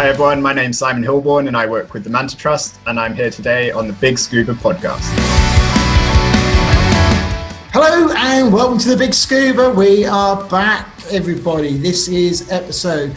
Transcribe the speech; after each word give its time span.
Hi 0.00 0.08
everyone, 0.08 0.40
my 0.40 0.54
name's 0.54 0.78
Simon 0.78 1.02
Hilbourne 1.02 1.46
and 1.46 1.54
I 1.54 1.66
work 1.66 1.92
with 1.92 2.04
the 2.04 2.08
Manta 2.08 2.34
Trust 2.34 2.80
and 2.86 2.98
I'm 2.98 3.14
here 3.14 3.28
today 3.28 3.70
on 3.70 3.86
the 3.86 3.92
Big 3.92 4.18
Scuba 4.18 4.54
podcast. 4.54 5.02
Hello 7.70 8.10
and 8.16 8.50
welcome 8.50 8.78
to 8.78 8.88
the 8.88 8.96
Big 8.96 9.12
Scuba. 9.12 9.68
We 9.68 10.06
are 10.06 10.42
back, 10.48 10.88
everybody. 11.12 11.76
This 11.76 12.08
is 12.08 12.50
episode 12.50 13.14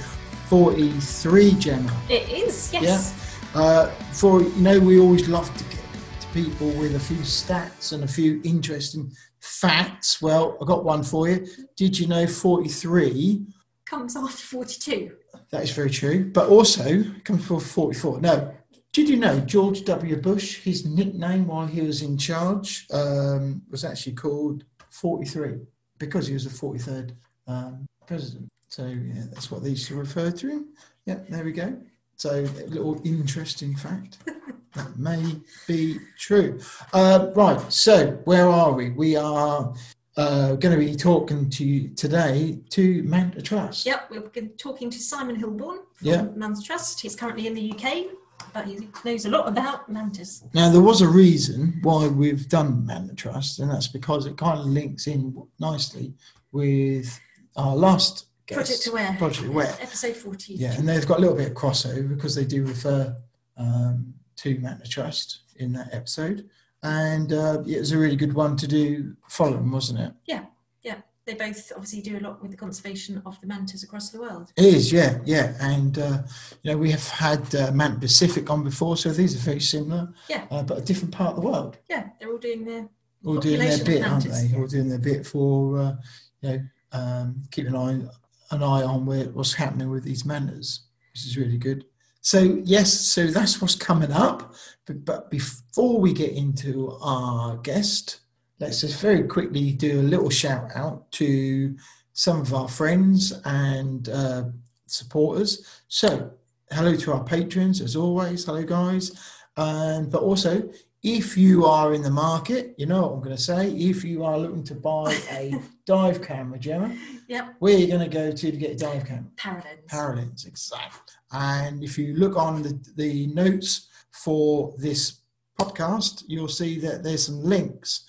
43, 0.50 1.54
Gemma. 1.54 2.02
It 2.10 2.28
is, 2.28 2.74
yes. 2.74 3.40
Yeah. 3.56 3.62
Uh, 3.62 3.90
for 4.12 4.42
you 4.42 4.50
know, 4.58 4.78
we 4.78 5.00
always 5.00 5.30
love 5.30 5.58
to 5.58 5.64
get 5.64 5.86
to 6.20 6.28
people 6.34 6.70
with 6.72 6.96
a 6.96 7.00
few 7.00 7.20
stats 7.20 7.94
and 7.94 8.04
a 8.04 8.08
few 8.10 8.42
interesting 8.44 9.10
facts. 9.40 10.22
Well, 10.22 10.58
I 10.62 10.66
got 10.66 10.84
one 10.84 11.04
for 11.04 11.30
you. 11.30 11.48
Did 11.78 11.98
you 11.98 12.08
know 12.08 12.28
43 12.28 13.46
Comes 13.86 14.18
after 14.18 14.36
42. 14.36 15.12
That 15.54 15.62
is 15.62 15.70
very 15.70 15.92
true. 15.92 16.32
But 16.34 16.50
also 16.50 17.04
comes 17.24 17.42
before 17.42 17.62
44. 17.62 18.22
No. 18.22 18.56
Did 18.92 19.08
you 19.08 19.18
know 19.18 19.40
George 19.42 19.86
W. 19.86 20.16
Bush, 20.16 20.58
his 20.64 20.84
nickname 20.84 21.46
while 21.46 21.68
he 21.68 21.82
was 21.82 22.02
in 22.02 22.18
charge, 22.18 22.88
um, 22.92 23.62
was 23.70 23.86
actually 23.86 24.14
called 24.14 24.64
43 24.90 25.60
because 26.00 26.26
he 26.26 26.34
was 26.34 26.46
the 26.46 26.50
43rd 26.50 27.12
um, 27.46 27.86
president. 28.08 28.50
So, 28.68 28.88
yeah, 28.88 29.26
that's 29.32 29.52
what 29.52 29.62
they 29.62 29.70
used 29.70 29.88
to 29.90 29.96
refer 29.96 30.32
to 30.32 30.48
him. 30.48 30.70
Yeah, 31.06 31.20
there 31.30 31.44
we 31.44 31.52
go. 31.52 31.78
So, 32.16 32.32
a 32.32 32.66
little 32.66 33.00
interesting 33.06 33.76
fact. 33.76 34.18
that 34.74 34.98
may 34.98 35.36
be 35.68 36.00
true. 36.18 36.60
Uh, 36.94 37.28
right. 37.36 37.72
So, 37.72 38.14
where 38.26 38.50
are 38.50 38.72
we? 38.72 38.90
We 38.90 39.18
are 39.18 39.72
uh, 40.18 40.54
going 40.56 40.78
to 40.78 40.86
be 40.86 40.96
talking 40.96 41.50
to 41.50 41.66
you 41.66 41.90
today 41.90 42.60
to 42.70 43.04
Manta 43.04 43.42
Trust. 43.42 43.86
Yep, 43.86 44.12
we're 44.12 44.48
talking 44.58 44.90
to 44.90 45.00
Simon 45.00 45.36
Hilbourne 45.36 45.80
from 45.94 46.08
Yeah. 46.08 46.22
Manta 46.36 46.62
Trust. 46.62 47.02
He's 47.02 47.16
currently 47.16 47.48
in 47.48 47.56
the 47.56 47.72
UK, 47.72 48.06
but 48.54 48.66
he 48.68 48.88
knows 49.04 49.26
a 49.26 49.30
lot 49.30 49.48
about 49.48 49.90
mantas. 49.92 50.44
Now, 50.54 50.70
there 50.70 50.82
was 50.82 51.02
a 51.02 51.08
reason 51.08 51.80
why 51.82 52.08
we've 52.08 52.48
done 52.48 52.86
Manta 52.86 53.16
Trust, 53.16 53.60
and 53.60 53.72
that's 53.72 53.88
because 53.88 54.26
it 54.26 54.38
kind 54.38 54.60
of 54.60 54.66
links 54.68 55.08
in 55.08 55.36
nicely 55.60 56.14
with 56.52 57.20
our 57.56 57.76
last 57.76 58.28
guest, 58.46 58.58
Project 58.58 58.88
Aware. 58.88 59.16
Project 59.18 59.48
Aware. 59.48 59.76
Episode 59.82 60.16
14. 60.16 60.58
Yeah, 60.60 60.74
and 60.74 60.88
they've 60.88 61.08
got 61.08 61.18
a 61.18 61.22
little 61.22 61.36
bit 61.36 61.48
of 61.50 61.54
crossover 61.56 62.08
because 62.08 62.36
they 62.36 62.46
do 62.46 62.66
refer 62.66 63.16
um, 63.58 64.14
to 64.38 64.60
Manta 64.60 64.88
Trust 64.88 65.40
in 65.56 65.74
that 65.74 65.90
episode. 65.92 66.48
And 66.84 67.32
uh, 67.32 67.64
it 67.66 67.80
was 67.80 67.92
a 67.92 67.98
really 67.98 68.16
good 68.16 68.34
one 68.34 68.56
to 68.58 68.68
do 68.68 69.16
following, 69.30 69.72
wasn't 69.72 70.00
it? 70.02 70.14
Yeah, 70.26 70.46
yeah. 70.82 70.98
They 71.26 71.34
both 71.34 71.72
obviously 71.74 72.02
do 72.02 72.18
a 72.18 72.20
lot 72.20 72.42
with 72.42 72.52
the 72.52 72.58
conservation 72.58 73.22
of 73.26 73.40
the 73.40 73.48
mantas 73.48 73.84
across 73.84 74.10
the 74.10 74.20
world. 74.20 74.52
It 74.58 74.66
is, 74.66 74.92
yeah, 74.92 75.20
yeah. 75.24 75.56
And, 75.62 75.98
uh, 75.98 76.24
you 76.62 76.72
know, 76.72 76.78
we 76.78 76.92
have 76.92 77.08
had 77.08 77.56
uh, 77.56 77.72
Pacific 78.00 78.50
on 78.50 78.64
before, 78.66 78.98
so 78.98 79.12
these 79.12 79.34
are 79.36 79.40
very 79.40 79.62
similar, 79.62 80.14
Yeah. 80.30 80.46
uh, 80.52 80.64
but 80.64 80.78
a 80.80 80.82
different 80.82 81.14
part 81.14 81.36
of 81.36 81.42
the 81.42 81.48
world. 81.48 81.78
Yeah, 81.90 82.10
they're 82.20 82.30
all 82.30 82.38
doing 82.38 82.66
their. 82.66 82.90
all 83.26 83.38
doing 83.38 83.60
their 83.60 83.84
bit, 83.84 84.04
aren't 84.04 84.26
they? 84.26 84.52
All 84.58 84.68
doing 84.68 84.90
their 84.90 85.00
bit 85.00 85.26
for 85.26 85.80
uh, 85.80 85.96
you 86.42 86.50
know 86.50 86.62
um, 86.92 87.44
keeping 87.52 87.74
an 87.74 87.78
eye 87.78 88.10
an 88.54 88.62
eye 88.62 88.84
on 88.84 89.06
where 89.06 89.26
what's 89.30 89.54
happening 89.54 89.90
with 89.90 90.04
these 90.04 90.26
mantas, 90.26 90.82
which 91.14 91.26
is 91.26 91.38
really 91.38 91.58
good. 91.58 91.86
So 92.24 92.62
yes, 92.64 92.94
so 92.94 93.28
that's 93.28 93.62
what's 93.62 93.76
coming 93.76 94.12
up. 94.14 94.54
But, 94.86 95.04
but 95.04 95.30
before 95.30 96.00
we 96.00 96.14
get 96.14 96.32
into 96.32 96.98
our 97.02 97.58
guest, 97.58 98.22
let's 98.60 98.80
just 98.80 99.00
very 99.02 99.24
quickly 99.24 99.74
do 99.74 100.00
a 100.00 100.04
little 100.04 100.30
shout 100.30 100.72
out 100.74 101.12
to 101.14 101.76
some 102.14 102.40
of 102.40 102.54
our 102.54 102.70
friends 102.70 103.34
and 103.44 104.08
uh, 104.08 104.44
supporters. 104.86 105.82
So 105.90 106.32
hello 106.72 106.96
to 106.96 107.12
our 107.12 107.26
patrons 107.26 107.82
as 107.82 107.98
always. 107.98 108.46
Hello 108.46 108.64
guys, 108.64 109.12
and 109.58 110.10
but 110.10 110.22
also 110.22 110.70
if 111.04 111.36
you 111.36 111.66
are 111.66 111.94
in 111.94 112.02
the 112.02 112.10
market, 112.10 112.74
you 112.78 112.86
know 112.86 113.02
what 113.02 113.14
I'm 113.14 113.20
going 113.20 113.36
to 113.36 113.42
say. 113.42 113.70
If 113.72 114.06
you 114.06 114.24
are 114.24 114.38
looking 114.38 114.64
to 114.64 114.76
buy 114.76 115.14
a 115.32 115.54
dive 115.86 116.22
camera, 116.22 116.58
Gemma, 116.58 116.98
Yep, 117.28 117.56
where 117.60 117.76
are 117.76 117.78
you 117.78 117.88
going 117.88 118.10
to 118.10 118.18
go 118.18 118.32
to 118.32 118.52
to 118.52 118.58
get 118.58 118.72
a 118.72 118.76
dive 118.76 119.06
camera? 119.06 119.26
Paralenz. 119.36 119.88
Paralenz, 119.92 120.48
exactly. 120.48 121.02
And 121.34 121.84
if 121.84 121.98
you 121.98 122.16
look 122.16 122.38
on 122.38 122.64
the, 122.64 122.80
the 122.96 123.28
notes 123.28 123.90
for 124.12 124.74
this 124.78 125.20
podcast, 125.60 126.24
you'll 126.28 126.48
see 126.48 126.80
that 126.80 127.04
there's 127.04 127.26
some 127.26 127.44
links. 127.44 128.06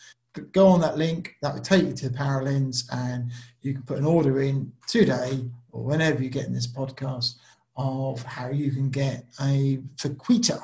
Go 0.53 0.69
on 0.69 0.81
that 0.81 0.97
link, 0.97 1.35
that 1.43 1.55
will 1.55 1.63
take 1.63 1.85
you 1.85 1.93
to 1.95 2.11
Paralenz, 2.11 2.85
and 2.93 3.33
you 3.63 3.73
can 3.73 3.83
put 3.83 3.99
an 3.99 4.05
order 4.05 4.41
in 4.41 4.73
today 4.87 5.45
or 5.73 5.83
whenever 5.83 6.23
you're 6.23 6.31
getting 6.31 6.53
this 6.53 6.67
podcast 6.67 7.37
of 7.77 8.23
how 8.23 8.51
you 8.51 8.71
can 8.71 8.89
get 8.89 9.25
a 9.41 9.81
Vaquita. 9.97 10.61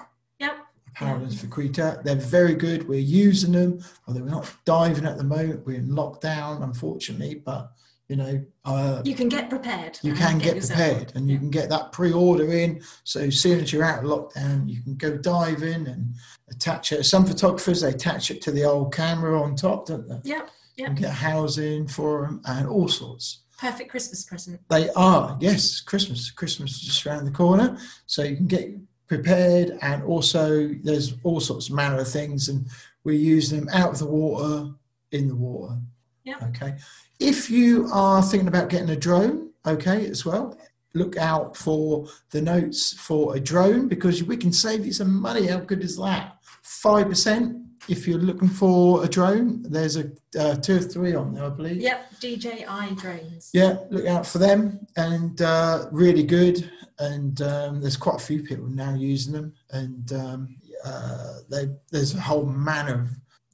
Yep. 1.00 1.16
Paralenz 1.16 1.34
Vaquita. 1.44 2.03
They're 2.03 2.16
very 2.16 2.55
good. 2.55 2.88
We're 2.88 3.00
using 3.00 3.53
them, 3.53 3.81
although 4.06 4.21
we're 4.22 4.31
not 4.31 4.53
diving 4.65 5.06
at 5.06 5.16
the 5.16 5.25
moment. 5.25 5.66
We're 5.66 5.78
in 5.78 5.88
lockdown, 5.88 6.62
unfortunately, 6.62 7.37
but 7.44 7.72
you 8.09 8.16
know, 8.16 8.44
uh, 8.65 9.03
You 9.05 9.15
can 9.15 9.28
get 9.28 9.49
prepared. 9.49 9.97
you 10.03 10.15
can 10.15 10.39
get 10.39 10.56
yourself 10.56 10.78
prepared 10.81 11.12
and 11.15 11.31
you 11.31 11.39
can 11.39 11.49
get 11.49 11.69
that 11.69 11.93
pre-order 11.93 12.50
in 12.53 12.83
so 13.05 13.21
as 13.21 13.39
soon 13.39 13.60
as 13.60 13.72
you're 13.72 13.84
out 13.84 14.03
of 14.05 14.10
lockdown 14.10 14.69
you 14.69 14.83
can 14.83 14.97
go 14.97 15.16
dive 15.16 15.62
in 15.62 15.87
and 15.87 16.12
attach 16.50 16.91
it 16.91 17.05
some 17.05 17.25
photographers 17.25 17.83
they 17.83 17.91
attach 17.91 18.33
it 18.33 18.43
to 18.43 18.50
the 18.50 18.65
old 18.65 18.93
camera 18.93 19.41
on 19.41 19.55
top 19.55 19.87
don't 19.87 20.09
they 20.09 20.19
Yep, 20.25 20.50
yep. 20.77 20.89
and 20.89 20.99
get 20.99 21.12
housing 21.12 21.87
for 21.87 22.22
them 22.22 22.43
and 22.47 22.66
all 22.66 22.89
sorts 22.89 23.43
Perfect 23.60 23.91
Christmas 23.91 24.25
present. 24.25 24.60
they 24.69 24.91
are 24.97 25.37
yes 25.41 25.81
christmas 25.81 26.33
christmas 26.33 26.72
is 26.72 26.81
just 26.81 27.06
around 27.06 27.27
the 27.27 27.31
corner 27.31 27.78
so 28.06 28.25
you 28.25 28.34
can 28.34 28.49
get 28.49 28.71
prepared 29.15 29.76
and 29.82 30.04
also 30.04 30.69
there's 30.84 31.15
all 31.25 31.41
sorts 31.41 31.69
of 31.69 31.75
manner 31.75 31.98
of 31.98 32.06
things 32.09 32.48
and 32.48 32.65
we 33.03 33.16
use 33.16 33.50
them 33.50 33.69
out 33.72 33.91
of 33.91 33.98
the 33.98 34.06
water 34.06 34.71
in 35.10 35.26
the 35.26 35.34
water 35.34 35.75
Yeah. 36.22 36.37
okay 36.50 36.76
if 37.19 37.50
you 37.50 37.88
are 37.93 38.22
thinking 38.22 38.47
about 38.47 38.69
getting 38.69 38.91
a 38.91 38.94
drone 38.97 39.50
okay 39.66 40.06
as 40.06 40.25
well 40.25 40.56
look 40.94 41.16
out 41.16 41.56
for 41.56 42.06
the 42.31 42.41
notes 42.41 42.93
for 42.93 43.34
a 43.34 43.41
drone 43.41 43.88
because 43.88 44.22
we 44.22 44.37
can 44.37 44.53
save 44.53 44.87
you 44.87 44.93
some 44.93 45.12
money 45.21 45.48
how 45.48 45.59
good 45.59 45.82
is 45.82 45.97
that 45.97 46.37
5% 46.65 47.65
if 47.88 48.06
you're 48.06 48.19
looking 48.31 48.48
for 48.48 49.03
a 49.04 49.09
drone 49.09 49.62
there's 49.65 49.97
a 49.97 50.04
uh, 50.38 50.54
two 50.54 50.77
or 50.77 50.81
three 50.92 51.16
on 51.16 51.34
there 51.34 51.47
i 51.47 51.48
believe 51.48 51.78
Yep, 51.82 52.00
DJI 52.21 52.94
drones. 52.97 53.50
yeah, 53.53 53.78
look 53.91 54.06
out 54.06 54.25
for 54.25 54.38
them 54.38 54.87
and 54.97 55.41
uh, 55.42 55.87
really 55.91 56.22
good. 56.22 56.71
And 57.00 57.41
um, 57.43 57.81
there's 57.81 57.97
quite 57.97 58.16
a 58.16 58.25
few 58.25 58.43
people 58.43 58.66
now 58.66 58.94
using 58.94 59.33
them, 59.33 59.53
and 59.71 60.12
um, 60.12 60.56
uh, 60.84 61.38
they, 61.49 61.69
there's 61.91 62.15
a 62.15 62.21
whole 62.21 62.44
manner 62.44 63.03
of 63.03 63.09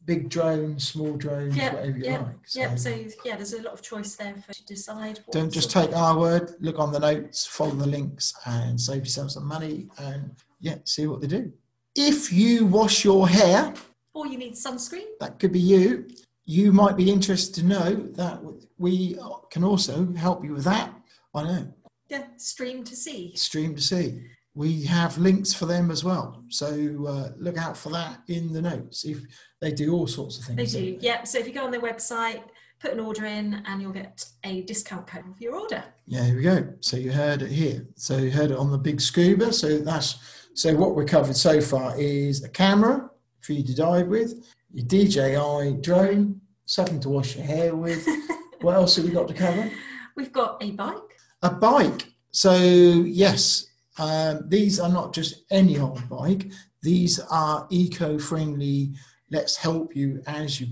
big 0.04 0.28
drones, 0.28 0.86
small 0.88 1.16
drones, 1.16 1.56
Yeah, 1.56 1.72
whatever 1.74 1.96
you 1.98 2.04
yeah, 2.04 2.18
like. 2.18 2.36
So 2.44 2.60
Yep, 2.60 2.78
so 2.78 2.90
yeah, 3.24 3.36
there's 3.36 3.52
a 3.54 3.62
lot 3.62 3.72
of 3.74 3.82
choice 3.82 4.14
there 4.16 4.34
for 4.34 4.48
you 4.48 4.54
to 4.54 4.66
decide. 4.66 5.18
what 5.24 5.32
don't 5.32 5.50
just 5.52 5.74
of- 5.74 5.84
take 5.84 5.96
our 5.96 6.18
word. 6.18 6.54
Look 6.60 6.78
on 6.80 6.90
the 6.92 6.98
notes, 7.00 7.46
follow 7.46 7.70
the 7.72 7.86
links, 7.86 8.34
and 8.46 8.80
save 8.80 8.98
yourself 9.04 9.30
some 9.30 9.46
money. 9.46 9.88
And 9.98 10.30
yeah, 10.60 10.78
see 10.84 11.06
what 11.06 11.20
they 11.20 11.26
do. 11.28 11.52
If 11.94 12.32
you 12.32 12.66
wash 12.66 13.04
your 13.04 13.28
hair, 13.28 13.72
Or 14.12 14.26
you 14.26 14.38
need 14.38 14.54
sunscreen. 14.54 15.06
that 15.20 15.38
could 15.38 15.52
be 15.52 15.60
you. 15.60 16.08
You 16.46 16.72
might 16.72 16.96
be 16.96 17.10
interested 17.10 17.54
to 17.60 17.64
know 17.66 17.94
that 18.14 18.40
we 18.78 19.18
can 19.50 19.62
also 19.64 20.12
help 20.14 20.44
you 20.44 20.52
with 20.52 20.64
that. 20.64 20.92
I 21.34 21.42
know. 21.44 21.72
Yeah, 22.08 22.24
Stream2Sea. 22.38 23.36
stream 23.36 23.74
to 23.74 23.82
see. 23.82 24.20
We 24.54 24.84
have 24.84 25.18
links 25.18 25.52
for 25.52 25.66
them 25.66 25.90
as 25.90 26.02
well. 26.02 26.42
So 26.48 26.66
uh, 27.06 27.28
look 27.36 27.58
out 27.58 27.76
for 27.76 27.90
that 27.90 28.20
in 28.28 28.52
the 28.52 28.62
notes. 28.62 29.04
If 29.04 29.18
they 29.60 29.72
do 29.72 29.92
all 29.92 30.06
sorts 30.06 30.38
of 30.38 30.44
things. 30.44 30.72
They 30.72 30.80
do. 30.92 30.98
Yeah. 31.00 31.24
So 31.24 31.38
if 31.38 31.46
you 31.46 31.52
go 31.52 31.64
on 31.64 31.70
their 31.70 31.80
website, 31.80 32.42
put 32.80 32.92
an 32.92 33.00
order 33.00 33.26
in, 33.26 33.62
and 33.66 33.82
you'll 33.82 33.92
get 33.92 34.24
a 34.44 34.62
discount 34.62 35.06
code 35.06 35.24
for 35.36 35.42
your 35.42 35.56
order. 35.56 35.84
Yeah, 36.06 36.24
here 36.24 36.36
we 36.36 36.42
go. 36.42 36.72
So 36.80 36.96
you 36.96 37.12
heard 37.12 37.42
it 37.42 37.50
here. 37.50 37.86
So 37.96 38.16
you 38.16 38.30
heard 38.30 38.50
it 38.50 38.56
on 38.56 38.70
the 38.70 38.78
big 38.78 39.00
scuba. 39.00 39.52
So 39.52 39.78
that's 39.78 40.46
so 40.54 40.74
what 40.74 40.94
we're 40.94 41.04
covered 41.04 41.36
so 41.36 41.60
far 41.60 41.98
is 41.98 42.42
a 42.42 42.48
camera 42.48 43.10
for 43.40 43.52
you 43.52 43.62
to 43.62 43.74
dive 43.74 44.08
with, 44.08 44.48
your 44.72 44.86
DJI 44.86 45.82
drone, 45.82 46.40
something 46.64 47.00
to 47.00 47.08
wash 47.10 47.36
your 47.36 47.44
hair 47.44 47.76
with. 47.76 48.06
what 48.62 48.74
else 48.74 48.96
have 48.96 49.04
we 49.04 49.10
got 49.10 49.28
to 49.28 49.34
cover? 49.34 49.70
We've 50.16 50.32
got 50.32 50.62
a 50.62 50.70
bike. 50.70 51.15
A 51.42 51.50
bike. 51.50 52.06
So 52.32 52.54
yes, 52.54 53.66
um, 53.98 54.44
these 54.48 54.78
are 54.80 54.88
not 54.92 55.12
just 55.14 55.44
any 55.50 55.78
old 55.78 56.08
bike. 56.08 56.50
These 56.82 57.18
are 57.30 57.66
eco-friendly. 57.70 58.92
Let's 59.30 59.56
help 59.56 59.96
you 59.96 60.22
as 60.26 60.60
you 60.60 60.68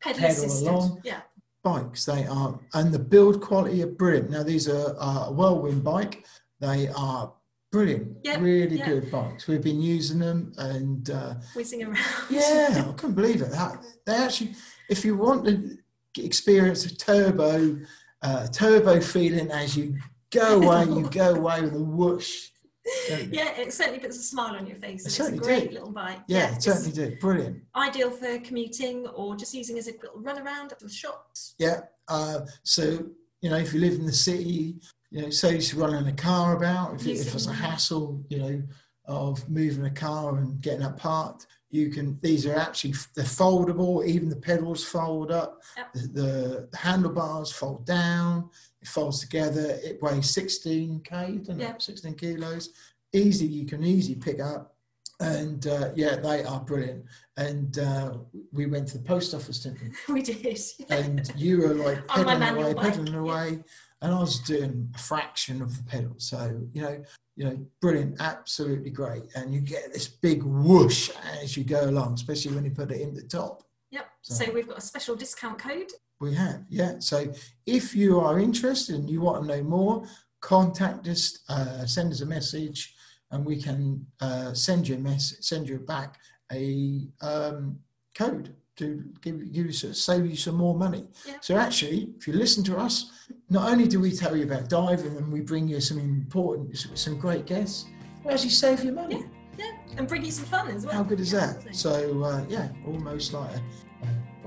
Pedal 0.00 0.68
along. 0.68 1.00
Yeah. 1.04 1.20
bikes. 1.62 2.04
They 2.04 2.26
are, 2.26 2.58
and 2.74 2.92
the 2.92 2.98
build 2.98 3.40
quality 3.40 3.82
are 3.82 3.86
brilliant. 3.88 4.30
Now 4.30 4.42
these 4.42 4.68
are 4.68 4.94
uh, 4.98 5.26
a 5.28 5.32
whirlwind 5.32 5.82
bike. 5.82 6.24
They 6.60 6.88
are 6.88 7.32
brilliant, 7.72 8.18
Yeah, 8.22 8.38
really 8.38 8.76
yeah. 8.78 8.86
good 8.86 9.10
bikes. 9.10 9.46
We've 9.46 9.62
been 9.62 9.80
using 9.80 10.18
them, 10.18 10.52
and 10.58 11.08
uh, 11.10 11.34
Whizzing 11.56 11.82
around. 11.82 11.98
yeah, 12.30 12.84
I 12.88 12.92
couldn't 12.92 13.14
believe 13.16 13.40
it. 13.42 13.50
That, 13.50 13.82
they 14.06 14.14
actually, 14.14 14.54
if 14.90 15.04
you 15.04 15.16
want 15.16 15.46
to 15.46 15.78
experience 16.18 16.84
a 16.84 16.94
turbo, 16.94 17.78
uh, 18.24 18.46
turbo 18.48 19.00
feeling 19.00 19.50
as 19.50 19.76
you 19.76 19.96
go 20.32 20.60
away, 20.60 20.84
you 20.86 21.08
go 21.10 21.34
away 21.34 21.60
with 21.60 21.74
a 21.74 21.82
whoosh. 21.82 22.48
yeah, 23.30 23.56
it 23.56 23.72
certainly 23.72 23.98
puts 23.98 24.18
a 24.18 24.22
smile 24.22 24.56
on 24.56 24.66
your 24.66 24.76
face. 24.76 25.02
It 25.02 25.18
it's 25.18 25.20
a 25.20 25.36
great 25.36 25.64
did. 25.64 25.72
little 25.72 25.90
bike. 25.90 26.18
Yeah, 26.26 26.54
it 26.54 26.62
certainly 26.62 26.92
did. 26.92 27.18
Brilliant. 27.18 27.62
Ideal 27.76 28.10
for 28.10 28.38
commuting 28.40 29.06
or 29.08 29.36
just 29.36 29.54
using 29.54 29.78
as 29.78 29.88
a 29.88 29.92
little 29.92 30.20
run 30.20 30.38
around 30.38 30.68
to 30.70 30.76
the 30.80 30.90
shops. 30.90 31.54
Yeah. 31.58 31.80
Uh, 32.08 32.40
so, 32.62 33.06
you 33.40 33.50
know, 33.50 33.56
if 33.56 33.72
you 33.72 33.80
live 33.80 33.94
in 33.94 34.04
the 34.04 34.12
city, 34.12 34.76
you 35.10 35.22
know, 35.22 35.30
say 35.30 35.56
you're 35.56 35.86
running 35.86 36.06
a 36.06 36.12
car 36.12 36.56
about, 36.56 36.94
if, 36.94 37.06
it, 37.06 37.26
if 37.26 37.34
it's 37.34 37.46
a 37.46 37.52
hassle, 37.52 38.22
you 38.28 38.38
know, 38.38 38.62
of 39.06 39.48
moving 39.48 39.84
a 39.84 39.90
car 39.90 40.36
and 40.36 40.60
getting 40.60 40.82
it 40.82 40.96
parked, 40.96 41.46
you 41.74 41.90
can, 41.90 42.16
these 42.22 42.46
are 42.46 42.54
actually, 42.56 42.94
they're 43.16 43.24
foldable, 43.24 44.06
even 44.06 44.28
the 44.28 44.36
pedals 44.36 44.84
fold 44.84 45.32
up, 45.32 45.60
Yep. 45.76 45.92
the, 45.94 46.68
the 46.70 46.76
handlebars 46.76 47.50
fold 47.50 47.84
down, 47.84 48.48
it 48.80 48.86
folds 48.86 49.18
together, 49.18 49.76
it 49.82 50.00
weighs 50.00 50.32
16k, 50.32 51.38
doesn't 51.40 51.58
Yeah. 51.58 51.74
it? 51.74 51.82
16 51.82 52.14
kilos. 52.14 52.68
Easy, 53.12 53.46
you 53.46 53.66
can 53.66 53.82
easily 53.82 54.14
pick 54.14 54.38
up. 54.40 54.76
And 55.18 55.66
uh, 55.66 55.90
yeah, 55.96 56.14
they 56.16 56.44
are 56.44 56.60
brilliant. 56.60 57.04
And 57.36 57.76
uh, 57.78 58.18
we 58.52 58.66
went 58.66 58.86
to 58.88 58.98
the 58.98 59.04
post 59.04 59.34
office, 59.34 59.58
didn't 59.64 59.80
we? 60.08 60.14
we 60.14 60.22
did. 60.22 60.58
and 60.90 61.32
you 61.36 61.58
were 61.58 61.74
like 61.74 62.06
pedaling 62.06 62.42
away, 62.56 62.74
pedaling 62.74 63.14
away, 63.14 63.64
and 64.02 64.14
I 64.14 64.20
was 64.20 64.38
doing 64.40 64.90
a 64.94 64.98
fraction 64.98 65.62
of 65.62 65.76
the 65.76 65.84
pedal. 65.84 66.14
So 66.18 66.60
you 66.72 66.82
know, 66.82 67.04
you 67.36 67.44
know, 67.44 67.66
brilliant, 67.80 68.20
absolutely 68.20 68.90
great, 68.90 69.24
and 69.34 69.52
you 69.52 69.60
get 69.60 69.92
this 69.92 70.06
big 70.08 70.42
whoosh 70.42 71.10
as 71.42 71.56
you 71.56 71.64
go 71.64 71.88
along, 71.88 72.14
especially 72.14 72.54
when 72.54 72.64
you 72.64 72.70
put 72.70 72.90
it 72.92 73.00
in 73.00 73.14
the 73.14 73.22
top. 73.22 73.62
Yep. 73.90 74.06
So- 74.22 74.34
So 74.44 74.52
we've 74.52 74.68
got 74.68 74.78
a 74.78 74.82
special 74.82 75.16
discount 75.16 75.58
code. 75.58 75.90
We 76.20 76.34
have, 76.34 76.64
yeah. 76.68 77.00
So 77.00 77.32
if 77.66 77.94
you 77.94 78.20
are 78.20 78.38
interested 78.38 78.94
and 78.94 79.10
you 79.10 79.20
want 79.20 79.42
to 79.42 79.48
know 79.48 79.62
more, 79.64 80.06
contact 80.40 81.08
us, 81.08 81.40
uh, 81.48 81.84
send 81.86 82.12
us 82.12 82.20
a 82.20 82.26
message, 82.26 82.94
and 83.30 83.44
we 83.44 83.60
can 83.60 84.06
uh, 84.20 84.54
send 84.54 84.86
you 84.86 84.94
a 84.94 84.98
message, 84.98 85.38
send 85.44 85.68
you 85.68 85.78
back 85.80 86.20
a 86.52 87.08
um, 87.20 87.78
code 88.14 88.54
to 88.76 89.04
give 89.20 89.42
you 89.54 89.70
save 89.72 90.26
you 90.26 90.36
some 90.36 90.56
more 90.56 90.74
money. 90.74 91.08
Yeah. 91.26 91.34
So 91.40 91.56
actually, 91.56 92.08
if 92.18 92.26
you 92.26 92.34
listen 92.34 92.64
to 92.64 92.76
us, 92.76 93.10
not 93.48 93.70
only 93.70 93.86
do 93.86 94.00
we 94.00 94.10
tell 94.12 94.36
you 94.36 94.44
about 94.44 94.68
diving 94.68 95.16
and 95.16 95.32
we 95.32 95.40
bring 95.40 95.68
you 95.68 95.80
some 95.80 95.98
important, 95.98 96.76
some 96.94 97.18
great 97.18 97.46
guests, 97.46 97.86
we 98.24 98.32
actually 98.32 98.50
save 98.50 98.82
you 98.84 98.92
money. 98.92 99.24
Yeah. 99.56 99.70
And 99.96 100.08
bring 100.08 100.24
you 100.24 100.32
some 100.32 100.46
fun 100.46 100.68
as 100.68 100.84
well. 100.84 100.94
How 100.96 101.02
good 101.04 101.20
is 101.20 101.32
Yeah, 101.32 101.52
that? 101.52 101.76
so- 101.76 102.24
uh, 102.24 102.44
yeah, 102.48 102.68
almost 102.86 103.32
like 103.32 103.50
a, 103.54 103.62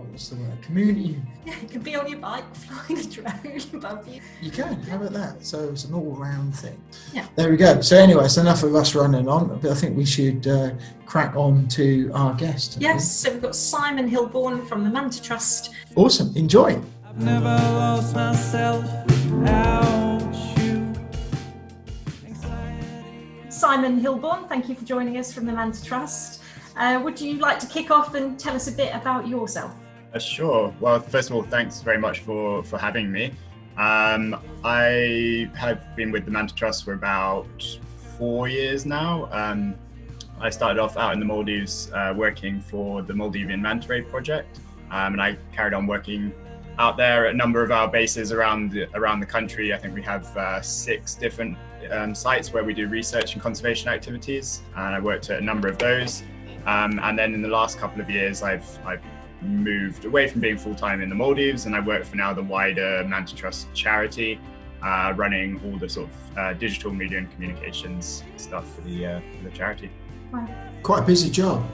what's 0.10 0.30
the 0.30 0.36
word? 0.36 0.62
Community 0.62 1.22
Yeah, 1.46 1.56
you 1.62 1.68
can 1.68 1.82
be 1.82 1.96
on 1.96 2.08
your 2.08 2.20
bike 2.20 2.44
flying 2.56 3.00
a 3.00 3.04
drone 3.04 3.62
above 3.74 4.08
you. 4.08 4.22
You 4.42 4.52
can. 4.52 4.82
How 4.84 4.98
about 4.98 5.14
that? 5.14 5.46
So 5.46 5.70
it's 5.70 5.86
an 5.86 5.94
all-round 5.94 6.56
thing. 6.56 6.82
Yeah. 7.14 7.26
There 7.36 7.50
we 7.50 7.58
go. 7.58 7.82
So 7.82 7.98
anyway, 7.98 8.26
it's 8.26 8.38
enough 8.38 8.64
of 8.64 8.76
us 8.76 8.96
running 8.96 9.28
on, 9.28 9.60
but 9.60 9.72
I 9.72 9.76
think 9.76 9.98
we 9.98 10.06
should 10.06 10.48
uh, 10.48 10.72
crack 11.06 11.36
on 11.36 11.68
to 11.70 12.12
our 12.14 12.34
guest. 12.34 12.78
Yes, 12.80 13.10
so 13.12 13.32
we've 13.32 13.42
got 13.42 13.56
Simon 13.56 14.10
Hilbourne 14.10 14.68
from 14.68 14.84
the 14.84 14.90
Manta 14.90 15.22
Trust. 15.22 15.72
Awesome. 15.96 16.36
Enjoy. 16.36 16.82
I've 17.08 17.22
never 17.24 17.46
lost 17.46 18.16
myself 18.16 18.84
without 19.06 20.34
you. 20.58 20.94
Simon 23.50 24.00
Hilbourne, 24.00 24.48
thank 24.48 24.70
you 24.70 24.76
for 24.76 24.86
joining 24.86 25.18
us 25.18 25.34
from 25.34 25.46
the 25.46 25.54
Manta 25.54 25.84
Trust. 25.84 26.44
Uh, 26.76 27.02
would 27.04 27.20
you 27.20 27.40
like 27.40 27.60
to 27.60 27.66
kick 27.66 27.90
off 27.90 28.14
and 28.14 28.40
tell 28.40 28.56
us 28.56 28.68
a 28.68 28.72
bit 28.72 28.94
about 28.94 29.28
yourself? 29.28 29.74
Uh, 30.14 30.20
sure. 30.20 30.74
Well, 30.80 31.00
first 31.00 31.30
of 31.30 31.36
all, 31.36 31.44
thanks 31.44 31.82
very 31.82 31.98
much 31.98 32.20
for 32.22 32.64
for 32.64 32.78
having 32.78 33.12
me. 33.12 33.34
Um, 33.78 34.42
I 34.64 35.50
have 35.56 35.96
been 35.96 36.12
with 36.12 36.26
the 36.26 36.32
Manta 36.32 36.56
Trust 36.56 36.86
for 36.86 36.94
about 36.94 37.80
four 38.18 38.48
years 38.48 38.86
now. 38.86 39.30
Um, 39.32 39.76
I 40.40 40.50
started 40.50 40.80
off 40.80 40.98
out 40.98 41.14
in 41.14 41.20
the 41.20 41.26
Maldives 41.26 41.92
uh, 41.94 42.14
working 42.16 42.60
for 42.60 43.02
the 43.02 43.14
Maldivian 43.14 43.60
Manta 43.60 43.88
Ray 43.88 44.02
Project, 44.02 44.60
um, 44.92 45.14
and 45.14 45.22
I 45.22 45.38
carried 45.52 45.74
on 45.74 45.86
working 45.86 46.34
out 46.80 46.96
there 46.96 47.28
at 47.28 47.34
a 47.34 47.38
number 47.38 47.64
of 47.64 47.72
our 47.72 47.88
bases 47.88 48.32
around 48.32 48.72
the, 48.72 48.88
around 48.96 49.20
the 49.20 49.26
country. 49.26 49.74
I 49.74 49.78
think 49.78 49.96
we 49.96 50.04
have 50.04 50.26
uh, 50.38 50.62
six 50.62 51.16
different 51.16 51.58
um, 51.92 52.14
sites 52.14 52.54
where 52.54 52.64
we 52.64 52.74
do 52.74 52.88
research 52.88 53.34
and 53.34 53.42
conservation 53.42 53.90
activities, 53.90 54.62
and 54.76 54.96
I 54.96 55.00
worked 55.00 55.30
at 55.30 55.42
a 55.42 55.44
number 55.44 55.68
of 55.68 55.78
those. 55.78 56.24
Um, 56.66 57.00
and 57.02 57.18
then 57.18 57.34
in 57.34 57.42
the 57.42 57.48
last 57.48 57.80
couple 57.80 58.02
of 58.02 58.10
years, 58.10 58.44
I've 58.44 58.68
I've 58.86 59.02
moved 59.42 60.06
away 60.06 60.28
from 60.28 60.42
being 60.42 60.58
full 60.58 60.76
time 60.76 61.02
in 61.02 61.10
the 61.10 61.16
Maldives, 61.16 61.66
and 61.66 61.76
I 61.76 61.80
work 61.80 62.06
for 62.06 62.16
now 62.16 62.34
the 62.34 62.44
wider 62.44 63.04
Manta 63.08 63.36
Trust 63.36 63.74
charity, 63.74 64.40
uh, 64.82 65.14
running 65.16 65.62
all 65.66 65.78
the 65.78 65.90
sort 65.90 66.08
of 66.08 66.38
uh, 66.38 66.54
digital 66.54 66.94
media 66.94 67.20
and 67.20 67.32
communications 67.32 68.24
stuff 68.38 68.74
for 68.76 68.82
the 68.82 69.06
uh, 69.06 69.22
for 69.38 69.50
the 69.50 69.56
charity. 69.56 69.90
Quite 70.84 71.04
a 71.04 71.06
busy 71.06 71.30
job. 71.30 71.66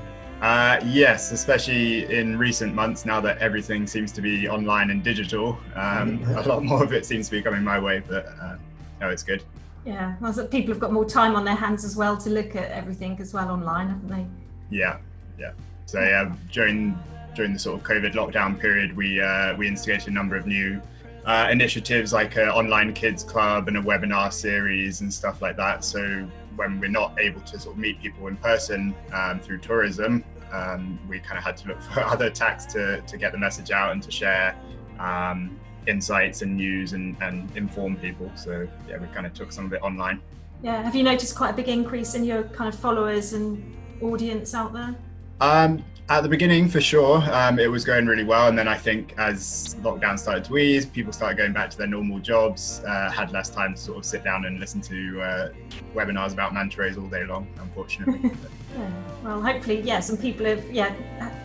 Uh, 0.42 0.78
yes, 0.84 1.32
especially 1.32 2.14
in 2.14 2.38
recent 2.38 2.76
months, 2.76 3.06
now 3.06 3.22
that 3.22 3.38
everything 3.38 3.88
seems 3.88 4.12
to 4.12 4.22
be 4.22 4.50
online 4.50 4.90
and 4.90 5.02
digital, 5.02 5.58
um, 5.76 6.22
a 6.36 6.42
lot 6.48 6.64
more 6.64 6.84
of 6.84 6.92
it 6.92 7.06
seems 7.06 7.30
to 7.30 7.32
be 7.32 7.42
coming 7.42 7.64
my 7.64 7.80
way. 7.80 8.04
But 8.06 8.26
uh, 8.42 8.58
no, 9.00 9.10
it's 9.10 9.24
good. 9.24 9.42
Yeah, 9.86 10.16
well, 10.20 10.34
so 10.34 10.46
people 10.46 10.74
have 10.74 10.82
got 10.82 10.92
more 10.92 11.06
time 11.06 11.36
on 11.36 11.46
their 11.46 11.56
hands 11.56 11.84
as 11.84 11.96
well 11.96 12.18
to 12.18 12.30
look 12.30 12.56
at 12.56 12.72
everything 12.72 13.20
as 13.20 13.34
well 13.34 13.50
online, 13.50 13.90
haven't 13.90 14.10
they? 14.10 14.26
Yeah, 14.70 14.98
yeah. 15.38 15.52
So 15.86 16.02
yeah, 16.02 16.34
during 16.52 16.98
during 17.36 17.54
the 17.54 17.60
sort 17.60 17.80
of 17.80 17.86
COVID 17.86 18.14
lockdown 18.14 18.60
period, 18.60 18.96
we 18.96 19.22
uh, 19.22 19.56
we 19.56 19.68
instigated 19.68 20.10
a 20.10 20.12
number 20.12 20.36
of 20.36 20.46
new 20.46 20.82
uh, 21.26 21.48
initiatives 21.52 22.14
like 22.14 22.36
an 22.36 22.50
online 22.50 22.94
kids 22.94 23.24
club 23.24 23.68
and 23.68 23.78
a 23.78 23.82
webinar 23.82 24.32
series 24.32 25.02
and 25.02 25.14
stuff 25.14 25.42
like 25.42 25.58
that. 25.58 25.84
So 25.84 26.28
when 26.56 26.80
we're 26.80 26.90
not 26.90 27.20
able 27.20 27.42
to 27.42 27.60
sort 27.60 27.76
of 27.76 27.80
meet 27.80 28.02
people 28.02 28.28
in 28.28 28.38
person 28.38 28.94
um, 29.14 29.40
through 29.40 29.60
tourism, 29.60 30.24
um, 30.52 31.00
we 31.08 31.20
kind 31.20 31.38
of 31.38 31.44
had 31.44 31.58
to 31.58 31.70
look 31.70 31.82
for 31.94 32.02
other 32.02 32.30
tacks 32.30 32.66
to 32.74 33.02
to 33.02 33.18
get 33.18 33.32
the 33.32 33.38
message 33.38 33.72
out 33.72 33.92
and 33.92 34.02
to 34.04 34.12
share. 34.12 34.56
Um, 35.00 35.60
insights 35.86 36.44
and 36.44 36.56
news 36.56 36.94
and, 36.94 37.14
and 37.22 37.52
inform 37.58 37.98
people 37.98 38.32
so 38.36 38.66
yeah 38.88 38.98
we 38.98 39.06
kind 39.08 39.26
of 39.26 39.34
took 39.34 39.52
some 39.52 39.66
of 39.66 39.74
it 39.74 39.82
online 39.82 40.22
Yeah, 40.64 40.82
have 40.82 40.96
you 40.96 41.04
noticed 41.04 41.36
quite 41.36 41.50
a 41.50 41.54
big 41.54 41.68
increase 41.68 42.16
in 42.16 42.24
your 42.24 42.44
kind 42.44 42.74
of 42.74 42.80
followers 42.80 43.34
and 43.34 43.76
audience 44.02 44.54
out 44.54 44.72
there? 44.72 44.96
Um, 45.42 45.84
at 46.10 46.22
the 46.22 46.30
beginning, 46.30 46.68
for 46.68 46.82
sure, 46.82 47.18
um, 47.34 47.58
it 47.60 47.72
was 47.72 47.86
going 47.86 48.06
really 48.06 48.26
well, 48.26 48.50
and 48.50 48.58
then 48.58 48.68
I 48.68 48.78
think 48.78 49.14
as 49.18 49.76
lockdown 49.82 50.20
started 50.20 50.44
to 50.46 50.58
ease, 50.58 50.86
people 50.86 51.14
started 51.14 51.38
going 51.38 51.54
back 51.54 51.70
to 51.72 51.78
their 51.78 51.88
normal 51.88 52.20
jobs, 52.20 52.82
uh, 52.86 53.10
had 53.10 53.32
less 53.32 53.50
time 53.50 53.74
to 53.74 53.80
sort 53.80 53.98
of 53.98 54.06
sit 54.06 54.24
down 54.24 54.46
and 54.46 54.60
listen 54.60 54.82
to 54.82 55.22
uh, 55.22 55.50
webinars 55.96 56.34
about 56.34 56.54
manta 56.54 56.82
rays 56.82 56.98
all 56.98 57.08
day 57.08 57.24
long. 57.26 57.48
Unfortunately, 57.60 58.32
Yeah. 58.78 58.90
Well, 59.24 59.42
hopefully, 59.42 59.82
yeah, 59.82 60.00
some 60.00 60.18
people 60.18 60.46
have 60.48 60.70
yeah 60.72 60.94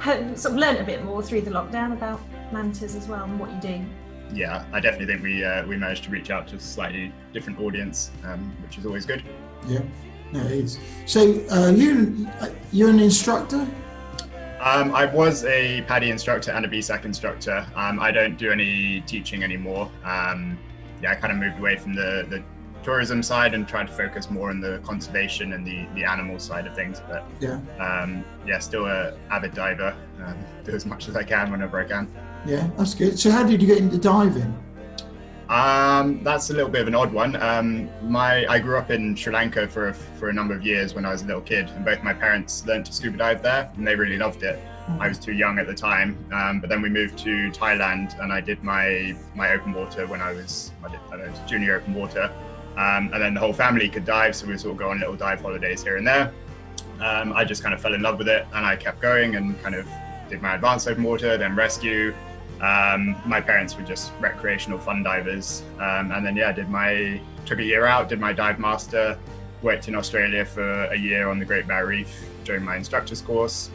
ha- 0.00 0.34
sort 0.34 0.54
of 0.54 0.56
learned 0.56 0.78
a 0.78 0.84
bit 0.84 1.04
more 1.04 1.22
through 1.22 1.42
the 1.42 1.50
lockdown 1.50 1.92
about 1.92 2.20
mantas 2.52 2.96
as 2.96 3.06
well 3.06 3.24
and 3.24 3.38
what 3.38 3.50
you 3.50 3.60
do. 3.60 3.84
yeah, 4.34 4.64
I 4.72 4.80
definitely 4.80 5.06
think 5.06 5.22
we 5.22 5.44
uh, 5.44 5.66
we 5.66 5.76
managed 5.76 6.04
to 6.04 6.10
reach 6.10 6.30
out 6.30 6.48
to 6.48 6.56
a 6.56 6.60
slightly 6.60 7.12
different 7.34 7.60
audience, 7.60 8.10
um, 8.24 8.50
which 8.64 8.78
is 8.78 8.86
always 8.86 9.04
good. 9.06 9.22
Yeah. 9.68 9.80
No, 10.32 10.40
it 10.40 10.52
is. 10.52 10.78
So 11.06 11.20
uh, 11.50 11.70
you 11.70 12.26
you're 12.72 12.90
an 12.90 12.98
instructor. 12.98 13.66
Um, 14.60 14.94
I 14.94 15.04
was 15.06 15.44
a 15.44 15.82
PADI 15.82 16.10
instructor 16.10 16.50
and 16.50 16.64
a 16.64 16.68
BSAC 16.68 17.04
instructor. 17.04 17.66
Um, 17.76 18.00
I 18.00 18.10
don't 18.10 18.36
do 18.36 18.50
any 18.50 19.00
teaching 19.02 19.42
anymore. 19.44 19.90
Um, 20.04 20.58
yeah, 21.00 21.12
I 21.12 21.14
kind 21.14 21.32
of 21.32 21.38
moved 21.38 21.58
away 21.58 21.76
from 21.76 21.94
the, 21.94 22.26
the 22.28 22.42
tourism 22.82 23.22
side 23.22 23.54
and 23.54 23.68
tried 23.68 23.86
to 23.86 23.92
focus 23.92 24.30
more 24.30 24.50
on 24.50 24.60
the 24.60 24.80
conservation 24.84 25.52
and 25.52 25.64
the, 25.66 25.86
the 25.94 26.04
animal 26.04 26.38
side 26.40 26.66
of 26.66 26.74
things. 26.74 27.00
But 27.08 27.24
Yeah. 27.40 27.60
um, 27.78 28.24
yeah, 28.46 28.58
still 28.58 28.86
a 28.86 29.16
avid 29.30 29.54
diver. 29.54 29.94
Um, 30.24 30.36
do 30.64 30.72
as 30.72 30.84
much 30.86 31.08
as 31.08 31.16
I 31.16 31.22
can 31.22 31.50
whenever 31.52 31.78
I 31.78 31.84
can. 31.84 32.10
Yeah, 32.46 32.68
that's 32.76 32.94
good. 32.94 33.18
So 33.18 33.30
how 33.30 33.44
did 33.44 33.60
you 33.60 33.68
get 33.68 33.78
into 33.78 33.98
diving? 33.98 34.56
Um, 35.48 36.22
that's 36.22 36.50
a 36.50 36.52
little 36.52 36.68
bit 36.68 36.82
of 36.82 36.88
an 36.88 36.94
odd 36.94 37.12
one. 37.12 37.34
Um, 37.36 37.88
my 38.02 38.46
I 38.46 38.58
grew 38.58 38.76
up 38.76 38.90
in 38.90 39.16
Sri 39.16 39.32
Lanka 39.32 39.66
for 39.66 39.88
a, 39.88 39.94
for 39.94 40.28
a 40.28 40.32
number 40.32 40.54
of 40.54 40.62
years 40.62 40.94
when 40.94 41.06
I 41.06 41.10
was 41.10 41.22
a 41.22 41.26
little 41.26 41.40
kid, 41.40 41.70
and 41.70 41.84
both 41.84 42.02
my 42.02 42.12
parents 42.12 42.66
learned 42.66 42.84
to 42.86 42.92
scuba 42.92 43.16
dive 43.16 43.42
there, 43.42 43.70
and 43.76 43.86
they 43.86 43.96
really 43.96 44.18
loved 44.18 44.42
it. 44.42 44.60
I 45.00 45.08
was 45.08 45.18
too 45.18 45.32
young 45.32 45.58
at 45.58 45.66
the 45.66 45.74
time, 45.74 46.16
um, 46.32 46.60
but 46.60 46.70
then 46.70 46.80
we 46.80 46.88
moved 46.88 47.18
to 47.18 47.50
Thailand, 47.50 48.18
and 48.22 48.32
I 48.32 48.40
did 48.40 48.62
my 48.62 49.16
my 49.34 49.52
open 49.52 49.72
water 49.72 50.06
when 50.06 50.20
I 50.20 50.32
was 50.32 50.72
I, 50.84 50.90
did, 50.90 51.00
I 51.12 51.16
know, 51.16 51.32
junior 51.46 51.76
open 51.76 51.94
water, 51.94 52.30
um, 52.76 53.10
and 53.12 53.22
then 53.22 53.34
the 53.34 53.40
whole 53.40 53.52
family 53.52 53.88
could 53.88 54.04
dive, 54.04 54.34
so 54.36 54.46
we 54.46 54.56
sort 54.58 54.72
of 54.72 54.78
go 54.78 54.90
on 54.90 54.98
little 54.98 55.16
dive 55.16 55.40
holidays 55.40 55.82
here 55.82 55.96
and 55.96 56.06
there. 56.06 56.32
Um, 57.00 57.32
I 57.32 57.44
just 57.44 57.62
kind 57.62 57.74
of 57.74 57.80
fell 57.80 57.94
in 57.94 58.02
love 58.02 58.18
with 58.18 58.28
it, 58.28 58.46
and 58.52 58.66
I 58.66 58.76
kept 58.76 59.00
going 59.00 59.36
and 59.36 59.60
kind 59.62 59.74
of 59.74 59.86
did 60.28 60.42
my 60.42 60.56
advanced 60.56 60.88
open 60.88 61.04
water, 61.04 61.38
then 61.38 61.54
rescue. 61.54 62.14
Um, 62.60 63.14
my 63.24 63.40
parents 63.40 63.76
were 63.76 63.84
just 63.84 64.12
recreational 64.20 64.78
fun 64.78 65.02
divers, 65.02 65.62
um, 65.78 66.10
and 66.10 66.26
then 66.26 66.36
yeah, 66.36 66.52
did 66.52 66.68
my 66.68 67.20
took 67.46 67.60
a 67.60 67.64
year 67.64 67.86
out, 67.86 68.08
did 68.08 68.18
my 68.18 68.32
dive 68.32 68.58
master, 68.58 69.16
worked 69.62 69.88
in 69.88 69.94
Australia 69.94 70.44
for 70.44 70.84
a 70.84 70.96
year 70.96 71.28
on 71.28 71.38
the 71.38 71.44
Great 71.44 71.66
Barrier 71.66 71.86
Reef 71.86 72.28
during 72.44 72.64
my 72.64 72.76
instructor's 72.76 73.22
course. 73.22 73.70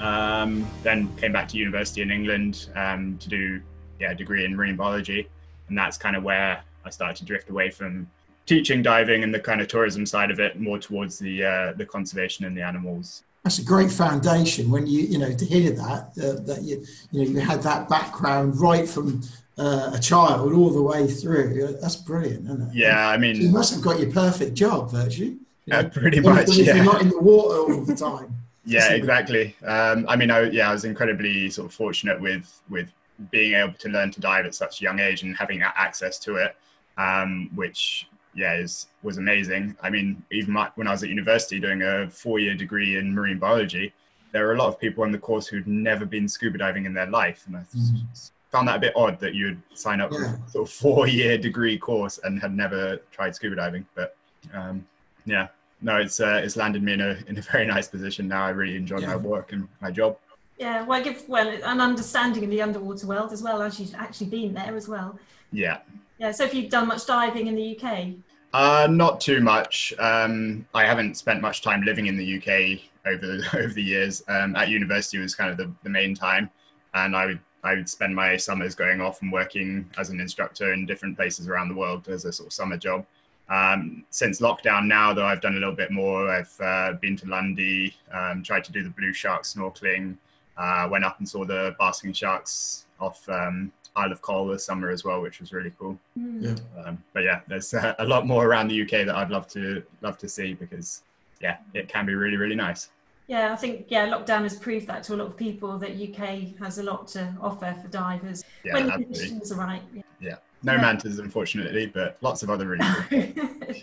Um, 0.00 0.66
then 0.82 1.14
came 1.16 1.32
back 1.32 1.48
to 1.48 1.56
university 1.56 2.02
in 2.02 2.10
England 2.10 2.68
um, 2.74 3.16
to 3.18 3.28
do 3.28 3.60
yeah 4.00 4.10
a 4.10 4.14
degree 4.14 4.44
in 4.44 4.56
marine 4.56 4.76
biology, 4.76 5.28
and 5.68 5.78
that's 5.78 5.96
kind 5.96 6.16
of 6.16 6.24
where 6.24 6.62
I 6.84 6.90
started 6.90 7.16
to 7.18 7.24
drift 7.24 7.48
away 7.48 7.70
from 7.70 8.10
teaching 8.46 8.82
diving 8.82 9.22
and 9.22 9.32
the 9.32 9.40
kind 9.40 9.60
of 9.60 9.68
tourism 9.68 10.04
side 10.04 10.30
of 10.30 10.40
it 10.40 10.60
more 10.60 10.78
towards 10.78 11.18
the 11.18 11.44
uh, 11.44 11.72
the 11.74 11.86
conservation 11.86 12.44
and 12.44 12.56
the 12.56 12.62
animals. 12.62 13.22
That's 13.44 13.58
a 13.58 13.64
great 13.64 13.92
foundation 13.92 14.70
when 14.70 14.86
you 14.86 15.02
you 15.02 15.18
know 15.18 15.32
to 15.32 15.44
hear 15.44 15.70
that 15.70 16.12
uh, 16.18 16.40
that 16.46 16.62
you 16.62 16.84
you 17.12 17.24
know 17.24 17.30
you 17.30 17.40
had 17.40 17.62
that 17.62 17.88
background 17.90 18.58
right 18.58 18.88
from 18.88 19.20
uh, 19.58 19.90
a 19.92 20.00
child 20.00 20.52
all 20.52 20.70
the 20.70 20.82
way 20.82 21.06
through. 21.06 21.76
That's 21.80 21.96
brilliant, 21.96 22.46
isn't 22.46 22.62
it? 22.70 22.74
Yeah, 22.74 23.08
I 23.08 23.18
mean, 23.18 23.36
you 23.36 23.50
must 23.50 23.74
have 23.74 23.82
got 23.82 24.00
your 24.00 24.10
perfect 24.10 24.54
job, 24.54 24.90
virtually. 24.90 25.38
You 25.66 25.72
know, 25.72 25.88
pretty 25.88 26.20
much. 26.20 26.50
If 26.50 26.66
yeah. 26.66 26.74
you're 26.74 26.84
not 26.84 27.00
in 27.00 27.08
the 27.08 27.18
water 27.18 27.72
all 27.72 27.84
the 27.84 27.94
time. 27.94 28.34
Yeah, 28.66 28.92
exactly. 28.92 29.54
Um, 29.66 30.06
I 30.08 30.16
mean, 30.16 30.30
I, 30.30 30.44
yeah, 30.44 30.70
I 30.70 30.72
was 30.72 30.86
incredibly 30.86 31.50
sort 31.50 31.66
of 31.66 31.74
fortunate 31.74 32.18
with 32.18 32.62
with 32.70 32.90
being 33.30 33.54
able 33.54 33.74
to 33.74 33.88
learn 33.90 34.10
to 34.12 34.20
dive 34.20 34.46
at 34.46 34.54
such 34.54 34.80
a 34.80 34.84
young 34.84 35.00
age 35.00 35.22
and 35.22 35.36
having 35.36 35.58
that 35.60 35.74
access 35.76 36.18
to 36.20 36.36
it, 36.36 36.56
um, 36.96 37.50
which 37.54 38.08
yeah 38.34 38.54
is 38.54 38.88
was 39.02 39.18
amazing. 39.18 39.76
I 39.82 39.90
mean, 39.90 40.22
even 40.32 40.52
my, 40.54 40.70
when 40.74 40.86
I 40.88 40.92
was 40.92 41.02
at 41.02 41.08
university 41.08 41.60
doing 41.60 41.82
a 41.82 42.08
four 42.10 42.38
year 42.38 42.54
degree 42.54 42.96
in 42.96 43.14
marine 43.14 43.38
biology, 43.38 43.92
there 44.32 44.46
were 44.46 44.54
a 44.54 44.58
lot 44.58 44.68
of 44.68 44.78
people 44.80 45.04
on 45.04 45.12
the 45.12 45.18
course 45.18 45.46
who'd 45.46 45.66
never 45.66 46.04
been 46.04 46.28
scuba 46.28 46.58
diving 46.58 46.86
in 46.86 46.94
their 46.94 47.06
life, 47.06 47.44
and 47.46 47.56
I 47.56 47.60
Mhm. 47.60 48.30
found 48.50 48.68
that 48.68 48.76
a 48.76 48.80
bit 48.80 48.92
odd 48.96 49.18
that 49.20 49.34
you'd 49.34 49.60
sign 49.74 50.00
up 50.00 50.12
for 50.52 50.62
a 50.62 50.66
four 50.66 51.06
year 51.08 51.36
degree 51.38 51.78
course 51.78 52.18
and 52.24 52.40
had 52.40 52.54
never 52.54 52.98
tried 53.10 53.34
scuba 53.34 53.56
diving. 53.56 53.86
But 53.94 54.16
um, 54.52 54.86
yeah, 55.24 55.48
no, 55.80 55.96
it's 55.96 56.20
uh, 56.20 56.40
it's 56.44 56.56
landed 56.56 56.82
me 56.82 56.92
in 56.94 57.00
a 57.00 57.16
in 57.28 57.38
a 57.38 57.42
very 57.52 57.66
nice 57.66 57.88
position 57.88 58.28
now. 58.28 58.44
I 58.44 58.50
really 58.50 58.76
enjoy 58.76 58.98
Yeah. 59.00 59.08
my 59.08 59.16
work 59.16 59.52
and 59.52 59.68
my 59.80 59.90
job. 59.90 60.18
Yeah, 60.58 60.82
well, 60.84 61.02
give 61.02 61.28
well 61.28 61.48
an 61.48 61.80
understanding 61.80 62.44
of 62.44 62.50
the 62.50 62.62
underwater 62.62 63.08
world 63.08 63.32
as 63.32 63.42
well 63.42 63.60
as 63.60 63.80
you've 63.80 63.94
actually 63.96 64.28
been 64.28 64.54
there 64.54 64.76
as 64.76 64.86
well. 64.88 65.18
Yeah. 65.50 65.78
Yeah, 66.24 66.30
so 66.30 66.44
if 66.44 66.54
you've 66.54 66.70
done 66.70 66.88
much 66.88 67.04
diving 67.04 67.48
in 67.48 67.54
the 67.54 67.76
UK, 67.76 68.14
Uh, 68.54 68.86
not 68.90 69.20
too 69.20 69.42
much. 69.42 69.92
Um, 69.98 70.64
I 70.72 70.86
haven't 70.86 71.18
spent 71.18 71.42
much 71.42 71.60
time 71.60 71.82
living 71.82 72.06
in 72.06 72.16
the 72.16 72.38
UK 72.38 72.80
over 73.04 73.26
the, 73.26 73.46
over 73.62 73.74
the 73.74 73.82
years. 73.82 74.22
Um, 74.26 74.56
at 74.56 74.70
university 74.70 75.18
was 75.18 75.34
kind 75.34 75.50
of 75.50 75.58
the, 75.58 75.70
the 75.82 75.90
main 75.90 76.14
time, 76.14 76.48
and 76.94 77.14
I 77.14 77.26
would 77.26 77.40
I 77.62 77.74
would 77.74 77.90
spend 77.90 78.16
my 78.16 78.38
summers 78.38 78.74
going 78.74 79.02
off 79.02 79.20
and 79.20 79.30
working 79.30 79.90
as 79.98 80.08
an 80.08 80.18
instructor 80.18 80.72
in 80.72 80.86
different 80.86 81.14
places 81.14 81.46
around 81.46 81.68
the 81.68 81.74
world 81.74 82.08
as 82.08 82.24
a 82.24 82.32
sort 82.32 82.46
of 82.46 82.54
summer 82.54 82.78
job. 82.78 83.04
Um, 83.50 84.06
since 84.08 84.40
lockdown 84.40 84.86
now, 84.86 85.12
though, 85.12 85.26
I've 85.26 85.42
done 85.42 85.56
a 85.56 85.58
little 85.58 85.76
bit 85.76 85.90
more. 85.90 86.30
I've 86.30 86.56
uh, 86.58 86.94
been 87.02 87.16
to 87.16 87.26
Lundy, 87.26 87.94
um, 88.12 88.42
tried 88.42 88.64
to 88.64 88.72
do 88.72 88.82
the 88.82 88.94
blue 88.98 89.12
shark 89.12 89.42
snorkeling, 89.42 90.16
uh, 90.56 90.88
went 90.90 91.04
up 91.04 91.18
and 91.18 91.28
saw 91.28 91.44
the 91.44 91.76
basking 91.78 92.14
sharks 92.14 92.86
off 92.98 93.28
um, 93.28 93.70
Isle 93.96 94.12
of 94.12 94.20
Coll 94.22 94.46
this 94.48 94.64
summer 94.64 94.90
as 94.90 95.04
well, 95.04 95.20
which 95.20 95.40
was 95.40 95.52
really 95.52 95.72
cool. 95.78 95.98
Yeah. 96.16 96.54
Um, 96.84 97.02
but 97.12 97.22
yeah, 97.24 97.40
there's 97.46 97.72
uh, 97.74 97.94
a 97.98 98.04
lot 98.04 98.26
more 98.26 98.46
around 98.46 98.68
the 98.68 98.82
UK 98.82 99.06
that 99.06 99.14
I'd 99.14 99.30
love 99.30 99.46
to 99.48 99.82
love 100.02 100.18
to 100.18 100.28
see 100.28 100.54
because 100.54 101.02
yeah, 101.40 101.58
it 101.74 101.88
can 101.88 102.06
be 102.06 102.14
really 102.14 102.36
really 102.36 102.56
nice. 102.56 102.90
yeah, 103.28 103.52
I 103.52 103.56
think 103.56 103.86
yeah, 103.88 104.06
lockdown 104.08 104.42
has 104.42 104.56
proved 104.56 104.86
that 104.88 105.02
to 105.04 105.14
a 105.14 105.16
lot 105.16 105.26
of 105.28 105.36
people 105.36 105.78
that 105.78 105.92
UK 105.92 106.58
has 106.58 106.78
a 106.78 106.82
lot 106.82 107.06
to 107.08 107.32
offer 107.40 107.74
for 107.80 107.88
divers 107.88 108.42
Yeah, 108.64 108.74
when 108.74 108.86
the 108.86 108.92
absolutely. 108.92 109.14
conditions 109.16 109.52
are 109.52 109.56
right. 109.58 109.82
Yeah. 110.20 110.36
No 110.62 110.74
Yeah. 110.74 110.80
mantas, 110.80 111.18
unfortunately, 111.18 111.86
but 111.86 112.16
lots 112.22 112.42
of 112.42 112.50
other 112.50 112.66
really 112.66 112.86
cool. 113.08 113.26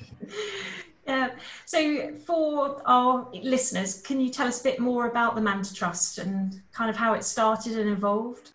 yeah. 1.08 1.30
So, 1.66 2.16
for 2.26 2.82
our 2.86 3.28
listeners, 3.34 4.02
can 4.02 4.20
you 4.20 4.30
tell 4.30 4.48
us 4.48 4.62
a 4.62 4.64
bit 4.64 4.80
more 4.80 5.08
about 5.08 5.36
the 5.36 5.42
Manta 5.42 5.74
Trust 5.74 6.18
and 6.18 6.62
kind 6.74 6.90
of 6.90 6.96
how 6.96 7.14
it 7.14 7.24
started 7.24 7.78
and 7.78 7.90
evolved? 7.90 8.52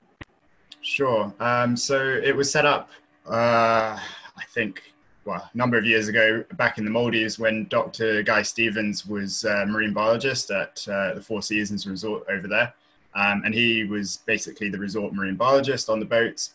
Sure. 0.86 1.34
Um, 1.40 1.76
so 1.76 2.00
it 2.00 2.34
was 2.34 2.48
set 2.48 2.64
up, 2.64 2.90
uh, 3.28 3.98
I 3.98 4.44
think, 4.54 4.94
well, 5.24 5.50
a 5.52 5.58
number 5.58 5.76
of 5.76 5.84
years 5.84 6.06
ago, 6.06 6.44
back 6.52 6.78
in 6.78 6.84
the 6.84 6.92
Maldives, 6.92 7.40
when 7.40 7.66
Dr. 7.66 8.22
Guy 8.22 8.42
Stevens 8.42 9.04
was 9.04 9.42
a 9.44 9.66
marine 9.66 9.92
biologist 9.92 10.52
at 10.52 10.86
uh, 10.88 11.14
the 11.14 11.20
Four 11.20 11.42
Seasons 11.42 11.88
Resort 11.88 12.24
over 12.30 12.46
there. 12.46 12.72
Um, 13.16 13.42
and 13.44 13.52
he 13.52 13.82
was 13.82 14.18
basically 14.26 14.68
the 14.68 14.78
resort 14.78 15.12
marine 15.12 15.34
biologist 15.34 15.90
on 15.90 15.98
the 15.98 16.06
boats 16.06 16.54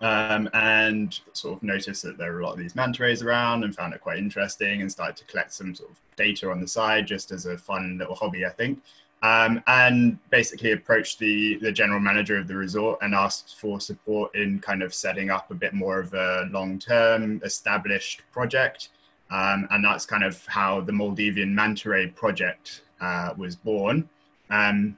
um, 0.00 0.48
and 0.54 1.18
sort 1.32 1.56
of 1.56 1.62
noticed 1.64 2.04
that 2.04 2.16
there 2.16 2.32
were 2.32 2.40
a 2.40 2.44
lot 2.44 2.52
of 2.52 2.58
these 2.58 2.76
manta 2.76 3.02
rays 3.02 3.22
around 3.22 3.64
and 3.64 3.74
found 3.74 3.92
it 3.92 4.00
quite 4.00 4.18
interesting 4.18 4.82
and 4.82 4.92
started 4.92 5.16
to 5.16 5.24
collect 5.24 5.52
some 5.52 5.74
sort 5.74 5.90
of 5.90 5.98
data 6.14 6.48
on 6.48 6.60
the 6.60 6.68
side 6.68 7.08
just 7.08 7.32
as 7.32 7.46
a 7.46 7.58
fun 7.58 7.98
little 7.98 8.14
hobby, 8.14 8.46
I 8.46 8.50
think. 8.50 8.80
Um, 9.22 9.62
and 9.66 10.18
basically 10.28 10.72
approached 10.72 11.18
the, 11.18 11.56
the 11.56 11.72
general 11.72 11.98
manager 11.98 12.36
of 12.36 12.46
the 12.46 12.54
resort 12.54 12.98
and 13.00 13.14
asked 13.14 13.56
for 13.58 13.80
support 13.80 14.34
in 14.34 14.58
kind 14.58 14.82
of 14.82 14.92
setting 14.92 15.30
up 15.30 15.50
a 15.50 15.54
bit 15.54 15.72
more 15.72 15.98
of 15.98 16.12
a 16.12 16.46
long 16.50 16.78
term 16.78 17.40
established 17.42 18.20
project. 18.32 18.90
Um, 19.30 19.66
and 19.70 19.82
that's 19.82 20.04
kind 20.04 20.24
of 20.24 20.44
how 20.46 20.82
the 20.82 20.92
Maldivian 20.92 21.52
Manta 21.52 21.88
Ray 21.88 22.08
project 22.08 22.82
uh, 23.00 23.32
was 23.38 23.56
born. 23.56 24.08
Um, 24.50 24.96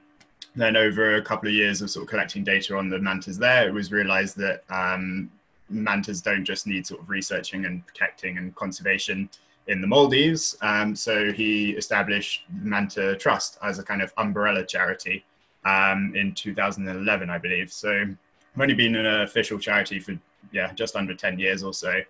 then 0.57 0.75
over 0.75 1.15
a 1.15 1.21
couple 1.21 1.47
of 1.47 1.53
years 1.55 1.81
of 1.81 1.89
sort 1.89 2.03
of 2.03 2.09
collecting 2.09 2.43
data 2.43 2.75
on 2.75 2.89
the 2.89 2.99
mantas 2.99 3.37
there, 3.37 3.67
it 3.67 3.73
was 3.73 3.91
realized 3.91 4.35
that 4.37 4.63
um, 4.69 5.31
mantas 5.69 6.21
don't 6.21 6.43
just 6.43 6.67
need 6.67 6.85
sort 6.85 6.99
of 7.01 7.09
researching 7.09 7.65
and 7.65 7.85
protecting 7.85 8.37
and 8.37 8.55
conservation 8.55 9.29
in 9.67 9.81
the 9.81 9.87
Maldives. 9.87 10.57
Um, 10.61 10.95
so 10.95 11.31
he 11.31 11.71
established 11.71 12.43
Manta 12.49 13.15
Trust 13.15 13.57
as 13.63 13.79
a 13.79 13.83
kind 13.83 14.01
of 14.01 14.13
umbrella 14.17 14.65
charity 14.65 15.25
um, 15.65 16.13
in 16.15 16.33
2011, 16.33 17.29
I 17.29 17.37
believe. 17.37 17.71
So 17.71 17.91
I've 17.91 18.61
only 18.61 18.73
been 18.73 18.95
an 18.95 19.21
official 19.21 19.59
charity 19.59 19.99
for 19.99 20.17
yeah 20.51 20.71
just 20.73 20.95
under 20.95 21.13
10 21.13 21.39
years 21.39 21.63
or 21.63 21.73
so. 21.73 22.01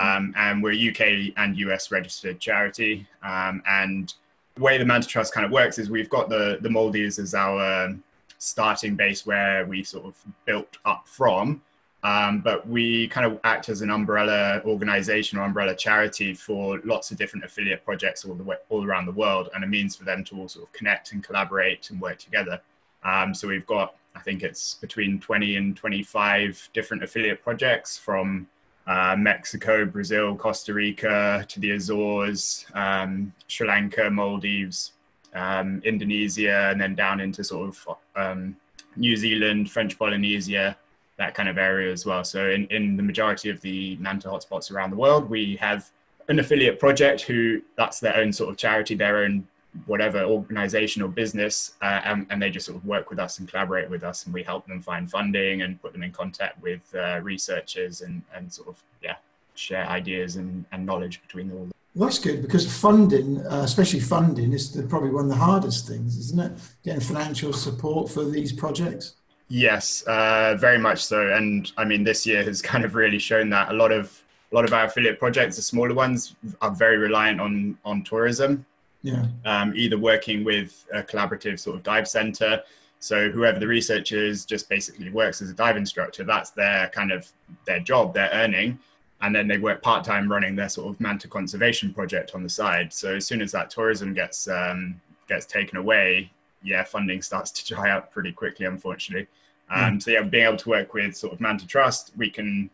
Um, 0.00 0.32
and 0.36 0.62
we're 0.62 0.72
a 0.72 0.90
UK 0.90 1.34
and 1.36 1.56
US 1.58 1.90
registered 1.90 2.40
charity. 2.40 3.06
Um, 3.22 3.62
and 3.68 4.12
the 4.54 4.62
way 4.62 4.78
the 4.78 4.84
Manta 4.84 5.08
Trust 5.08 5.34
kind 5.34 5.44
of 5.44 5.52
works 5.52 5.78
is 5.78 5.90
we've 5.90 6.08
got 6.08 6.28
the, 6.28 6.58
the 6.60 6.70
Maldives 6.70 7.18
as 7.18 7.34
our 7.34 7.84
um, 7.84 8.02
starting 8.38 8.96
base 8.96 9.26
where 9.26 9.66
we 9.66 9.82
sort 9.82 10.06
of 10.06 10.16
built 10.46 10.78
up 10.84 11.06
from. 11.06 11.62
Um, 12.04 12.40
but 12.40 12.66
we 12.68 13.06
kind 13.08 13.24
of 13.24 13.38
act 13.44 13.68
as 13.68 13.80
an 13.80 13.90
umbrella 13.90 14.60
organization 14.64 15.38
or 15.38 15.42
umbrella 15.42 15.74
charity 15.74 16.34
for 16.34 16.80
lots 16.84 17.12
of 17.12 17.16
different 17.16 17.44
affiliate 17.44 17.84
projects 17.84 18.24
all 18.24 18.34
the 18.34 18.42
way, 18.42 18.56
all 18.70 18.84
around 18.84 19.06
the 19.06 19.12
world, 19.12 19.50
and 19.54 19.62
a 19.62 19.66
means 19.66 19.94
for 19.94 20.04
them 20.04 20.24
to 20.24 20.36
all 20.36 20.48
sort 20.48 20.66
of 20.66 20.72
connect 20.72 21.12
and 21.12 21.22
collaborate 21.22 21.90
and 21.90 22.00
work 22.00 22.18
together. 22.18 22.60
Um, 23.04 23.34
so 23.34 23.46
we've 23.46 23.66
got, 23.66 23.94
I 24.16 24.20
think 24.20 24.42
it's 24.42 24.74
between 24.74 25.20
20 25.20 25.56
and 25.56 25.76
25 25.76 26.70
different 26.74 27.04
affiliate 27.04 27.42
projects 27.42 27.98
from 27.98 28.48
uh, 28.86 29.14
Mexico, 29.16 29.84
Brazil, 29.84 30.34
Costa 30.34 30.74
Rica 30.74 31.44
to 31.48 31.60
the 31.60 31.70
Azores, 31.70 32.66
um, 32.74 33.32
Sri 33.46 33.68
Lanka, 33.68 34.10
Maldives, 34.10 34.92
um, 35.34 35.80
Indonesia, 35.84 36.68
and 36.70 36.80
then 36.80 36.96
down 36.96 37.20
into 37.20 37.44
sort 37.44 37.68
of 37.68 37.96
um, 38.16 38.56
New 38.96 39.16
Zealand, 39.16 39.70
French 39.70 39.96
Polynesia, 39.96 40.76
that 41.18 41.34
kind 41.34 41.48
of 41.48 41.58
area 41.58 41.92
as 41.92 42.06
well. 42.06 42.24
So 42.24 42.50
in, 42.50 42.66
in 42.66 42.96
the 42.96 43.02
majority 43.02 43.50
of 43.50 43.60
the 43.60 43.96
Manta 43.96 44.28
hotspots 44.28 44.72
around 44.72 44.90
the 44.90 44.96
world, 44.96 45.28
we 45.28 45.56
have 45.56 45.90
an 46.28 46.38
affiliate 46.38 46.78
project 46.78 47.22
who 47.22 47.60
that's 47.76 48.00
their 48.00 48.16
own 48.16 48.32
sort 48.32 48.50
of 48.50 48.56
charity, 48.56 48.94
their 48.94 49.18
own 49.24 49.46
whatever 49.86 50.22
organization 50.22 51.02
or 51.02 51.08
business, 51.08 51.74
uh, 51.82 52.00
and, 52.04 52.26
and 52.30 52.42
they 52.42 52.50
just 52.50 52.66
sort 52.66 52.76
of 52.76 52.84
work 52.84 53.08
with 53.10 53.18
us 53.18 53.38
and 53.38 53.48
collaborate 53.48 53.88
with 53.88 54.04
us, 54.04 54.24
and 54.24 54.34
we 54.34 54.42
help 54.42 54.66
them 54.66 54.80
find 54.80 55.10
funding 55.10 55.62
and 55.62 55.80
put 55.80 55.92
them 55.92 56.02
in 56.02 56.12
contact 56.12 56.60
with 56.62 56.80
uh, 56.94 57.20
researchers 57.22 58.02
and, 58.02 58.22
and 58.34 58.52
sort 58.52 58.68
of 58.68 58.82
yeah 59.02 59.16
share 59.54 59.86
ideas 59.86 60.36
and, 60.36 60.64
and 60.72 60.84
knowledge 60.84 61.20
between 61.22 61.50
all. 61.52 61.68
Well, 61.94 62.08
that's 62.08 62.18
good 62.18 62.40
because 62.42 62.80
funding, 62.80 63.44
uh, 63.46 63.62
especially 63.64 64.00
funding, 64.00 64.52
is 64.52 64.72
the, 64.72 64.82
probably 64.82 65.10
one 65.10 65.24
of 65.24 65.30
the 65.30 65.36
hardest 65.36 65.86
things, 65.86 66.16
isn't 66.18 66.40
it? 66.40 66.52
Getting 66.84 67.00
financial 67.00 67.52
support 67.52 68.10
for 68.10 68.24
these 68.24 68.52
projects. 68.52 69.14
Yes, 69.52 70.00
uh, 70.06 70.56
very 70.58 70.78
much 70.78 71.04
so. 71.04 71.30
And 71.30 71.70
I 71.76 71.84
mean, 71.84 72.04
this 72.04 72.26
year 72.26 72.42
has 72.42 72.62
kind 72.72 72.86
of 72.86 72.94
really 72.94 73.18
shown 73.18 73.50
that 73.50 73.70
a 73.70 73.74
lot 73.74 73.92
of 73.92 74.18
a 74.50 74.54
lot 74.54 74.64
of 74.64 74.72
our 74.72 74.86
affiliate 74.86 75.18
projects, 75.18 75.56
the 75.56 75.62
smaller 75.62 75.94
ones, 75.94 76.36
are 76.62 76.70
very 76.70 76.96
reliant 76.96 77.38
on 77.38 77.76
on 77.84 78.02
tourism. 78.02 78.64
Yeah. 79.02 79.26
Um, 79.44 79.74
either 79.76 79.98
working 79.98 80.42
with 80.42 80.86
a 80.92 81.02
collaborative 81.02 81.58
sort 81.58 81.76
of 81.76 81.82
dive 81.82 82.08
center. 82.08 82.62
So 82.98 83.30
whoever 83.30 83.58
the 83.58 83.66
researcher 83.66 84.24
is 84.24 84.46
just 84.46 84.70
basically 84.70 85.10
works 85.10 85.42
as 85.42 85.50
a 85.50 85.54
dive 85.54 85.76
instructor. 85.76 86.24
That's 86.24 86.50
their 86.50 86.88
kind 86.88 87.12
of 87.12 87.30
their 87.66 87.80
job, 87.80 88.14
their 88.14 88.30
earning. 88.32 88.78
And 89.20 89.34
then 89.34 89.48
they 89.48 89.58
work 89.58 89.82
part 89.82 90.02
time 90.02 90.32
running 90.32 90.56
their 90.56 90.70
sort 90.70 90.88
of 90.88 90.98
manta 90.98 91.28
conservation 91.28 91.92
project 91.92 92.30
on 92.34 92.42
the 92.42 92.48
side. 92.48 92.90
So 92.92 93.16
as 93.16 93.26
soon 93.26 93.42
as 93.42 93.52
that 93.52 93.68
tourism 93.68 94.14
gets 94.14 94.48
um, 94.48 94.98
gets 95.28 95.44
taken 95.44 95.76
away, 95.76 96.30
yeah, 96.62 96.84
funding 96.84 97.20
starts 97.20 97.50
to 97.56 97.74
dry 97.74 97.90
up 97.90 98.12
pretty 98.14 98.32
quickly, 98.32 98.64
unfortunately. 98.64 99.28
Um, 99.74 100.00
So 100.00 100.10
yeah, 100.10 100.22
being 100.22 100.46
able 100.46 100.58
to 100.58 100.68
work 100.68 100.94
with 100.94 101.16
sort 101.16 101.32
of 101.32 101.40
Manta 101.40 101.66
Trust, 101.66 102.12
we 102.16 102.30
can 102.30 102.70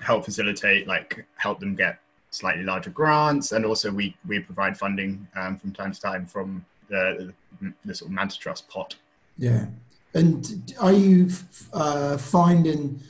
help 0.00 0.24
facilitate, 0.24 0.86
like 0.86 1.24
help 1.36 1.60
them 1.60 1.74
get 1.74 1.98
slightly 2.30 2.62
larger 2.62 2.90
grants, 2.90 3.52
and 3.52 3.64
also 3.64 3.90
we 3.90 4.16
we 4.26 4.40
provide 4.40 4.76
funding 4.76 5.26
um, 5.34 5.58
from 5.58 5.72
time 5.72 5.92
to 5.92 6.00
time 6.00 6.26
from 6.26 6.64
the, 6.88 7.32
the 7.60 7.72
the 7.84 7.94
sort 7.94 8.10
of 8.10 8.14
Manta 8.14 8.38
Trust 8.38 8.68
pot. 8.68 8.96
Yeah. 9.38 9.66
And 10.14 10.74
are 10.78 10.92
you 10.92 11.30
uh, 11.72 12.18
finding 12.18 13.00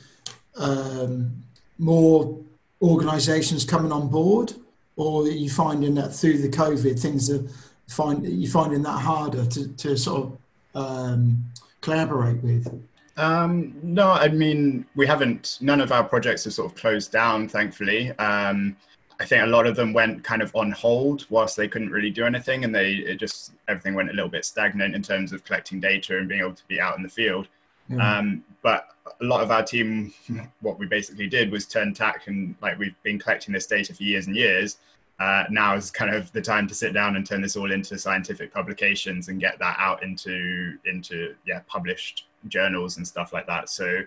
um, 0.55 1.43
more 1.77 2.37
organisations 2.81 3.65
coming 3.65 3.91
on 3.91 4.07
board 4.09 4.53
or 4.95 5.23
are 5.23 5.27
you 5.27 5.49
finding 5.49 5.95
that 5.95 6.13
through 6.13 6.37
the 6.37 6.49
COVID 6.49 6.99
things 6.99 7.29
are 7.29 7.43
find 7.87 8.25
you 8.25 8.49
finding 8.49 8.81
that 8.83 8.99
harder 8.99 9.45
to, 9.45 9.67
to 9.75 9.97
sort 9.97 10.23
of 10.23 10.37
um, 10.75 11.43
collaborate 11.81 12.41
with? 12.43 12.67
Um, 13.15 13.75
no, 13.83 14.11
I 14.11 14.27
mean 14.29 14.85
we 14.95 15.05
haven't. 15.05 15.57
None 15.61 15.81
of 15.81 15.91
our 15.91 16.03
projects 16.03 16.45
have 16.45 16.53
sort 16.53 16.71
of 16.71 16.77
closed 16.77 17.11
down, 17.11 17.47
thankfully. 17.47 18.11
Um, 18.13 18.75
I 19.19 19.25
think 19.25 19.43
a 19.43 19.47
lot 19.47 19.67
of 19.67 19.75
them 19.75 19.93
went 19.93 20.23
kind 20.23 20.41
of 20.41 20.55
on 20.55 20.71
hold 20.71 21.25
whilst 21.29 21.55
they 21.55 21.67
couldn't 21.67 21.91
really 21.91 22.09
do 22.09 22.25
anything, 22.25 22.63
and 22.63 22.73
they 22.73 22.93
it 22.93 23.19
just 23.19 23.53
everything 23.67 23.93
went 23.93 24.09
a 24.09 24.13
little 24.13 24.29
bit 24.29 24.45
stagnant 24.45 24.95
in 24.95 25.01
terms 25.01 25.31
of 25.31 25.43
collecting 25.43 25.79
data 25.79 26.17
and 26.17 26.27
being 26.27 26.41
able 26.41 26.53
to 26.53 26.67
be 26.67 26.81
out 26.81 26.97
in 26.97 27.03
the 27.03 27.09
field. 27.09 27.47
Yeah. 27.89 28.17
Um, 28.17 28.43
but 28.61 28.87
a 29.21 29.23
lot 29.23 29.41
of 29.41 29.51
our 29.51 29.63
team, 29.63 30.13
what 30.61 30.79
we 30.79 30.87
basically 30.87 31.27
did 31.27 31.51
was 31.51 31.65
turn 31.65 31.93
tack 31.93 32.27
and 32.27 32.55
like 32.61 32.79
we've 32.79 32.95
been 33.03 33.19
collecting 33.19 33.53
this 33.53 33.67
data 33.67 33.93
for 33.93 34.03
years 34.03 34.27
and 34.27 34.35
years. 34.35 34.77
Uh, 35.19 35.43
now 35.49 35.75
is 35.75 35.91
kind 35.91 36.13
of 36.13 36.31
the 36.33 36.41
time 36.41 36.67
to 36.67 36.73
sit 36.73 36.91
down 36.93 37.15
and 37.15 37.25
turn 37.25 37.41
this 37.41 37.55
all 37.55 37.71
into 37.71 37.97
scientific 37.97 38.53
publications 38.53 39.27
and 39.29 39.39
get 39.39 39.59
that 39.59 39.75
out 39.79 40.01
into 40.03 40.77
into 40.85 41.35
yeah 41.45 41.59
published 41.67 42.25
journals 42.47 42.97
and 42.97 43.07
stuff 43.07 43.31
like 43.31 43.45
that. 43.47 43.69
So 43.69 44.01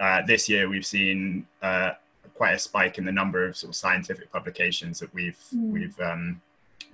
uh, 0.00 0.22
this 0.26 0.48
year 0.48 0.68
we've 0.68 0.86
seen 0.86 1.46
uh, 1.62 1.92
quite 2.34 2.52
a 2.52 2.58
spike 2.58 2.96
in 2.98 3.04
the 3.04 3.12
number 3.12 3.44
of 3.46 3.56
sort 3.56 3.70
of 3.70 3.76
scientific 3.76 4.32
publications 4.32 5.00
that 5.00 5.12
we've 5.12 5.38
Mm. 5.54 5.72
we've 5.72 6.00
um, 6.00 6.40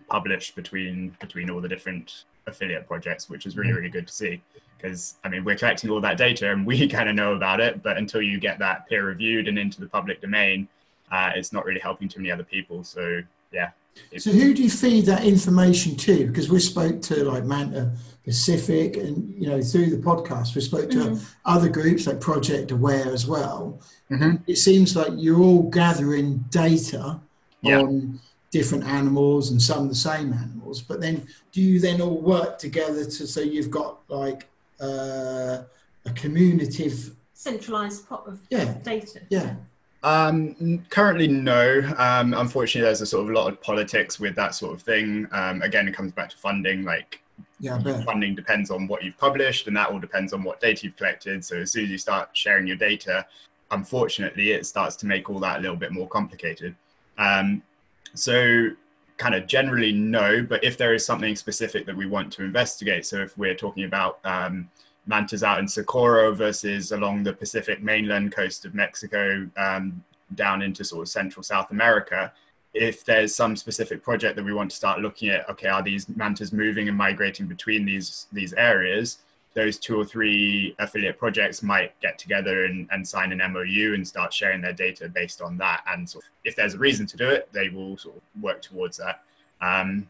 published 0.08 0.56
between 0.56 1.16
between 1.20 1.50
all 1.50 1.60
the 1.60 1.68
different 1.68 2.24
affiliate 2.46 2.86
projects, 2.86 3.28
which 3.28 3.44
is 3.46 3.56
really 3.56 3.72
really 3.72 3.90
good 3.90 4.06
to 4.06 4.12
see. 4.12 4.40
Because 4.76 5.16
I 5.24 5.28
mean, 5.28 5.44
we're 5.44 5.56
collecting 5.56 5.90
all 5.90 6.00
that 6.00 6.16
data 6.16 6.50
and 6.50 6.64
we 6.66 6.88
kind 6.96 7.08
of 7.08 7.14
know 7.14 7.34
about 7.34 7.60
it, 7.60 7.82
but 7.82 7.98
until 7.98 8.22
you 8.22 8.40
get 8.40 8.58
that 8.60 8.88
peer 8.88 9.04
reviewed 9.04 9.46
and 9.46 9.58
into 9.58 9.80
the 9.80 9.88
public 9.88 10.20
domain, 10.20 10.68
uh, 11.12 11.32
it's 11.34 11.52
not 11.52 11.64
really 11.66 11.80
helping 11.80 12.08
too 12.08 12.20
many 12.20 12.30
other 12.30 12.44
people. 12.44 12.82
So 12.82 13.22
yeah, 13.52 13.70
So 14.18 14.30
who 14.30 14.54
do 14.54 14.62
you 14.62 14.70
feed 14.70 15.06
that 15.06 15.24
information 15.24 15.96
to? 15.96 16.26
Because 16.26 16.48
we 16.48 16.60
spoke 16.60 17.02
to 17.02 17.24
like 17.24 17.44
Manta 17.44 17.92
Pacific, 18.24 18.96
and 18.96 19.34
you 19.40 19.48
know 19.48 19.60
through 19.62 19.90
the 19.90 19.96
podcast 19.96 20.54
we 20.54 20.60
spoke 20.60 20.90
to 20.90 20.98
Mhm. 20.98 21.24
other 21.44 21.68
groups 21.68 22.06
like 22.06 22.20
Project 22.20 22.70
Aware 22.70 23.10
as 23.12 23.26
well. 23.26 23.80
Mhm. 24.10 24.42
It 24.46 24.56
seems 24.56 24.94
like 24.94 25.12
you're 25.16 25.40
all 25.40 25.62
gathering 25.70 26.44
data 26.50 27.20
Yeah. 27.62 27.80
on 27.80 28.20
different 28.50 28.84
animals 28.84 29.50
and 29.50 29.60
some 29.60 29.88
the 29.88 29.94
same 29.94 30.32
animals, 30.32 30.80
but 30.82 31.00
then 31.00 31.26
do 31.52 31.60
you 31.60 31.80
then 31.80 32.00
all 32.00 32.20
work 32.20 32.58
together 32.58 33.04
to 33.04 33.26
so 33.26 33.40
you've 33.40 33.70
got 33.70 34.00
like 34.08 34.46
uh, 34.80 35.62
a 36.06 36.10
communitive? 36.14 37.14
Centralized 37.34 38.08
pot 38.08 38.24
of 38.28 38.38
Yeah, 38.50 38.74
data. 38.84 39.20
yeah. 39.30 39.56
Um, 40.02 40.84
currently, 40.90 41.26
no. 41.26 41.80
Um, 41.98 42.34
unfortunately, 42.34 42.86
there's 42.86 43.00
a 43.00 43.06
sort 43.06 43.24
of 43.24 43.30
a 43.30 43.32
lot 43.32 43.52
of 43.52 43.60
politics 43.60 44.20
with 44.20 44.34
that 44.36 44.54
sort 44.54 44.74
of 44.74 44.82
thing. 44.82 45.26
Um, 45.32 45.62
again, 45.62 45.88
it 45.88 45.94
comes 45.94 46.12
back 46.12 46.30
to 46.30 46.36
funding. 46.36 46.84
Like 46.84 47.20
Yeah, 47.60 47.78
funding 48.04 48.34
depends 48.34 48.70
on 48.70 48.86
what 48.86 49.02
you've 49.02 49.18
published, 49.18 49.66
and 49.66 49.76
that 49.76 49.90
all 49.90 49.98
depends 49.98 50.32
on 50.32 50.42
what 50.44 50.60
data 50.60 50.86
you've 50.86 50.96
collected. 50.96 51.44
So 51.44 51.56
as 51.56 51.72
soon 51.72 51.84
as 51.84 51.90
you 51.90 51.98
start 51.98 52.30
sharing 52.32 52.66
your 52.66 52.76
data, 52.76 53.26
unfortunately, 53.70 54.52
it 54.52 54.66
starts 54.66 54.96
to 54.96 55.06
make 55.06 55.28
all 55.28 55.40
that 55.40 55.58
a 55.58 55.60
little 55.60 55.76
bit 55.76 55.92
more 55.92 56.08
complicated. 56.08 56.74
Um, 57.18 57.62
so 58.14 58.68
kind 59.16 59.34
of 59.34 59.46
generally 59.48 59.92
no, 59.92 60.42
but 60.42 60.62
if 60.62 60.78
there 60.78 60.94
is 60.94 61.04
something 61.04 61.34
specific 61.34 61.84
that 61.86 61.96
we 61.96 62.06
want 62.06 62.32
to 62.34 62.44
investigate, 62.44 63.04
so 63.04 63.18
if 63.18 63.36
we're 63.36 63.54
talking 63.54 63.84
about 63.84 64.20
um, 64.24 64.70
mantas 65.08 65.42
out 65.42 65.58
in 65.58 65.66
Socorro 65.66 66.34
versus 66.34 66.92
along 66.92 67.24
the 67.24 67.32
Pacific 67.32 67.82
mainland 67.82 68.30
coast 68.32 68.64
of 68.64 68.74
Mexico 68.74 69.48
um, 69.56 70.04
down 70.34 70.62
into 70.62 70.84
sort 70.84 71.02
of 71.02 71.08
Central 71.08 71.42
South 71.42 71.70
America, 71.70 72.32
if 72.74 73.04
there's 73.04 73.34
some 73.34 73.56
specific 73.56 74.02
project 74.02 74.36
that 74.36 74.44
we 74.44 74.52
want 74.52 74.70
to 74.70 74.76
start 74.76 75.00
looking 75.00 75.30
at, 75.30 75.48
okay, 75.48 75.68
are 75.68 75.82
these 75.82 76.08
mantas 76.10 76.52
moving 76.52 76.88
and 76.88 76.96
migrating 76.96 77.46
between 77.46 77.84
these 77.86 78.26
these 78.32 78.52
areas? 78.52 79.18
Those 79.54 79.78
two 79.78 79.98
or 79.98 80.04
three 80.04 80.76
affiliate 80.78 81.18
projects 81.18 81.62
might 81.62 81.98
get 82.00 82.18
together 82.18 82.66
and, 82.66 82.86
and 82.92 83.06
sign 83.08 83.32
an 83.32 83.52
MOU 83.52 83.94
and 83.94 84.06
start 84.06 84.32
sharing 84.32 84.60
their 84.60 84.74
data 84.74 85.08
based 85.08 85.40
on 85.40 85.56
that. 85.56 85.82
And 85.88 86.08
sort 86.08 86.24
of, 86.24 86.30
if 86.44 86.54
there's 86.54 86.74
a 86.74 86.78
reason 86.78 87.06
to 87.06 87.16
do 87.16 87.28
it, 87.28 87.48
they 87.52 87.70
will 87.70 87.96
sort 87.96 88.16
of 88.16 88.42
work 88.42 88.62
towards 88.62 88.98
that. 88.98 89.22
Um, 89.60 90.06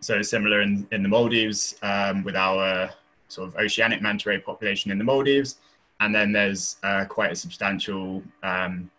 so 0.00 0.22
similar 0.22 0.62
in, 0.62 0.86
in 0.92 1.02
the 1.02 1.08
Maldives 1.08 1.74
um, 1.82 2.22
with 2.22 2.36
our 2.36 2.90
sort 3.28 3.48
of 3.48 3.56
oceanic 3.56 4.02
manta 4.02 4.28
ray 4.28 4.38
population 4.38 4.90
in 4.90 4.98
the 4.98 5.04
Maldives. 5.04 5.56
And 6.00 6.14
then 6.14 6.32
there's 6.32 6.76
uh, 6.82 7.06
quite 7.06 7.32
a 7.32 7.36
substantial 7.36 8.22
um, 8.42 8.90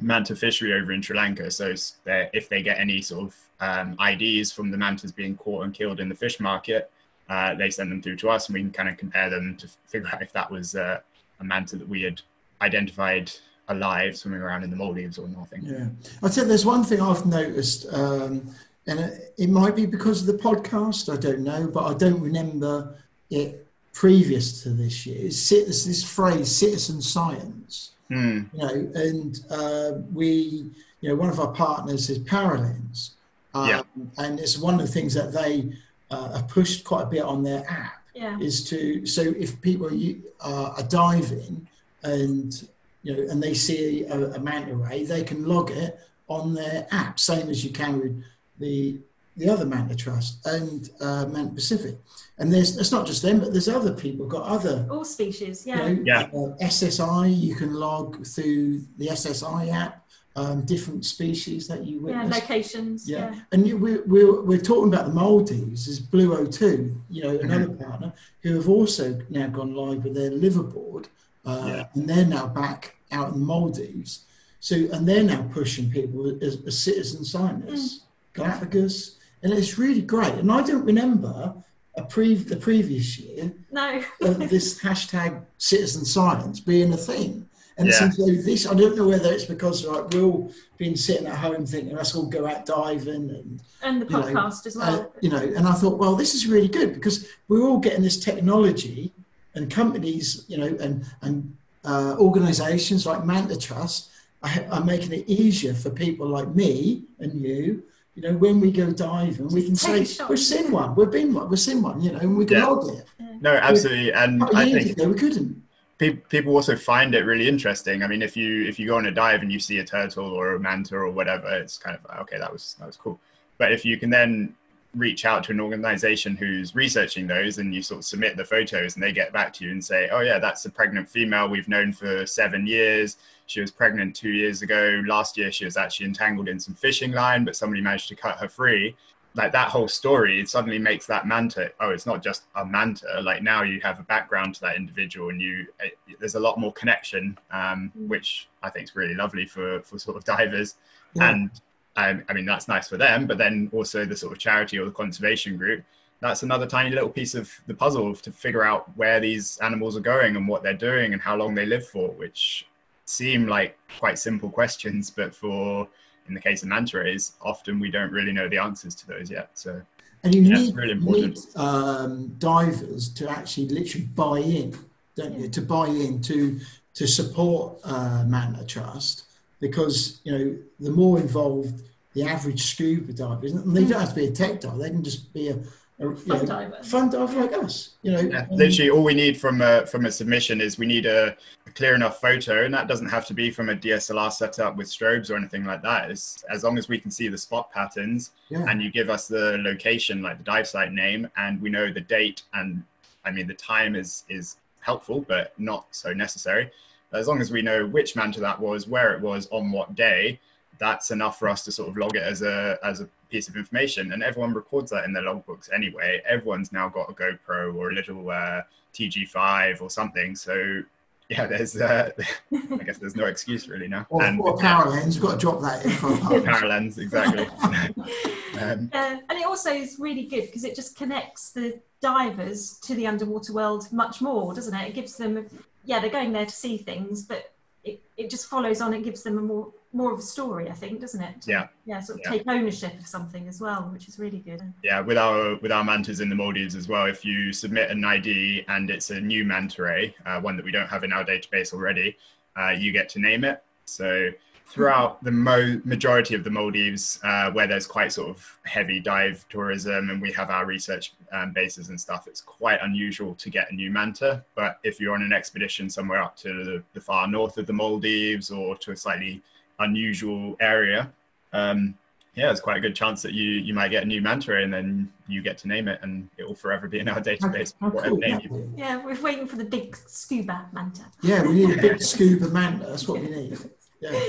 manta 0.00 0.34
fishery 0.34 0.72
over 0.72 0.92
in 0.92 1.02
Sri 1.02 1.16
Lanka. 1.16 1.50
So 1.50 1.74
if 2.06 2.48
they 2.48 2.62
get 2.62 2.78
any 2.78 3.00
sort 3.02 3.28
of 3.28 3.36
um, 3.60 3.96
IDs 4.00 4.52
from 4.52 4.70
the 4.70 4.76
mantas 4.76 5.12
being 5.12 5.36
caught 5.36 5.64
and 5.64 5.74
killed 5.74 6.00
in 6.00 6.08
the 6.08 6.14
fish 6.14 6.40
market, 6.40 6.90
uh, 7.28 7.54
they 7.54 7.70
send 7.70 7.90
them 7.90 8.00
through 8.00 8.16
to 8.16 8.30
us 8.30 8.48
and 8.48 8.54
we 8.54 8.60
can 8.60 8.70
kind 8.70 8.88
of 8.88 8.96
compare 8.96 9.28
them 9.28 9.56
to 9.56 9.68
figure 9.86 10.08
out 10.12 10.22
if 10.22 10.32
that 10.32 10.50
was 10.50 10.76
uh, 10.76 11.00
a 11.40 11.44
manta 11.44 11.76
that 11.76 11.88
we 11.88 12.02
had 12.02 12.20
identified 12.60 13.30
alive 13.68 14.16
swimming 14.16 14.40
around 14.40 14.62
in 14.62 14.70
the 14.70 14.76
Maldives 14.76 15.18
or 15.18 15.28
nothing. 15.28 15.62
Yeah, 15.62 15.88
I'd 16.22 16.32
say 16.32 16.44
there's 16.44 16.64
one 16.64 16.84
thing 16.84 17.00
I've 17.00 17.26
noticed, 17.26 17.86
um, 17.92 18.54
and 18.86 19.00
it, 19.00 19.34
it 19.38 19.50
might 19.50 19.74
be 19.74 19.86
because 19.86 20.20
of 20.20 20.26
the 20.28 20.40
podcast. 20.42 21.12
I 21.12 21.16
don't 21.16 21.40
know, 21.40 21.66
but 21.66 21.84
I 21.84 21.94
don't 21.94 22.20
remember 22.20 22.96
it 23.30 23.65
previous 23.96 24.62
to 24.62 24.68
this 24.68 25.06
year. 25.06 25.26
It's 25.26 25.38
cit- 25.38 25.66
this 25.66 26.04
phrase, 26.04 26.54
citizen 26.54 27.00
science. 27.00 27.92
Hmm. 28.12 28.42
You 28.52 28.58
know, 28.58 28.74
and 28.94 29.40
uh, 29.50 29.92
we, 30.12 30.70
you 31.00 31.08
know, 31.08 31.16
one 31.16 31.30
of 31.30 31.40
our 31.40 31.52
partners 31.52 32.10
is 32.10 32.18
Paralenz, 32.18 33.12
um, 33.54 33.68
Yeah. 33.70 33.82
and 34.18 34.38
it's 34.38 34.58
one 34.58 34.74
of 34.74 34.80
the 34.86 34.92
things 34.92 35.14
that 35.14 35.32
they 35.32 35.72
uh, 36.10 36.34
have 36.34 36.46
pushed 36.48 36.84
quite 36.84 37.04
a 37.04 37.06
bit 37.06 37.22
on 37.22 37.42
their 37.42 37.64
app 37.68 38.02
Yeah. 38.14 38.38
is 38.38 38.62
to 38.70 39.06
so 39.06 39.22
if 39.22 39.60
people 39.62 39.90
you, 39.92 40.22
uh, 40.40 40.74
are 40.76 40.88
diving 41.06 41.66
and 42.04 42.68
you 43.02 43.10
know 43.16 43.22
and 43.30 43.42
they 43.42 43.54
see 43.54 44.04
a, 44.04 44.18
a 44.36 44.38
manta 44.38 44.76
ray, 44.76 45.02
they 45.04 45.24
can 45.24 45.40
log 45.48 45.70
it 45.70 45.98
on 46.28 46.54
their 46.54 46.86
app, 46.92 47.18
same 47.18 47.48
as 47.48 47.64
you 47.64 47.70
can 47.70 47.92
with 48.00 48.22
the 48.58 48.98
the 49.36 49.48
other 49.48 49.66
Manta 49.66 49.94
Trust 49.94 50.44
and 50.46 50.88
uh, 51.00 51.26
Manta 51.26 51.54
Pacific. 51.54 51.98
And 52.38 52.52
there's 52.52 52.76
it's 52.76 52.92
not 52.92 53.06
just 53.06 53.22
them, 53.22 53.40
but 53.40 53.52
there's 53.52 53.68
other 53.68 53.92
people 53.92 54.26
got 54.26 54.42
other. 54.44 54.86
All 54.90 55.04
species. 55.04 55.66
You 55.66 55.74
Yeah. 55.74 55.88
know, 55.92 56.02
Yeah. 56.04 56.22
uh, 56.34 56.56
SSI, 56.60 57.28
you 57.38 57.54
can 57.54 57.74
log 57.74 58.26
through 58.26 58.82
the 58.98 59.08
SSI 59.10 59.68
app, 59.70 60.06
um, 60.36 60.62
different 60.64 61.04
species 61.04 61.66
that 61.68 61.86
you 61.86 62.00
witness. 62.00 62.14
Yeah. 62.16 62.24
witness. 62.24 62.40
Locations. 62.50 63.08
Yeah, 63.08 63.18
Yeah. 63.32 63.40
and 63.52 63.66
you- 63.66 63.78
we're, 63.78 64.02
we're, 64.06 64.42
we're 64.42 64.60
talking 64.60 64.92
about 64.92 65.06
the 65.06 65.14
Maldives 65.14 65.86
is 65.88 65.98
Blue 66.00 66.30
O2, 66.36 66.94
you 67.10 67.22
know, 67.22 67.38
another 67.38 67.70
partner 67.70 68.12
who 68.42 68.54
have 68.54 68.68
also 68.68 69.18
now 69.30 69.46
gone 69.48 69.74
live 69.74 70.04
with 70.04 70.14
their 70.14 70.30
liverboard, 70.30 71.06
uh, 71.46 71.64
Yeah. 71.66 71.86
and 71.94 72.08
they're 72.08 72.26
now 72.26 72.46
back 72.48 72.96
out 73.12 73.32
in 73.32 73.40
the 73.40 73.46
Maldives. 73.46 74.24
So, 74.60 74.76
and 74.92 75.06
they're 75.08 75.22
now 75.22 75.42
pushing 75.52 75.90
people 75.90 76.36
as, 76.42 76.58
as 76.66 76.78
citizen 76.78 77.24
scientists, 77.24 78.00
Galapagos, 78.34 79.16
and 79.46 79.56
it's 79.56 79.78
really 79.78 80.02
great. 80.02 80.34
And 80.34 80.50
I 80.50 80.60
don't 80.62 80.84
remember 80.84 81.54
a 81.96 82.02
pre 82.02 82.34
the 82.34 82.56
previous 82.56 83.18
year 83.18 83.52
No. 83.70 84.02
of 84.22 84.50
this 84.50 84.80
hashtag 84.80 85.42
citizen 85.58 86.04
science 86.04 86.58
being 86.60 86.92
a 86.92 86.96
thing. 86.96 87.48
And 87.78 87.88
Yeah. 87.88 88.10
so 88.10 88.24
this, 88.26 88.66
I 88.66 88.74
don't 88.74 88.96
know 88.96 89.06
whether 89.06 89.30
it's 89.32 89.44
because 89.44 89.84
like 89.84 90.10
we're 90.12 90.24
all 90.24 90.52
been 90.78 90.96
sitting 90.96 91.26
at 91.26 91.36
home 91.38 91.64
thinking 91.64 91.94
let's 91.94 92.14
all 92.16 92.26
go 92.26 92.46
out 92.46 92.66
diving 92.66 93.30
and 93.30 93.60
and 93.82 94.02
the 94.02 94.06
you 94.06 94.12
know, 94.12 94.22
podcast 94.22 94.66
as 94.66 94.76
uh, 94.76 94.80
well. 94.80 95.12
you 95.20 95.30
know, 95.30 95.44
and 95.56 95.66
I 95.68 95.72
thought, 95.72 95.96
well, 95.98 96.16
this 96.16 96.34
is 96.34 96.46
really 96.48 96.68
good 96.68 96.92
because 96.94 97.28
we're 97.48 97.62
all 97.68 97.78
getting 97.78 98.02
this 98.02 98.18
technology, 98.18 99.12
and 99.54 99.70
companies, 99.70 100.44
you 100.48 100.58
know, 100.58 100.70
and 100.84 101.04
and 101.22 101.56
uh, 101.84 102.16
organisations 102.18 103.06
like 103.06 103.24
Manta 103.24 103.56
Trust 103.56 104.08
are, 104.42 104.50
are 104.72 104.84
making 104.84 105.12
it 105.12 105.24
easier 105.28 105.72
for 105.72 105.90
people 105.90 106.26
like 106.26 106.48
me 106.62 107.04
and 107.20 107.40
you. 107.40 107.82
You 108.16 108.22
know, 108.22 108.32
when 108.38 108.60
we 108.60 108.72
go 108.72 108.90
diving, 108.90 109.48
we 109.48 109.62
can 109.64 109.74
Just 109.74 110.16
say 110.16 110.24
we've 110.26 110.38
seen 110.38 110.72
one, 110.72 110.94
we've 110.94 111.10
been 111.10 111.34
one, 111.34 111.50
we've 111.50 111.60
seen 111.60 111.82
one, 111.82 112.00
you 112.00 112.12
know, 112.12 112.18
and 112.18 112.36
we 112.38 112.46
can 112.46 112.56
Yeah. 112.56 112.66
log 112.66 112.88
it. 112.90 113.04
No, 113.42 113.50
absolutely. 113.52 114.10
And 114.14 114.42
I 114.54 114.72
think 114.72 114.92
ago, 114.98 115.08
we 115.10 115.14
couldn't. 115.18 115.62
pe- 115.98 116.16
people 116.30 116.54
also 116.56 116.76
find 116.76 117.14
it 117.14 117.26
really 117.26 117.46
interesting. 117.46 118.02
I 118.02 118.06
mean, 118.06 118.22
if 118.22 118.34
you 118.34 118.64
if 118.64 118.78
you 118.78 118.86
go 118.86 118.96
on 118.96 119.04
a 119.04 119.10
dive 119.10 119.42
and 119.42 119.52
you 119.52 119.58
see 119.60 119.80
a 119.80 119.84
turtle 119.84 120.24
or 120.32 120.54
a 120.54 120.58
manta 120.58 120.96
or 120.96 121.10
whatever, 121.10 121.46
it's 121.50 121.76
kind 121.76 121.98
of 122.02 122.20
okay. 122.20 122.38
That 122.38 122.50
was 122.50 122.74
that 122.78 122.86
was 122.86 122.96
cool. 122.96 123.20
But 123.58 123.72
if 123.72 123.84
you 123.84 123.98
can 123.98 124.08
then 124.08 124.54
reach 124.94 125.26
out 125.26 125.44
to 125.44 125.52
an 125.52 125.60
organization 125.60 126.36
who's 126.36 126.74
researching 126.74 127.26
those 127.26 127.58
and 127.58 127.74
you 127.74 127.82
sort 127.82 127.98
of 127.98 128.04
submit 128.06 128.34
the 128.38 128.44
photos 128.46 128.94
and 128.94 129.02
they 129.02 129.12
get 129.12 129.30
back 129.30 129.52
to 129.52 129.62
you 129.66 129.70
and 129.70 129.84
say, 129.84 130.08
oh 130.10 130.20
yeah, 130.20 130.38
that's 130.38 130.64
a 130.64 130.70
pregnant 130.70 131.06
female 131.06 131.50
we've 131.50 131.68
known 131.68 131.92
for 131.92 132.24
seven 132.24 132.66
years. 132.66 133.18
She 133.46 133.60
was 133.60 133.70
pregnant 133.70 134.14
two 134.16 134.30
years 134.30 134.62
ago. 134.62 135.02
Last 135.06 135.36
year 135.38 135.50
she 135.52 135.64
was 135.64 135.76
actually 135.76 136.06
entangled 136.06 136.48
in 136.48 136.58
some 136.58 136.74
fishing 136.74 137.12
line, 137.12 137.44
but 137.44 137.56
somebody 137.56 137.80
managed 137.80 138.08
to 138.08 138.16
cut 138.16 138.38
her 138.38 138.48
free. 138.48 138.96
Like 139.34 139.52
that 139.52 139.68
whole 139.68 139.86
story, 139.86 140.40
it 140.40 140.48
suddenly 140.48 140.78
makes 140.78 141.06
that 141.06 141.26
manta. 141.26 141.70
Oh, 141.78 141.90
it's 141.90 142.06
not 142.06 142.22
just 142.22 142.44
a 142.54 142.64
manta. 142.64 143.20
Like 143.22 143.42
now 143.42 143.62
you 143.62 143.80
have 143.82 144.00
a 144.00 144.02
background 144.02 144.54
to 144.56 144.60
that 144.62 144.76
individual, 144.76 145.28
and 145.28 145.40
you 145.40 145.66
it, 145.80 145.98
there's 146.18 146.36
a 146.36 146.40
lot 146.40 146.58
more 146.58 146.72
connection, 146.72 147.38
um, 147.50 147.92
Mm. 147.98 148.08
which 148.08 148.48
I 148.62 148.70
think 148.70 148.84
is 148.84 148.96
really 148.96 149.14
lovely 149.14 149.46
for 149.46 149.80
for 149.82 149.98
sort 149.98 150.16
of 150.16 150.24
divers 150.24 150.76
Yeah. 151.14 151.30
and 151.30 151.50
I, 151.96 152.20
I 152.28 152.32
mean, 152.34 152.44
that's 152.44 152.68
nice 152.68 152.88
for 152.88 152.98
them, 152.98 153.26
but 153.26 153.38
then 153.38 153.70
also 153.72 154.04
the 154.04 154.16
sort 154.16 154.32
of 154.32 154.38
charity 154.38 154.78
or 154.78 154.84
the 154.84 154.90
conservation 154.90 155.56
group, 155.56 155.82
that's 156.20 156.42
another 156.42 156.66
tiny 156.66 156.90
little 156.90 157.08
piece 157.08 157.34
of 157.34 157.50
the 157.66 157.74
puzzle 157.74 158.14
to 158.14 158.30
figure 158.32 158.64
out 158.64 158.94
where 158.96 159.18
these 159.18 159.56
animals 159.58 159.96
are 159.96 160.00
going 160.00 160.36
and 160.36 160.46
what 160.46 160.62
they're 160.62 160.74
doing 160.74 161.14
and 161.14 161.22
how 161.22 161.36
long 161.36 161.54
they 161.54 161.64
live 161.64 161.86
for, 161.88 162.08
which 162.10 162.66
seem 163.06 163.46
like 163.46 163.78
quite 163.98 164.18
simple 164.18 164.50
questions, 164.50 165.10
but 165.10 165.34
for 165.34 165.88
in 166.28 166.34
the 166.34 166.40
case 166.40 166.62
of 166.62 166.68
manta 166.68 166.98
rays, 166.98 167.32
often 167.40 167.78
we 167.78 167.90
don't 167.90 168.10
really 168.10 168.32
know 168.32 168.48
the 168.48 168.58
answers 168.58 168.94
to 168.96 169.06
those 169.06 169.30
yet. 169.30 169.50
So 169.54 169.80
And 170.24 170.34
you 170.34 170.42
Yeah, 170.42 170.56
need, 170.56 170.74
really 170.74 170.92
important. 170.92 171.36
need 171.36 171.56
um, 171.56 172.28
divers 172.38 173.08
to 173.14 173.30
actually 173.30 173.68
literally 173.68 174.06
buy 174.06 174.40
in, 174.40 174.76
don't 175.14 175.38
you? 175.38 175.48
To 175.48 175.62
buy 175.62 175.86
in 175.86 176.20
to 176.22 176.60
to 176.94 177.06
support 177.06 177.78
uh, 177.84 178.24
Manta 178.26 178.64
Trust 178.64 179.24
because 179.60 180.20
you 180.24 180.32
know 180.32 180.56
the 180.80 180.90
more 180.90 181.20
involved 181.20 181.82
the 182.14 182.24
average 182.24 182.62
scuba 182.62 183.12
diver 183.12 183.44
is, 183.44 183.52
and 183.52 183.76
they 183.76 183.84
don't 183.84 184.00
have 184.00 184.08
to 184.08 184.14
be 184.14 184.26
a 184.26 184.32
tech 184.32 184.60
diver; 184.60 184.78
they 184.78 184.90
can 184.90 185.04
just 185.04 185.32
be 185.32 185.48
a, 185.48 185.58
a 185.98 186.04
you 186.04 186.16
Fun 186.16 186.44
diver. 186.44 186.82
fun 186.82 187.08
diver 187.08 187.40
like 187.40 187.52
us. 187.54 187.96
You 188.02 188.12
know, 188.12 188.20
Yeah, 188.20 188.40
um, 188.40 188.48
literally, 188.50 188.90
all 188.90 189.02
we 189.02 189.14
need 189.14 189.38
from 189.40 189.62
a 189.62 189.86
from 189.86 190.04
a 190.04 190.12
submission 190.12 190.60
is 190.60 190.78
we 190.78 190.86
need 190.86 191.06
a, 191.06 191.34
a 191.66 191.70
clear 191.70 191.94
enough 191.94 192.20
photo, 192.20 192.64
and 192.64 192.74
that 192.74 192.86
doesn't 192.86 193.08
have 193.08 193.24
to 193.26 193.34
be 193.34 193.50
from 193.50 193.70
a 193.70 193.74
DSLR 193.74 194.30
setup 194.30 194.76
with 194.76 194.88
strobes 194.88 195.30
or 195.30 195.36
anything 195.36 195.64
like 195.64 195.82
that. 195.82 196.10
It's, 196.10 196.44
as 196.50 196.64
long 196.64 196.76
as 196.76 196.88
we 196.88 196.98
can 196.98 197.10
see 197.10 197.28
the 197.28 197.38
spot 197.38 197.72
patterns, 197.72 198.32
yeah. 198.50 198.66
and 198.68 198.82
you 198.82 198.90
give 198.90 199.08
us 199.08 199.26
the 199.26 199.58
location, 199.58 200.20
like 200.22 200.36
the 200.38 200.44
dive 200.44 200.68
site 200.68 200.92
name, 200.92 201.28
and 201.38 201.60
we 201.62 201.70
know 201.70 201.90
the 201.90 202.00
date, 202.00 202.42
and 202.52 202.82
I 203.24 203.30
mean 203.30 203.46
the 203.46 203.54
time 203.54 203.96
is 203.96 204.24
is 204.28 204.58
helpful, 204.80 205.24
but 205.26 205.58
not 205.58 205.86
so 205.92 206.12
necessary. 206.12 206.70
As 207.12 207.26
long 207.26 207.40
as 207.40 207.50
we 207.50 207.62
know 207.62 207.86
which 207.86 208.16
manta 208.16 208.40
that 208.40 208.60
was, 208.60 208.86
where 208.86 209.14
it 209.14 209.22
was, 209.22 209.48
on 209.50 209.72
what 209.72 209.94
day, 209.94 210.38
that's 210.78 211.10
enough 211.10 211.38
for 211.38 211.48
us 211.48 211.64
to 211.64 211.72
sort 211.72 211.88
of 211.88 211.96
log 211.96 212.16
it 212.16 212.22
as 212.22 212.42
a 212.42 212.78
as 212.84 213.00
a 213.00 213.08
piece 213.28 213.48
of 213.48 213.56
information. 213.56 214.12
And 214.12 214.22
everyone 214.22 214.54
records 214.54 214.90
that 214.90 215.04
in 215.04 215.12
their 215.12 215.24
logbooks 215.24 215.72
anyway. 215.74 216.22
Everyone's 216.28 216.72
now 216.72 216.88
got 216.88 217.10
a 217.10 217.14
GoPro 217.14 217.74
or 217.74 217.90
a 217.90 217.94
little 217.94 218.30
uh, 218.30 218.62
TG5 218.94 219.80
or 219.80 219.90
something. 219.90 220.34
So 220.34 220.82
yeah, 221.28 221.46
there's 221.46 221.76
uh, 221.80 222.10
I 222.52 222.76
guess 222.84 222.98
there's 222.98 223.16
no 223.16 223.26
excuse 223.26 223.68
really 223.68 223.88
now. 223.88 224.06
or, 224.10 224.22
and 224.22 224.40
or 224.40 224.56
Paralenz, 224.56 225.14
we've 225.14 225.22
got 225.22 225.32
to 225.32 225.38
drop 225.38 225.60
that 225.60 225.84
in 225.84 225.90
for 225.90 226.12
a 226.12 226.16
pub. 226.18 226.44
Paralenz 226.44 226.98
exactly. 226.98 227.46
um, 228.60 228.90
Uh, 228.92 229.16
and 229.28 229.38
it 229.38 229.46
also 229.46 229.70
is 229.72 229.96
really 229.98 230.24
good 230.24 230.46
because 230.46 230.64
it 230.64 230.76
just 230.76 230.96
connects 230.96 231.50
the 231.50 231.80
divers 232.00 232.78
to 232.78 232.94
the 232.94 233.06
underwater 233.06 233.52
world 233.52 233.90
much 233.92 234.20
more, 234.20 234.54
doesn't 234.54 234.74
it? 234.74 234.88
It 234.88 234.94
gives 234.94 235.16
them, 235.16 235.46
yeah, 235.84 235.98
they're 235.98 236.10
going 236.10 236.32
there 236.32 236.46
to 236.46 236.54
see 236.54 236.78
things, 236.78 237.24
but 237.24 237.52
it, 237.82 238.00
it 238.16 238.30
just 238.30 238.46
follows 238.46 238.80
on. 238.80 238.94
It 238.94 239.02
gives 239.02 239.22
them 239.22 239.38
a 239.38 239.42
more 239.42 239.72
more 239.96 240.12
of 240.12 240.18
a 240.18 240.22
story, 240.22 240.68
I 240.68 240.72
think, 240.74 241.00
doesn't 241.00 241.22
it? 241.22 241.40
To, 241.42 241.50
Yeah. 241.50 241.68
Yeah, 241.86 242.00
sort 242.00 242.20
of 242.20 242.24
Yeah. 242.26 242.30
take 242.32 242.42
ownership 242.46 242.98
of 242.98 243.06
something 243.06 243.48
as 243.48 243.60
well, 243.60 243.88
which 243.92 244.08
is 244.08 244.18
really 244.18 244.40
good. 244.40 244.60
yeah, 244.82 245.00
with 245.00 245.16
our 245.16 245.56
with 245.56 245.72
our 245.72 245.82
mantas 245.84 246.20
in 246.20 246.28
the 246.28 246.34
Maldives 246.34 246.74
as 246.74 246.86
well, 246.86 247.06
if 247.06 247.24
you 247.24 247.52
submit 247.52 247.90
an 247.90 248.04
ID 248.04 248.64
and 248.68 248.90
it's 248.90 249.10
a 249.10 249.20
new 249.20 249.44
manta 249.44 249.82
ray, 249.82 250.14
uh, 250.26 250.38
one 250.40 250.56
that 250.56 250.64
we 250.64 250.70
don't 250.70 250.88
have 250.88 251.02
in 251.02 251.12
our 251.12 251.24
database 251.24 251.72
already, 251.72 252.16
uh, 252.60 252.70
you 252.70 252.92
get 252.92 253.08
to 253.10 253.18
name 253.18 253.42
it. 253.44 253.62
So 253.86 254.30
throughout 254.66 255.22
the 255.24 255.30
mo- 255.30 255.80
majority 255.84 256.34
of 256.34 256.42
the 256.44 256.50
Maldives, 256.50 257.20
uh, 257.22 257.50
where 257.52 257.66
there's 257.68 257.86
quite 257.86 258.12
sort 258.12 258.28
of 258.28 258.58
heavy 258.64 258.98
dive 259.00 259.46
tourism 259.48 260.10
and 260.10 260.20
we 260.20 260.32
have 260.32 260.50
our 260.50 260.66
research 260.66 261.14
um, 261.32 261.52
bases 261.52 261.88
and 261.88 261.98
stuff, 261.98 262.26
it's 262.26 262.40
quite 262.40 262.80
unusual 262.82 263.34
to 263.36 263.48
get 263.48 263.70
a 263.70 263.74
new 263.74 263.90
manta. 263.90 264.44
But 264.56 264.78
if 264.82 265.00
you're 265.00 265.14
on 265.14 265.22
an 265.22 265.32
expedition 265.32 265.88
somewhere 265.88 266.20
up 266.20 266.36
to 266.38 266.48
the, 266.64 266.82
the 266.94 267.00
far 267.00 267.28
north 267.28 267.56
of 267.58 267.66
the 267.66 267.72
Maldives 267.72 268.50
or 268.50 268.76
to 268.78 268.90
a 268.90 268.96
slightly 268.96 269.40
unusual 269.78 270.56
area, 270.60 271.12
um, 271.52 271.94
yeah, 272.34 272.46
there's 272.46 272.60
quite 272.60 272.76
a 272.76 272.80
good 272.80 272.94
chance 272.94 273.22
that 273.22 273.32
you 273.32 273.50
you 273.50 273.72
might 273.72 273.90
get 273.90 274.02
a 274.02 274.06
new 274.06 274.20
manta 274.20 274.56
and 274.56 274.72
then 274.72 275.10
you 275.26 275.40
get 275.42 275.56
to 275.58 275.68
name 275.68 275.88
it 275.88 275.98
and 276.02 276.28
it 276.36 276.46
will 276.46 276.54
forever 276.54 276.86
be 276.86 276.98
in 276.98 277.08
our 277.08 277.20
database. 277.20 277.72
How 277.80 277.88
whatever 277.88 278.10
cool 278.10 278.18
name 278.18 278.34
that 278.34 278.44
you. 278.44 278.72
Yeah, 278.76 279.02
we're 279.02 279.20
waiting 279.22 279.46
for 279.46 279.56
the 279.56 279.64
big 279.64 279.96
scuba 279.96 280.66
manta. 280.72 281.06
Yeah, 281.22 281.42
we 281.42 281.54
need 281.54 281.78
a 281.78 281.80
big 281.80 282.02
scuba 282.02 282.48
manta. 282.50 282.86
That's 282.86 283.08
what 283.08 283.20
we 283.20 283.28
need. 283.28 283.58
Yeah. 283.98 284.20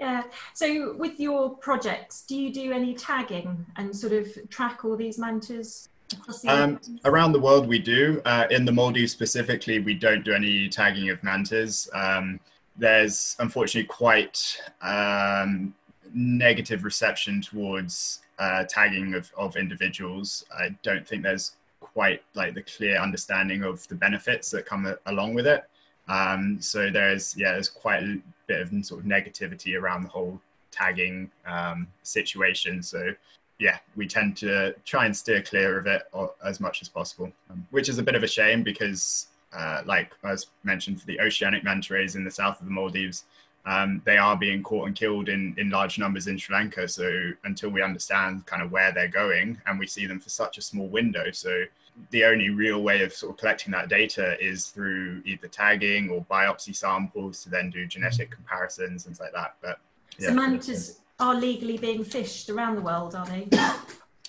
Yeah. 0.00 0.22
So, 0.52 0.96
with 0.96 1.20
your 1.20 1.50
projects, 1.50 2.22
do 2.22 2.36
you 2.36 2.52
do 2.52 2.72
any 2.72 2.92
tagging 2.92 3.64
and 3.76 3.94
sort 3.94 4.12
of 4.12 4.36
track 4.50 4.84
all 4.84 4.96
these 4.96 5.16
mantas 5.16 5.88
the 6.08 6.48
Um, 6.48 6.80
around 7.04 7.32
the 7.32 7.40
world, 7.40 7.66
we 7.66 7.78
do. 7.78 8.20
Uh, 8.24 8.46
in 8.50 8.64
the 8.64 8.72
Maldives 8.72 9.12
specifically, 9.12 9.78
we 9.78 9.94
don't 9.94 10.24
do 10.24 10.32
any 10.32 10.68
tagging 10.68 11.10
of 11.10 11.22
mantas. 11.22 11.88
Um, 11.92 12.40
there's 12.78 13.36
unfortunately 13.38 13.88
quite 13.88 14.60
um, 14.82 15.74
negative 16.12 16.84
reception 16.84 17.40
towards 17.40 18.20
uh, 18.38 18.64
tagging 18.68 19.14
of, 19.14 19.30
of 19.36 19.56
individuals. 19.56 20.44
I 20.56 20.76
don't 20.82 21.06
think 21.06 21.22
there's 21.22 21.52
quite 21.80 22.22
like 22.34 22.54
the 22.54 22.62
clear 22.62 22.98
understanding 22.98 23.62
of 23.62 23.86
the 23.88 23.94
benefits 23.94 24.50
that 24.50 24.66
come 24.66 24.86
a- 24.86 24.98
along 25.06 25.34
with 25.34 25.46
it. 25.46 25.64
Um, 26.08 26.58
so 26.60 26.90
there's 26.90 27.36
yeah, 27.36 27.52
there's 27.52 27.68
quite 27.68 28.02
a 28.02 28.18
bit 28.46 28.60
of 28.60 28.68
sort 28.84 29.00
of 29.00 29.06
negativity 29.06 29.80
around 29.80 30.04
the 30.04 30.08
whole 30.08 30.40
tagging 30.70 31.30
um, 31.46 31.86
situation. 32.02 32.82
So 32.82 33.12
yeah, 33.58 33.78
we 33.96 34.06
tend 34.06 34.36
to 34.38 34.74
try 34.84 35.06
and 35.06 35.16
steer 35.16 35.42
clear 35.42 35.78
of 35.78 35.86
it 35.86 36.02
o- 36.12 36.34
as 36.44 36.60
much 36.60 36.82
as 36.82 36.88
possible, 36.88 37.32
um, 37.50 37.66
which 37.70 37.88
is 37.88 37.98
a 37.98 38.02
bit 38.02 38.14
of 38.14 38.22
a 38.22 38.28
shame 38.28 38.62
because, 38.62 39.28
uh, 39.52 39.82
like 39.86 40.12
as 40.24 40.46
mentioned, 40.64 41.00
for 41.00 41.06
the 41.06 41.20
oceanic 41.20 41.64
manta 41.64 41.94
rays 41.94 42.16
in 42.16 42.24
the 42.24 42.30
south 42.30 42.60
of 42.60 42.66
the 42.66 42.72
Maldives, 42.72 43.24
um, 43.66 44.00
they 44.04 44.16
are 44.16 44.36
being 44.36 44.62
caught 44.62 44.86
and 44.86 44.96
killed 44.96 45.28
in, 45.28 45.54
in 45.58 45.70
large 45.70 45.98
numbers 45.98 46.28
in 46.28 46.38
Sri 46.38 46.54
Lanka. 46.54 46.86
So 46.86 47.32
until 47.44 47.70
we 47.70 47.82
understand 47.82 48.46
kind 48.46 48.62
of 48.62 48.70
where 48.70 48.92
they're 48.92 49.08
going 49.08 49.60
and 49.66 49.78
we 49.78 49.86
see 49.86 50.06
them 50.06 50.20
for 50.20 50.30
such 50.30 50.56
a 50.56 50.62
small 50.62 50.86
window, 50.86 51.32
so 51.32 51.64
the 52.10 52.24
only 52.24 52.50
real 52.50 52.82
way 52.82 53.02
of 53.02 53.12
sort 53.12 53.32
of 53.32 53.38
collecting 53.38 53.72
that 53.72 53.88
data 53.88 54.36
is 54.40 54.66
through 54.66 55.22
either 55.24 55.48
tagging 55.48 56.10
or 56.10 56.24
biopsy 56.30 56.74
samples 56.74 57.42
to 57.42 57.50
then 57.50 57.70
do 57.70 57.86
genetic 57.86 58.30
comparisons, 58.30 59.06
and 59.06 59.16
things 59.16 59.20
like 59.20 59.32
that. 59.32 59.56
But 59.60 59.78
So, 60.18 60.32
mantas 60.32 61.00
are 61.18 61.34
legally 61.34 61.78
being 61.78 62.04
fished 62.04 62.50
around 62.50 62.76
the 62.76 62.82
world, 62.82 63.14
are 63.14 63.26
they? 63.26 63.48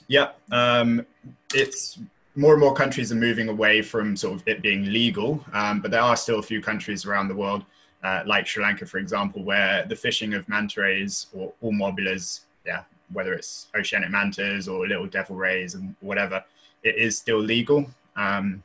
Yeah, 0.10 0.32
um, 0.54 1.06
it's 1.54 2.00
more 2.38 2.54
and 2.54 2.62
more 2.62 2.74
countries 2.74 3.12
are 3.12 3.16
moving 3.16 3.50
away 3.50 3.82
from 3.82 4.16
sort 4.16 4.36
of 4.36 4.48
it 4.48 4.62
being 4.62 4.86
legal, 4.86 5.44
um, 5.54 5.82
but 5.82 5.92
there 5.92 6.02
are 6.02 6.16
still 6.16 6.40
a 6.40 6.44
few 6.44 6.62
countries 6.62 7.06
around 7.06 7.28
the 7.28 7.36
world, 7.36 7.64
uh, 8.04 8.24
like 8.26 8.48
Sri 8.48 8.64
Lanka, 8.64 8.86
for 8.86 9.00
example, 9.00 9.44
where 9.44 9.86
the 9.86 9.96
fishing 9.96 10.34
of 10.36 10.48
manta 10.48 10.82
rays 10.82 11.28
or 11.34 11.52
all 11.62 11.74
mobulas, 11.74 12.42
yeah, 12.66 12.84
whether 13.12 13.34
it's 13.34 13.68
oceanic 13.76 14.10
mantas 14.12 14.68
or 14.68 14.88
little 14.88 15.08
devil 15.08 15.36
rays 15.36 15.76
and 15.76 15.96
whatever, 16.00 16.44
it 16.84 16.96
is 16.96 17.18
still 17.18 17.40
legal. 17.40 17.90
Um, 18.16 18.64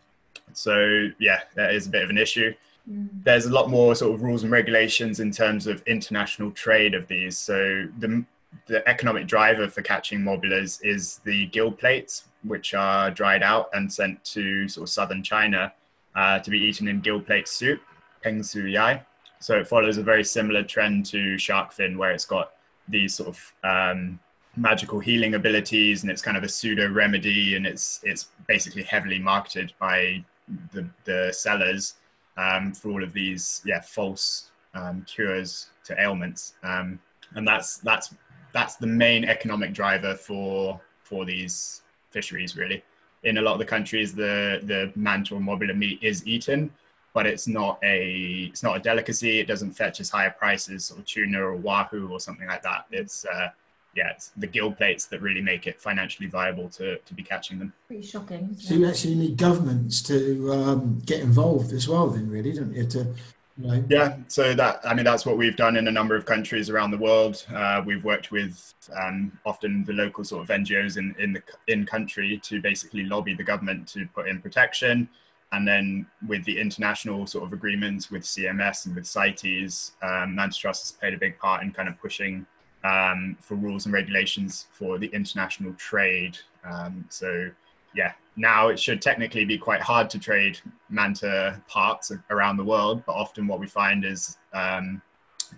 so 0.53 1.09
yeah, 1.19 1.41
that 1.55 1.75
is 1.75 1.87
a 1.87 1.91
bit 1.91 2.03
of 2.03 2.11
an 2.11 2.19
issue 2.19 2.53
Mm. 2.91 3.09
there's 3.23 3.47
a 3.47 3.53
lot 3.53 3.71
more 3.71 3.95
sort 3.95 4.15
of 4.15 4.23
rules 4.23 4.43
and 4.43 4.51
regulations 4.51 5.21
in 5.21 5.31
terms 5.31 5.67
of 5.67 5.83
international 5.87 6.51
trade 6.51 6.95
of 6.95 7.07
these. 7.07 7.39
So 7.39 7.87
the 8.01 8.25
the 8.67 8.87
economic 8.89 9.27
driver 9.27 9.69
for 9.69 9.83
catching 9.83 10.21
mobulas 10.21 10.81
is 10.85 11.21
the 11.25 11.47
gill 11.47 11.73
plates, 11.73 12.25
which 12.45 12.75
are 12.75 13.11
dried 13.11 13.43
out 13.43 13.69
and 13.73 13.93
sent 13.93 14.23
to 14.25 14.69
sort 14.69 14.89
of 14.89 14.91
southern 14.91 15.23
China 15.23 15.73
uh, 16.15 16.39
to 16.41 16.51
be 16.51 16.59
eaten 16.59 16.89
in 16.89 17.01
gill 17.01 17.21
plate 17.21 17.49
soup, 17.49 17.81
peng 18.23 18.37
yu 18.37 18.75
sai. 18.75 19.03
So 19.41 19.59
it 19.59 19.67
follows 19.67 19.99
a 19.99 20.03
very 20.03 20.23
similar 20.23 20.63
trend 20.63 21.07
to 21.07 21.37
shark 21.39 21.73
fin, 21.73 21.99
where 21.99 22.13
it's 22.13 22.25
got 22.25 22.53
these 22.89 23.15
sort 23.15 23.31
of 23.31 23.53
um, 23.65 24.21
magical 24.57 25.01
healing 25.01 25.35
abilities, 25.35 26.03
and 26.03 26.11
it's 26.11 26.23
kind 26.23 26.37
of 26.37 26.45
a 26.45 26.49
pseudo 26.49 26.89
remedy, 26.91 27.57
and 27.57 27.67
it's 27.67 28.01
it's 28.05 28.29
basically 28.47 28.85
heavily 28.85 29.19
marketed 29.19 29.73
by 29.81 30.25
the 30.73 30.89
the 31.05 31.33
sellers 31.33 31.95
um, 32.37 32.73
for 32.73 32.91
all 32.91 33.03
of 33.03 33.13
these 33.13 33.63
yeah 33.65 33.81
false 33.81 34.51
um, 34.75 35.05
cures 35.07 35.71
to 35.85 36.01
ailments 36.01 36.55
um, 36.63 36.99
and 37.35 37.47
that's 37.47 37.79
that's 37.79 38.15
that's 38.53 38.77
the 38.77 38.87
main 38.87 39.25
economic 39.25 39.73
driver 39.73 40.15
for 40.15 40.81
for 41.03 41.25
these 41.25 41.83
fisheries 42.11 42.57
really 42.57 42.83
in 43.25 43.39
a 43.39 43.43
lot 43.43 43.53
of 43.53 43.59
the 43.59 43.65
countries 43.65 44.15
the 44.15 44.61
the 44.65 44.93
manta 44.97 45.35
or 45.35 45.41
mobula 45.41 45.77
meat 45.77 45.99
is 46.03 46.27
eaten 46.27 46.71
but 47.15 47.27
it's 47.27 47.47
not 47.47 47.79
a 47.83 48.49
it's 48.51 48.63
not 48.63 48.77
a 48.77 48.81
delicacy 48.81 49.39
it 49.41 49.47
doesn't 49.47 49.73
fetch 49.73 50.01
as 50.01 50.11
high 50.11 50.27
a 50.27 50.31
price 50.31 50.69
as 50.69 50.87
sort 50.87 51.01
of 51.01 51.07
tuna 51.07 51.41
or 51.41 51.57
wahoo 51.57 52.09
or 52.11 52.21
something 52.21 52.49
like 52.49 52.63
that 52.63 52.87
it's 52.91 53.25
uh, 53.27 53.49
yeah 53.95 54.11
it's 54.11 54.33
the 54.39 54.47
gill 54.47 54.73
plates 54.73 55.07
that 55.07 55.21
really 55.21 55.43
make 55.43 55.67
it 55.67 55.81
financially 55.81 56.29
viable 56.29 56.69
to 56.69 56.97
to 56.99 57.15
be 57.15 57.23
catching 57.23 57.59
them 57.59 57.73
Pretty 57.87 58.07
shocking. 58.07 58.57
So 58.59 58.75
you 58.75 58.87
actually 58.89 59.17
need 59.17 59.37
governments 59.37 60.01
to 60.03 60.51
um, 60.53 61.03
get 61.05 61.21
involved 61.21 61.73
as 61.75 61.87
well, 61.87 62.09
then, 62.09 62.31
really, 62.31 62.53
don't 62.53 62.75
you? 62.75 62.87
To, 62.87 63.15
know, 63.63 63.85
Yeah, 63.89 64.17
so 64.29 64.55
that 64.55 64.81
I 64.85 64.95
mean 64.95 65.05
that's 65.05 65.25
what 65.25 65.37
we've 65.37 65.57
done 65.57 65.77
in 65.77 65.89
a 65.89 65.91
number 65.91 66.15
of 66.15 66.27
countries 66.27 66.71
around 66.71 66.91
the 66.91 66.99
world. 66.99 67.45
Uh, 67.55 67.83
we've 67.85 68.05
worked 68.05 68.31
with 68.31 68.75
um, 69.01 69.39
often 69.45 69.85
the 69.85 69.93
local 69.93 70.25
sort 70.25 70.43
of 70.43 70.49
NGOs 70.49 70.97
in 70.97 71.15
in 71.19 71.33
the 71.33 71.43
in 71.69 71.87
country 71.87 72.39
to 72.45 72.61
basically 72.61 73.05
lobby 73.05 73.35
the 73.35 73.45
government 73.45 73.89
to 73.89 74.07
put 74.15 74.29
in 74.29 74.41
protection, 74.41 75.09
and 75.53 75.67
then 75.67 76.07
with 76.29 76.45
the 76.45 76.59
international 76.59 77.27
sort 77.27 77.45
of 77.45 77.53
agreements 77.53 78.11
with 78.11 78.23
CMS 78.23 78.87
and 78.87 78.95
with 78.95 79.07
CITES, 79.07 79.93
um, 80.03 80.35
Manta 80.35 80.59
Trust 80.59 80.83
has 80.85 80.93
played 80.93 81.15
a 81.15 81.19
big 81.19 81.39
part 81.39 81.63
in 81.63 81.73
kind 81.73 81.89
of 81.89 82.01
pushing 82.01 82.47
um, 82.85 83.37
for 83.41 83.55
rules 83.55 83.87
and 83.87 83.95
regulations 83.95 84.67
for 84.73 84.99
the 84.99 85.09
international 85.09 85.73
trade. 85.75 86.37
Um, 86.65 87.05
so 87.09 87.51
yeah, 87.95 88.13
now 88.37 88.69
it 88.69 88.79
should 88.79 89.03
technically 89.03 89.45
be 89.45 89.59
quite 89.59 89.81
hard 89.81 90.09
to 90.11 90.19
trade 90.19 90.59
manta 90.89 91.61
parts 91.69 92.13
around 92.31 92.57
the 92.57 92.65
world, 92.65 93.03
but 93.07 93.13
often 93.13 93.47
what 93.47 93.61
we 93.61 93.67
find 93.67 94.05
is 94.05 94.39
um, 94.53 95.03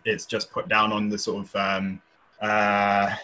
it's 0.05 0.27
just 0.27 0.51
put 0.51 0.69
down 0.69 0.93
on 0.93 1.09
the 1.09 1.19
sort 1.19 1.45
of 1.45 1.57
um, 1.57 2.01
uh, 2.41 3.15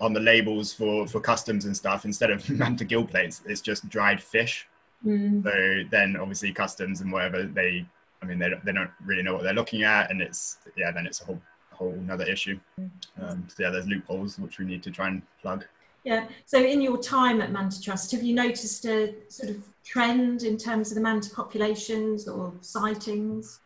on 0.00 0.12
the 0.12 0.20
labels 0.20 0.72
for 0.72 1.06
for 1.06 1.20
customs 1.20 1.64
and 1.64 1.76
stuff 1.76 2.04
instead 2.04 2.30
of 2.30 2.48
manta 2.58 2.84
gill 2.84 3.04
plates. 3.04 3.42
It's 3.46 3.60
just 3.60 3.88
dried 3.88 4.22
fish. 4.22 4.68
Mm. 5.04 5.42
So 5.42 5.88
then 5.90 6.16
obviously 6.16 6.52
customs 6.52 7.00
and 7.00 7.12
whatever 7.12 7.42
they, 7.42 7.84
I 8.22 8.26
mean 8.26 8.38
they 8.38 8.50
don't, 8.50 8.64
they 8.64 8.72
don't 8.72 8.90
really 9.04 9.22
know 9.22 9.34
what 9.34 9.42
they're 9.42 9.52
looking 9.52 9.82
at, 9.82 10.10
and 10.10 10.22
it's 10.22 10.58
yeah 10.76 10.90
then 10.92 11.06
it's 11.06 11.20
a 11.22 11.24
whole 11.24 11.42
whole 11.72 11.92
another 11.92 12.24
issue. 12.24 12.58
Um, 13.20 13.46
so 13.48 13.62
yeah, 13.62 13.70
there's 13.70 13.86
loopholes 13.86 14.38
which 14.38 14.58
we 14.58 14.64
need 14.64 14.82
to 14.84 14.90
try 14.90 15.08
and 15.08 15.22
plug. 15.42 15.64
Yeah. 16.06 16.28
So, 16.44 16.62
in 16.62 16.80
your 16.80 16.98
time 16.98 17.40
at 17.40 17.50
Manta 17.50 17.82
Trust, 17.82 18.12
have 18.12 18.22
you 18.22 18.32
noticed 18.32 18.84
a 18.84 19.12
sort 19.28 19.50
of 19.50 19.56
trend 19.82 20.44
in 20.44 20.56
terms 20.56 20.92
of 20.92 20.94
the 20.94 21.00
manta 21.00 21.28
populations 21.34 22.28
or 22.28 22.54
sightings? 22.60 23.58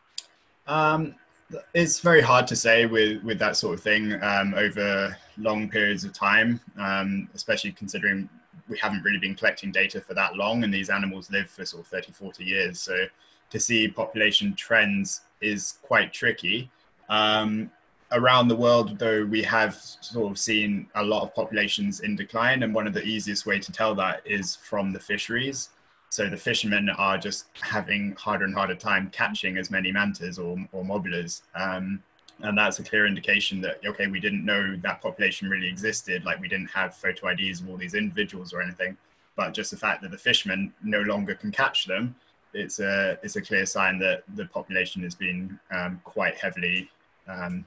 Um, 0.66 1.14
it's 1.74 2.00
very 2.00 2.22
hard 2.22 2.46
to 2.46 2.56
say 2.56 2.86
with 2.86 3.22
with 3.24 3.38
that 3.40 3.58
sort 3.58 3.74
of 3.74 3.82
thing 3.82 4.14
um, 4.22 4.54
over 4.54 5.14
long 5.36 5.68
periods 5.68 6.02
of 6.04 6.14
time, 6.14 6.58
um, 6.78 7.28
especially 7.34 7.72
considering 7.72 8.26
we 8.70 8.78
haven't 8.78 9.02
really 9.02 9.18
been 9.18 9.34
collecting 9.34 9.70
data 9.70 10.00
for 10.00 10.14
that 10.14 10.34
long, 10.34 10.64
and 10.64 10.72
these 10.72 10.88
animals 10.88 11.30
live 11.30 11.50
for 11.50 11.66
sort 11.66 11.82
of 11.82 11.88
30, 11.88 12.12
40 12.12 12.42
years. 12.42 12.80
So, 12.80 13.04
to 13.50 13.60
see 13.60 13.86
population 13.86 14.54
trends 14.54 15.20
is 15.42 15.74
quite 15.82 16.10
tricky. 16.14 16.70
Um, 17.10 17.70
around 18.12 18.48
the 18.48 18.56
world, 18.56 18.98
though, 18.98 19.24
we 19.24 19.42
have 19.42 19.74
sort 19.74 20.30
of 20.30 20.38
seen 20.38 20.88
a 20.94 21.02
lot 21.02 21.22
of 21.22 21.34
populations 21.34 22.00
in 22.00 22.16
decline, 22.16 22.62
and 22.62 22.74
one 22.74 22.86
of 22.86 22.94
the 22.94 23.02
easiest 23.02 23.46
way 23.46 23.58
to 23.58 23.72
tell 23.72 23.94
that 23.94 24.22
is 24.24 24.56
from 24.56 24.92
the 24.92 25.00
fisheries. 25.00 25.70
So 26.08 26.28
the 26.28 26.36
fishermen 26.36 26.90
are 26.90 27.16
just 27.18 27.46
having 27.60 28.16
harder 28.16 28.44
and 28.44 28.54
harder 28.54 28.74
time 28.74 29.10
catching 29.12 29.56
as 29.58 29.70
many 29.70 29.92
mantas 29.92 30.40
or, 30.40 30.58
or 30.72 30.84
mobulas. 30.84 31.42
Um, 31.54 32.02
and 32.42 32.58
that's 32.58 32.80
a 32.80 32.82
clear 32.82 33.06
indication 33.06 33.60
that, 33.60 33.80
okay, 33.86 34.08
we 34.08 34.18
didn't 34.18 34.44
know 34.44 34.76
that 34.82 35.02
population 35.02 35.48
really 35.48 35.68
existed. 35.68 36.24
Like 36.24 36.40
we 36.40 36.48
didn't 36.48 36.70
have 36.70 36.96
photo 36.96 37.28
IDs 37.28 37.60
of 37.60 37.68
all 37.68 37.76
these 37.76 37.94
individuals 37.94 38.52
or 38.52 38.60
anything, 38.60 38.96
but 39.36 39.54
just 39.54 39.70
the 39.70 39.76
fact 39.76 40.02
that 40.02 40.10
the 40.10 40.18
fishermen 40.18 40.72
no 40.82 41.02
longer 41.02 41.34
can 41.34 41.52
catch 41.52 41.86
them, 41.86 42.16
it's 42.54 42.80
a, 42.80 43.18
it's 43.22 43.36
a 43.36 43.40
clear 43.40 43.64
sign 43.64 44.00
that 44.00 44.24
the 44.34 44.46
population 44.46 45.02
has 45.02 45.14
been 45.14 45.60
um, 45.70 46.00
quite 46.02 46.36
heavily 46.36 46.90
um, 47.28 47.64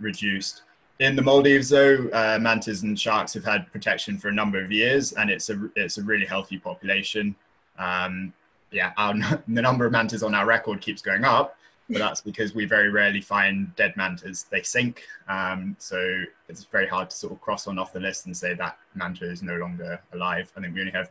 reduced. 0.00 0.62
In 0.98 1.16
the 1.16 1.22
Maldives, 1.22 1.70
though, 1.70 2.08
uh, 2.12 2.38
mantas 2.40 2.82
and 2.82 2.98
sharks 2.98 3.34
have 3.34 3.44
had 3.44 3.70
protection 3.72 4.18
for 4.18 4.28
a 4.28 4.32
number 4.32 4.62
of 4.62 4.70
years, 4.70 5.12
and 5.12 5.30
it's 5.30 5.50
a 5.50 5.68
it's 5.74 5.98
a 5.98 6.02
really 6.02 6.26
healthy 6.26 6.58
population. 6.58 7.34
Um, 7.78 8.32
yeah, 8.70 8.92
our, 8.96 9.14
the 9.48 9.62
number 9.62 9.86
of 9.86 9.92
mantas 9.92 10.22
on 10.22 10.34
our 10.34 10.46
record 10.46 10.80
keeps 10.80 11.02
going 11.02 11.24
up, 11.24 11.56
but 11.88 11.98
that's 11.98 12.20
because 12.20 12.54
we 12.54 12.66
very 12.66 12.88
rarely 12.90 13.20
find 13.20 13.74
dead 13.74 13.94
mantas. 13.96 14.44
They 14.44 14.62
sink, 14.62 15.02
um, 15.28 15.74
so 15.78 16.24
it's 16.48 16.64
very 16.64 16.86
hard 16.86 17.10
to 17.10 17.16
sort 17.16 17.32
of 17.32 17.40
cross 17.40 17.66
one 17.66 17.78
off 17.78 17.92
the 17.92 18.00
list 18.00 18.26
and 18.26 18.36
say 18.36 18.54
that 18.54 18.78
manta 18.94 19.28
is 19.28 19.42
no 19.42 19.56
longer 19.56 20.00
alive. 20.12 20.52
I 20.56 20.60
think 20.60 20.74
we 20.74 20.80
only 20.80 20.92
have 20.92 21.10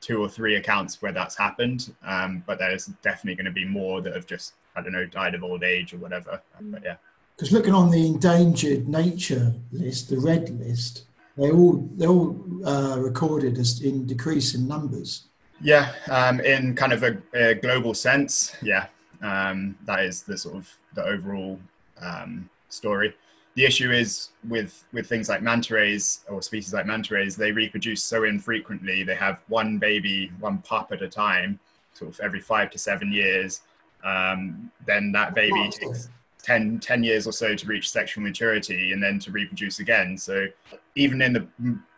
two 0.00 0.20
or 0.20 0.28
three 0.28 0.56
accounts 0.56 1.00
where 1.00 1.12
that's 1.12 1.36
happened, 1.36 1.94
um, 2.04 2.42
but 2.46 2.58
there's 2.58 2.86
definitely 3.02 3.36
going 3.36 3.46
to 3.46 3.52
be 3.52 3.64
more 3.64 4.02
that 4.02 4.14
have 4.14 4.26
just 4.26 4.54
I 4.76 4.82
don't 4.82 4.92
know 4.92 5.06
died 5.06 5.34
of 5.34 5.44
old 5.44 5.62
age 5.62 5.94
or 5.94 5.98
whatever. 5.98 6.42
But 6.60 6.82
yeah. 6.84 6.96
Because 7.40 7.54
looking 7.54 7.72
on 7.72 7.90
the 7.90 8.06
endangered 8.06 8.86
nature 8.86 9.54
list, 9.72 10.10
the 10.10 10.20
red 10.20 10.50
list, 10.60 11.04
they 11.38 11.50
all 11.50 11.88
they 11.96 12.06
all 12.06 12.38
uh, 12.66 12.98
recorded 12.98 13.56
as 13.56 13.80
in 13.80 14.04
decrease 14.04 14.54
in 14.54 14.68
numbers. 14.68 15.22
Yeah, 15.62 15.94
um, 16.10 16.40
in 16.40 16.74
kind 16.74 16.92
of 16.92 17.02
a, 17.02 17.16
a 17.32 17.54
global 17.54 17.94
sense, 17.94 18.54
yeah, 18.60 18.88
um, 19.22 19.74
that 19.86 20.00
is 20.00 20.22
the 20.22 20.36
sort 20.36 20.56
of 20.56 20.70
the 20.94 21.02
overall 21.02 21.58
um, 22.02 22.50
story. 22.68 23.14
The 23.54 23.64
issue 23.64 23.90
is 23.90 24.32
with 24.46 24.84
with 24.92 25.06
things 25.06 25.30
like 25.30 25.40
manta 25.40 25.72
rays 25.72 26.20
or 26.28 26.42
species 26.42 26.74
like 26.74 26.84
manta 26.84 27.14
rays, 27.14 27.36
they 27.36 27.52
reproduce 27.52 28.02
so 28.02 28.24
infrequently. 28.24 29.02
They 29.02 29.14
have 29.14 29.38
one 29.48 29.78
baby, 29.78 30.30
one 30.40 30.58
pup 30.58 30.92
at 30.92 31.00
a 31.00 31.08
time, 31.08 31.58
sort 31.94 32.12
of 32.12 32.20
every 32.20 32.40
five 32.40 32.70
to 32.72 32.78
seven 32.78 33.10
years. 33.10 33.62
Um, 34.04 34.70
then 34.84 35.10
that 35.12 35.34
baby 35.34 35.70
takes 35.70 36.10
10, 36.42 36.80
10 36.80 37.04
years 37.04 37.26
or 37.26 37.32
so 37.32 37.54
to 37.54 37.66
reach 37.66 37.90
sexual 37.90 38.22
maturity 38.22 38.92
and 38.92 39.02
then 39.02 39.18
to 39.20 39.30
reproduce 39.30 39.80
again. 39.80 40.16
So 40.16 40.46
even 40.94 41.22
in 41.22 41.32
the 41.32 41.46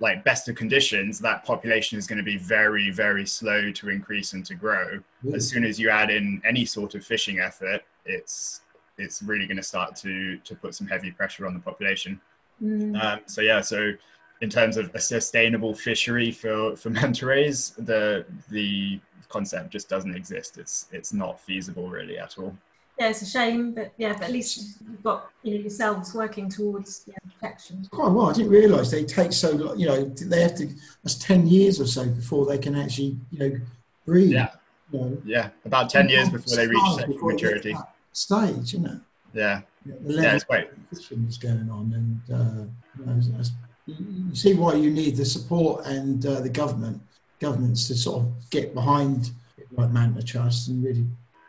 like 0.00 0.24
best 0.24 0.48
of 0.48 0.57
conditions, 0.57 1.18
that 1.20 1.44
population 1.44 1.98
is 1.98 2.07
going 2.07 2.18
to 2.18 2.24
be 2.24 2.37
very, 2.37 2.90
very 2.90 3.26
slow 3.26 3.70
to 3.72 3.90
increase 3.90 4.33
and 4.33 4.44
to 4.46 4.55
grow. 4.55 5.00
Really? 5.22 5.37
As 5.37 5.48
soon 5.48 5.64
as 5.64 5.78
you 5.78 5.90
add 5.90 6.11
in 6.11 6.40
any 6.44 6.64
sort 6.64 6.94
of 6.94 7.05
fishing 7.05 7.40
effort, 7.40 7.83
it's 8.05 8.61
it's 8.98 9.22
really 9.22 9.46
going 9.46 9.57
to 9.57 9.62
start 9.62 9.96
to 9.96 10.37
to 10.38 10.55
put 10.55 10.74
some 10.74 10.87
heavy 10.87 11.11
pressure 11.11 11.46
on 11.46 11.55
the 11.55 11.61
population. 11.61 12.20
Mm. 12.62 13.00
Um, 13.02 13.20
so 13.26 13.40
yeah, 13.40 13.61
so 13.61 13.92
in 14.40 14.50
terms 14.50 14.76
of 14.76 14.94
a 14.94 15.00
sustainable 15.00 15.74
fishery 15.74 16.31
for 16.31 16.76
for 16.76 16.90
manta 16.98 17.26
rays, 17.26 17.70
the 17.78 18.26
the 18.50 19.00
concept 19.28 19.70
just 19.70 19.88
doesn't 19.88 20.14
exist. 20.14 20.59
It's 20.59 20.87
it's 20.92 21.12
not 21.12 21.40
feasible 21.40 21.88
really 21.88 22.18
at 22.18 22.38
all. 22.38 22.57
Yeah, 23.03 23.09
it's 23.09 23.23
a 23.23 23.27
shame, 23.27 23.73
but 23.75 23.93
yeah, 23.99 24.12
but 24.12 24.23
at 24.23 24.31
least 24.31 24.81
you've 24.87 25.03
got 25.03 25.29
you 25.43 25.55
know 25.55 25.61
yourselves 25.61 26.15
working 26.15 26.49
towards 26.49 27.03
yeah, 27.09 27.17
protection. 27.33 27.85
Quite 27.91 28.07
a 28.07 28.11
while. 28.11 28.27
I 28.29 28.33
didn't 28.33 28.53
realise 28.53 28.93
they 28.93 29.03
take 29.03 29.33
so 29.33 29.51
long. 29.51 29.77
You 29.77 29.87
know, 29.88 30.05
they 30.05 30.41
have 30.41 30.55
to. 30.59 30.69
That's 31.03 31.17
ten 31.17 31.49
years 31.49 31.81
or 31.81 31.87
so 31.88 32.07
before 32.07 32.47
they 32.47 32.59
can 32.59 32.77
actually, 32.77 33.17
you 33.33 33.38
know, 33.41 33.61
breathe. 34.07 34.31
Yeah. 34.31 34.51
You 34.93 35.01
know, 35.01 35.19
Yeah, 35.25 35.49
about 35.65 35.91
ten 35.91 36.09
years 36.09 36.29
before 36.29 36.55
they 36.55 36.69
reach 36.69 36.79
sexual 36.95 37.15
before 37.15 37.31
they 37.31 37.35
maturity. 37.35 37.77
Stage, 38.12 38.75
isn't 38.75 38.87
it? 38.87 39.01
Yeah, 39.35 39.62
The 39.85 39.93
yeah, 39.93 40.17
level 40.21 40.37
it's 40.37 40.45
quite 40.45 40.71
of 40.71 40.79
fishing 40.97 41.27
is 41.29 41.38
going 41.38 41.71
on, 41.71 41.93
and 41.99 42.41
uh, 42.41 42.65
you, 43.01 43.07
know, 43.07 43.43
you 43.87 43.97
you 44.29 44.35
see 44.37 44.55
why 44.55 44.75
you 44.75 44.93
need 44.93 45.17
the 45.17 45.25
support 45.25 45.87
and 45.87 46.25
uh, 46.25 46.41
the 46.41 46.51
government 46.51 47.03
governments 47.41 47.88
to 47.88 47.97
sort 47.97 48.23
of 48.23 48.51
get 48.51 48.75
behind 48.75 49.33
like 49.73 49.91
Manta 49.91 50.23
Trust 50.23 50.69
and 50.69 50.85
really 50.85 51.05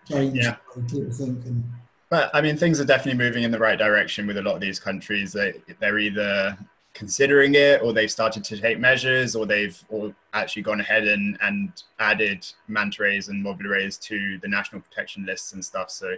change 0.10 0.38
Yeah. 0.38 0.56
people 0.74 1.12
think 1.12 1.46
and 1.46 1.64
But 2.10 2.30
I 2.34 2.42
mean, 2.42 2.58
things 2.58 2.80
are 2.80 2.86
definitely 2.86 3.24
moving 3.24 3.44
in 3.44 3.52
the 3.52 3.60
right 3.60 3.78
direction 3.78 4.28
with 4.28 4.38
a 4.38 4.42
lot 4.42 4.56
of 4.56 4.62
these 4.62 4.80
countries. 4.80 5.34
They 5.34 5.54
they're 5.80 6.00
either 6.00 6.58
considering 6.94 7.56
it, 7.56 7.82
or 7.82 7.92
they've 7.92 8.12
started 8.12 8.44
to 8.44 8.62
take 8.62 8.78
measures, 8.80 9.36
or 9.36 9.48
they've 9.48 9.84
or 9.90 10.14
actually 10.34 10.62
gone 10.62 10.80
ahead 10.80 11.08
and 11.08 11.38
and 11.42 11.72
added 12.00 12.46
manta 12.68 13.02
rays 13.04 13.30
and 13.30 13.44
mobula 13.44 13.70
rays 13.72 13.98
to 13.98 14.38
the 14.44 14.48
national 14.48 14.82
protection 14.82 15.26
lists 15.26 15.54
and 15.54 15.64
stuff. 15.66 15.90
So 15.90 16.14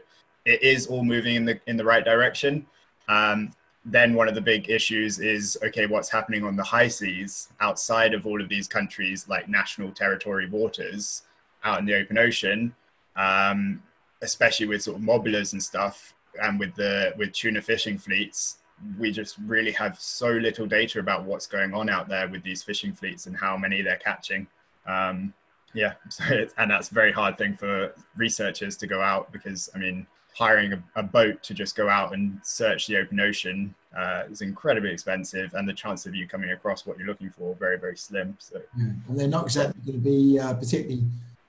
it 0.45 0.61
is 0.61 0.87
all 0.87 1.03
moving 1.03 1.35
in 1.35 1.45
the 1.45 1.59
in 1.67 1.77
the 1.77 1.85
right 1.85 2.03
direction. 2.03 2.65
Um, 3.07 3.53
then 3.85 4.15
one 4.15 4.27
of 4.27 4.35
the 4.35 4.41
big 4.41 4.69
issues 4.69 5.19
is 5.19 5.57
okay, 5.63 5.85
what's 5.85 6.09
happening 6.09 6.43
on 6.43 6.55
the 6.55 6.63
high 6.63 6.87
seas 6.89 7.49
outside 7.61 8.13
of 8.13 8.25
all 8.25 8.41
of 8.41 8.49
these 8.49 8.67
countries, 8.67 9.27
like 9.29 9.47
national 9.47 9.91
territory 9.91 10.49
waters 10.49 11.21
out 11.63 11.79
in 11.79 11.85
the 11.85 11.95
open 11.95 12.17
ocean. 12.17 12.75
Um, 13.15 13.81
especially 14.21 14.65
with 14.65 14.81
sort 14.81 14.97
of 14.97 15.03
mobulas 15.03 15.53
and 15.53 15.61
stuff 15.61 16.13
and 16.41 16.59
with 16.59 16.73
the 16.75 17.13
with 17.17 17.31
tuna 17.33 17.61
fishing 17.61 17.97
fleets 17.97 18.57
we 18.97 19.11
just 19.11 19.37
really 19.45 19.71
have 19.71 19.99
so 19.99 20.29
little 20.29 20.65
data 20.65 20.99
about 20.99 21.23
what's 21.23 21.47
going 21.47 21.73
on 21.73 21.89
out 21.89 22.09
there 22.09 22.27
with 22.27 22.43
these 22.43 22.63
fishing 22.63 22.93
fleets 22.93 23.25
and 23.25 23.37
how 23.37 23.55
many 23.55 23.81
they're 23.81 23.97
catching. 23.97 24.47
Um, 24.85 25.33
yeah 25.75 25.93
so 26.09 26.23
and 26.57 26.71
that's 26.71 26.89
a 26.89 26.93
very 26.93 27.11
hard 27.11 27.37
thing 27.37 27.55
for 27.55 27.93
researchers 28.15 28.75
to 28.77 28.87
go 28.87 29.01
out 29.01 29.31
because 29.31 29.69
i 29.75 29.77
mean 29.77 30.07
hiring 30.35 30.73
a, 30.73 30.83
a 30.95 31.03
boat 31.03 31.41
to 31.43 31.53
just 31.53 31.75
go 31.75 31.87
out 31.87 32.13
and 32.13 32.39
search 32.43 32.87
the 32.87 32.97
open 32.97 33.19
ocean 33.19 33.73
uh, 33.95 34.23
is 34.29 34.41
incredibly 34.41 34.91
expensive 34.91 35.53
and 35.53 35.67
the 35.67 35.73
chance 35.73 36.05
of 36.05 36.13
you 36.13 36.27
coming 36.27 36.51
across 36.51 36.85
what 36.85 36.97
you're 36.97 37.07
looking 37.07 37.29
for 37.29 37.55
very 37.55 37.77
very 37.77 37.95
slim 37.95 38.35
so. 38.39 38.61
And 38.75 39.01
they're 39.09 39.27
not 39.27 39.45
exactly 39.45 39.81
going 39.85 40.03
to 40.03 40.09
be 40.09 40.39
uh, 40.39 40.53
particularly 40.53 41.03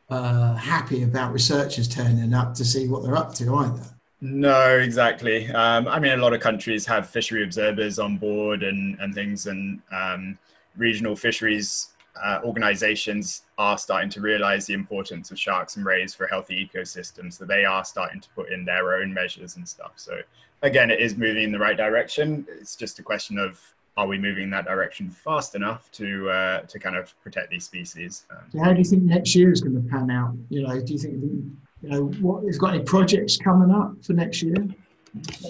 uh, 0.09 0.55
happy 0.55 1.03
about 1.03 1.33
researchers 1.33 1.89
turning 1.89 2.33
up 2.35 2.55
to 2.55 2.65
see 2.65 2.89
what 2.89 3.03
they're 3.03 3.17
up 3.17 3.35
to 3.35 3.55
either. 3.55 3.83
No, 4.21 4.79
exactly. 4.79 5.49
Um, 5.51 5.89
I 5.89 5.99
mean, 5.99 6.13
a 6.13 6.17
lot 6.17 6.33
of 6.33 6.41
countries 6.41 6.87
have 6.87 7.09
fishery 7.09 7.43
observers 7.43 7.99
on 7.99 8.17
board 8.17 8.63
and, 8.63 8.99
and 9.01 9.15
things, 9.15 9.47
and 9.47 9.81
um, 9.93 10.39
regional 10.77 11.15
fisheries 11.17 11.89
uh, 12.23 12.41
organizations 12.45 13.43
are 13.59 13.79
starting 13.79 14.09
to 14.11 14.21
realize 14.21 14.67
the 14.67 14.73
importance 14.75 15.31
of 15.31 15.39
sharks 15.39 15.77
and 15.77 15.85
rays 15.85 16.15
for 16.15 16.27
healthy 16.27 16.67
ecosystem. 16.67 17.33
So 17.33 17.45
they 17.45 17.65
are 17.65 17.85
starting 17.85 18.21
to 18.21 18.29
put 18.31 18.51
in 18.51 18.65
their 18.65 18.95
own 18.95 19.13
measures 19.13 19.57
and 19.57 19.69
stuff. 19.69 19.93
So 19.97 20.21
again, 20.63 20.91
it 20.91 21.01
is 21.01 21.17
moving 21.17 21.45
in 21.45 21.53
the 21.53 21.59
right 21.59 21.77
direction. 21.77 22.47
It's 22.49 22.77
just 22.77 22.99
a 22.99 23.03
question 23.03 23.39
of 23.39 23.61
are 23.97 24.07
we 24.07 24.19
moving 24.19 24.45
in 24.45 24.51
that 24.51 24.67
direction 24.67 25.09
fast 25.11 25.55
enough 25.55 25.91
to 25.93 26.29
uh, 26.31 26.61
to 26.63 26.79
kind 26.79 26.97
of 26.97 27.15
protect 27.23 27.51
these 27.51 27.65
species? 27.65 28.27
Um, 28.31 28.39
So 28.53 28.59
how 28.63 28.73
do 28.73 28.79
you 28.79 28.85
think 28.85 29.03
next 29.03 29.35
year 29.35 29.51
is 29.51 29.61
going 29.61 29.83
to 29.83 29.89
pan 29.89 30.11
out? 30.11 30.35
You 30.51 30.67
know, 30.67 30.81
do 30.81 30.93
you 30.93 30.99
think 30.99 31.15
you 31.15 31.89
know 31.89 32.05
what 32.21 32.45
has 32.45 32.59
got 32.59 32.75
any 32.75 32.83
projects 32.85 33.37
coming 33.37 33.71
up 33.75 33.93
for 34.05 34.13
next 34.13 34.43
year? 34.43 34.57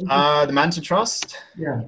uh, 0.09 0.47
the 0.47 0.53
Manta 0.53 0.81
Trust. 0.81 1.37
yeah, 1.57 1.83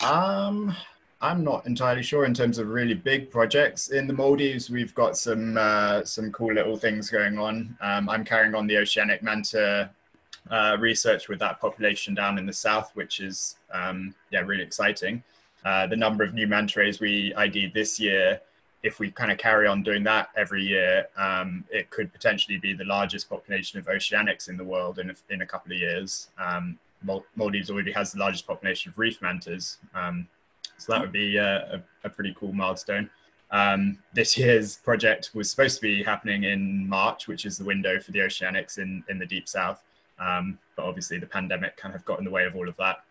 Um, 0.00 0.74
I'm 1.20 1.42
not 1.42 1.66
entirely 1.66 2.02
sure 2.02 2.26
in 2.26 2.34
terms 2.34 2.58
of 2.58 2.68
really 2.68 2.94
big 2.94 3.30
projects 3.30 3.88
in 3.88 4.06
the 4.06 4.12
Maldives. 4.12 4.70
We've 4.70 4.94
got 4.94 5.16
some 5.16 5.56
uh, 5.58 6.04
some 6.04 6.30
cool 6.30 6.52
little 6.54 6.76
things 6.76 7.10
going 7.10 7.38
on. 7.38 7.76
Um, 7.80 8.08
I'm 8.08 8.24
carrying 8.24 8.54
on 8.54 8.68
the 8.68 8.76
oceanic 8.78 9.20
manta 9.22 9.90
uh, 10.50 10.76
research 10.78 11.28
with 11.28 11.40
that 11.40 11.60
population 11.60 12.14
down 12.14 12.38
in 12.38 12.46
the 12.46 12.52
south, 12.52 12.92
which 12.94 13.18
is 13.20 13.56
um, 13.72 14.14
yeah 14.30 14.40
really 14.40 14.62
exciting. 14.62 15.22
Uh, 15.64 15.86
the 15.86 15.96
number 15.96 16.22
of 16.22 16.34
new 16.34 16.46
manta 16.46 16.80
rays 16.80 17.00
we 17.00 17.34
ID'd 17.36 17.72
this 17.72 17.98
year, 17.98 18.40
if 18.82 18.98
we 18.98 19.10
kind 19.10 19.32
of 19.32 19.38
carry 19.38 19.66
on 19.66 19.82
doing 19.82 20.04
that 20.04 20.28
every 20.36 20.62
year, 20.62 21.06
um, 21.16 21.64
it 21.70 21.88
could 21.90 22.12
potentially 22.12 22.58
be 22.58 22.74
the 22.74 22.84
largest 22.84 23.30
population 23.30 23.78
of 23.78 23.86
oceanics 23.86 24.48
in 24.48 24.56
the 24.58 24.64
world 24.64 24.98
in 24.98 25.10
a, 25.10 25.14
in 25.30 25.40
a 25.40 25.46
couple 25.46 25.72
of 25.72 25.78
years. 25.78 26.28
Um, 26.38 26.78
Maldives 27.36 27.70
already 27.70 27.92
has 27.92 28.12
the 28.12 28.18
largest 28.18 28.46
population 28.46 28.90
of 28.90 28.98
reef 28.98 29.20
mantas, 29.20 29.78
um, 29.94 30.26
so 30.78 30.92
that 30.92 31.00
would 31.00 31.12
be 31.12 31.38
uh, 31.38 31.76
a, 31.76 31.82
a 32.04 32.08
pretty 32.08 32.34
cool 32.38 32.52
milestone. 32.52 33.08
Um, 33.50 33.98
this 34.12 34.36
year's 34.36 34.76
project 34.76 35.30
was 35.34 35.50
supposed 35.50 35.76
to 35.76 35.82
be 35.82 36.02
happening 36.02 36.44
in 36.44 36.88
March, 36.88 37.28
which 37.28 37.46
is 37.46 37.56
the 37.56 37.64
window 37.64 38.00
for 38.00 38.10
the 38.10 38.18
oceanics 38.20 38.78
in, 38.78 39.04
in 39.08 39.18
the 39.18 39.26
deep 39.26 39.48
south. 39.48 39.82
Um, 40.18 40.58
but 40.76 40.84
obviously, 40.86 41.18
the 41.18 41.26
pandemic 41.26 41.76
kind 41.76 41.94
of 41.94 42.04
got 42.04 42.18
in 42.18 42.24
the 42.24 42.30
way 42.30 42.44
of 42.46 42.56
all 42.56 42.68
of 42.68 42.76
that. 42.76 43.04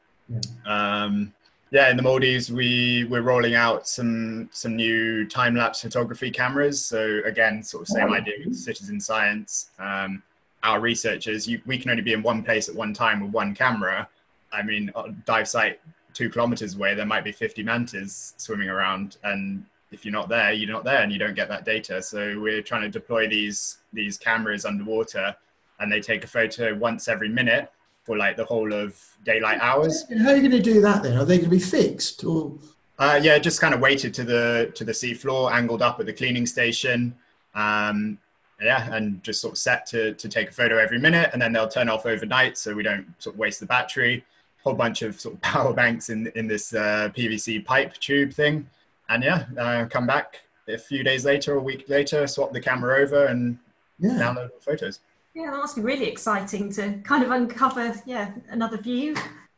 Um, 0.65 1.33
yeah, 1.73 1.89
in 1.89 1.97
the 1.97 2.03
Maldives, 2.03 2.51
we 2.51 3.05
we're 3.05 3.23
rolling 3.23 3.55
out 3.55 3.87
some 3.87 4.47
some 4.53 4.75
new 4.75 5.27
time 5.27 5.55
lapse 5.55 5.81
photography 5.81 6.29
cameras. 6.29 6.85
So 6.85 7.21
again, 7.25 7.63
sort 7.63 7.81
of 7.81 7.87
same 7.87 8.13
idea 8.13 8.35
with 8.45 8.55
citizen 8.55 8.99
science. 8.99 9.71
Um, 9.79 10.21
our 10.61 10.79
researchers, 10.79 11.47
you, 11.47 11.59
we 11.65 11.79
can 11.79 11.89
only 11.89 12.03
be 12.03 12.13
in 12.13 12.21
one 12.21 12.43
place 12.43 12.69
at 12.69 12.75
one 12.75 12.93
time 12.93 13.21
with 13.21 13.31
one 13.31 13.55
camera. 13.55 14.07
I 14.51 14.61
mean, 14.61 14.91
dive 15.25 15.47
site 15.47 15.79
two 16.13 16.29
kilometers 16.29 16.75
away, 16.75 16.93
there 16.93 17.07
might 17.07 17.23
be 17.23 17.31
50 17.31 17.63
mantas 17.63 18.35
swimming 18.37 18.69
around, 18.69 19.17
and 19.23 19.65
if 19.91 20.05
you're 20.05 20.11
not 20.11 20.29
there, 20.29 20.53
you're 20.53 20.71
not 20.71 20.83
there, 20.83 21.01
and 21.01 21.11
you 21.11 21.17
don't 21.17 21.33
get 21.33 21.49
that 21.49 21.65
data. 21.65 22.03
So 22.03 22.39
we're 22.39 22.61
trying 22.61 22.83
to 22.83 22.89
deploy 22.89 23.27
these 23.27 23.79
these 23.91 24.19
cameras 24.19 24.63
underwater, 24.63 25.35
and 25.79 25.91
they 25.91 26.01
take 26.01 26.23
a 26.23 26.27
photo 26.27 26.75
once 26.75 27.07
every 27.07 27.29
minute 27.29 27.71
for 28.03 28.17
like 28.17 28.35
the 28.37 28.45
whole 28.45 28.73
of 28.73 28.99
daylight 29.25 29.59
hours. 29.61 30.05
How 30.21 30.29
are 30.31 30.35
you 30.35 30.41
going 30.41 30.51
to 30.51 30.61
do 30.61 30.81
that 30.81 31.03
then? 31.03 31.17
Are 31.17 31.25
they 31.25 31.37
going 31.37 31.49
to 31.49 31.55
be 31.55 31.59
fixed 31.59 32.23
or? 32.23 32.53
Uh, 32.99 33.19
yeah, 33.21 33.39
just 33.39 33.59
kind 33.59 33.73
of 33.73 33.79
weighted 33.79 34.13
to 34.13 34.23
the 34.23 34.71
to 34.75 34.83
the 34.83 34.91
seafloor, 34.91 35.51
angled 35.51 35.81
up 35.81 35.99
at 35.99 36.05
the 36.05 36.13
cleaning 36.13 36.45
station. 36.45 37.15
Um, 37.55 38.17
yeah, 38.61 38.93
and 38.93 39.21
just 39.23 39.41
sort 39.41 39.53
of 39.53 39.57
set 39.57 39.85
to 39.87 40.13
to 40.13 40.29
take 40.29 40.49
a 40.49 40.51
photo 40.51 40.77
every 40.77 40.99
minute, 40.99 41.31
and 41.33 41.41
then 41.41 41.51
they'll 41.53 41.67
turn 41.67 41.89
off 41.89 42.05
overnight, 42.05 42.57
so 42.57 42.73
we 42.73 42.83
don't 42.83 43.05
sort 43.17 43.35
of 43.35 43.39
waste 43.39 43.59
the 43.59 43.65
battery. 43.65 44.23
Whole 44.63 44.75
bunch 44.75 45.01
of 45.01 45.19
sort 45.19 45.35
of 45.35 45.41
power 45.53 45.73
banks 45.73 46.09
in 46.09 46.27
in 46.35 46.47
this 46.47 46.73
uh, 46.73 47.09
PVC 47.17 47.65
pipe 47.65 47.93
tube 47.95 48.31
thing, 48.31 48.69
and 49.09 49.23
yeah, 49.23 49.45
uh, 49.57 49.85
come 49.85 50.05
back 50.05 50.41
a 50.69 50.77
few 50.77 51.03
days 51.03 51.25
later, 51.25 51.55
or 51.55 51.57
a 51.57 51.61
week 51.61 51.89
later, 51.89 52.27
swap 52.27 52.53
the 52.53 52.61
camera 52.61 52.99
over, 53.01 53.25
and 53.25 53.57
Yeah. 53.99 54.11
download 54.11 54.51
the 54.53 54.59
photos. 54.61 54.99
Yeah, 55.33 55.49
that 55.49 55.57
must 55.57 55.75
be 55.75 55.81
really 55.81 56.05
exciting 56.05 56.71
to 56.73 56.99
kind 57.03 57.23
of 57.23 57.31
uncover, 57.31 57.99
yeah, 58.05 58.31
another 58.49 58.77
view. 58.77 59.15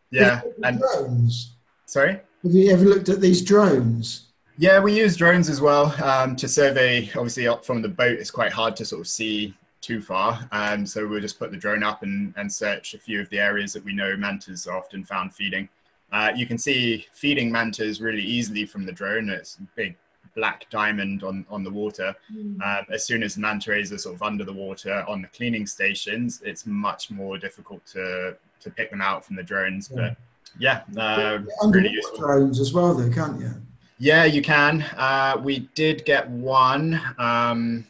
Yeah, 0.10 0.42
and 0.64 0.80
drones. 0.80 1.56
sorry. 1.86 2.22
Have 2.44 2.54
you 2.54 2.72
ever 2.72 2.86
looked 2.86 3.10
at 3.10 3.20
these 3.20 3.42
drones? 3.42 4.28
Yeah, 4.58 4.80
we 4.80 4.96
use 4.96 5.18
drones 5.18 5.50
as 5.50 5.60
well 5.60 5.94
um, 6.02 6.38
to 6.38 6.48
survey. 6.48 7.10
Obviously, 7.16 7.48
up 7.48 7.66
from 7.66 7.82
the 7.82 7.90
boat, 7.90 8.18
it's 8.20 8.32
quite 8.32 8.54
hard 8.54 8.78
to 8.78 8.86
sort 8.86 9.02
of 9.02 9.08
see 9.08 9.54
too 9.82 10.02
far. 10.02 10.48
Um, 10.54 10.86
so 10.86 11.06
we'll 11.06 11.20
just 11.20 11.38
put 11.38 11.52
the 11.52 11.58
drone 11.58 11.84
up 11.84 12.04
and, 12.04 12.34
and 12.38 12.52
search 12.52 12.94
a 12.94 12.98
few 12.98 13.20
of 13.20 13.30
the 13.30 13.40
areas 13.40 13.74
that 13.74 13.84
we 13.84 13.94
know 13.94 14.16
mantas 14.16 14.68
are 14.68 14.78
often 14.78 15.04
found 15.04 15.34
feeding. 15.34 15.68
Uh, 16.12 16.32
you 16.34 16.48
can 16.48 16.58
see 16.58 17.06
feeding 17.12 17.52
mantas 17.52 18.00
really 18.00 18.22
easily 18.22 18.66
from 18.66 18.86
the 18.86 18.92
drone. 18.94 19.30
It's 19.30 19.58
a 19.58 19.64
big 19.76 19.98
black 20.36 20.70
diamond 20.70 21.24
on, 21.24 21.46
on 21.50 21.64
the 21.64 21.70
water. 21.70 22.14
Mm. 22.34 22.62
Um, 22.62 22.86
as 22.92 23.06
soon 23.06 23.24
as 23.24 23.36
the 23.36 23.42
manta 23.42 23.72
rays 23.72 23.92
are 23.92 23.98
sort 23.98 24.16
of 24.16 24.22
under 24.22 24.44
the 24.44 24.54
water 24.54 25.06
on 25.08 25.22
the 25.22 25.28
cleaning 25.30 25.66
stations, 25.66 26.42
it's 26.46 26.66
much 26.66 27.10
more 27.10 27.38
difficult 27.38 27.86
to, 27.88 28.36
to 28.60 28.70
pick 28.70 28.92
them 28.92 29.02
out 29.02 29.26
from 29.26 29.36
the 29.36 29.44
drones. 29.44 29.88
But 29.88 30.18
yeah, 30.60 30.82
uh, 30.98 31.40
really 31.68 31.90
useful. 31.90 32.20
drones 32.20 32.60
as 32.60 32.74
well, 32.74 32.94
though, 32.94 33.10
can't 33.10 33.40
you? 33.40 33.52
Yeah, 33.98 34.26
you 34.26 34.42
can. 34.42 34.82
Uh, 34.98 35.38
we 35.42 35.70
did 35.74 36.06
get 36.06 36.30
one, 36.30 37.02
um, 37.18 37.86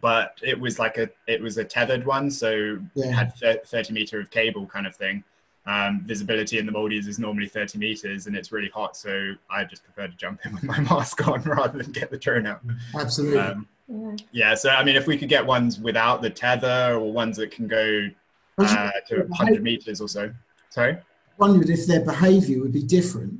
but 0.00 0.38
it 0.42 0.58
was 0.58 0.78
like 0.80 0.98
a 0.98 1.08
it 1.28 1.40
was 1.40 1.58
a 1.58 1.64
tethered 1.64 2.04
one, 2.04 2.30
so 2.30 2.80
Yeah. 2.94 3.06
it 3.06 3.12
had 3.12 3.64
thirty 3.64 3.92
meter 3.92 4.20
of 4.20 4.30
cable 4.30 4.66
kind 4.66 4.86
of 4.88 4.96
thing. 4.96 5.22
Um, 5.66 6.02
visibility 6.04 6.58
in 6.58 6.66
the 6.66 6.72
Maldives 6.72 7.08
is 7.08 7.18
normally 7.18 7.48
thirty 7.48 7.76
meters, 7.78 8.26
and 8.28 8.36
it's 8.36 8.52
really 8.52 8.68
hot, 8.68 8.96
so 8.96 9.32
I 9.50 9.64
just 9.64 9.82
prefer 9.84 10.06
to 10.06 10.16
jump 10.16 10.40
in 10.46 10.52
with 10.54 10.62
my 10.62 10.78
mask 10.80 11.26
on 11.26 11.42
rather 11.42 11.82
than 11.82 11.90
get 11.92 12.10
the 12.10 12.18
drone 12.18 12.46
out. 12.46 12.60
Absolutely. 12.94 13.38
Um, 13.40 13.66
Yeah. 13.88 14.16
yeah, 14.32 14.54
so 14.54 14.70
I 14.70 14.82
mean, 14.84 14.96
if 14.96 15.06
we 15.06 15.16
could 15.16 15.28
get 15.28 15.44
ones 15.44 15.78
without 15.80 16.22
the 16.22 16.30
tether 16.30 16.94
or 16.94 17.12
ones 17.12 17.36
that 17.38 17.50
can 17.50 17.66
go 17.68 18.08
uh, 18.58 18.90
to 19.08 19.22
100 19.24 19.62
meters 19.62 20.00
or 20.00 20.08
so. 20.08 20.32
Sorry. 20.70 20.96
wondered 21.38 21.68
if 21.70 21.86
their 21.86 22.04
behaviour 22.04 22.60
would 22.60 22.72
be 22.72 22.82
different. 22.82 23.34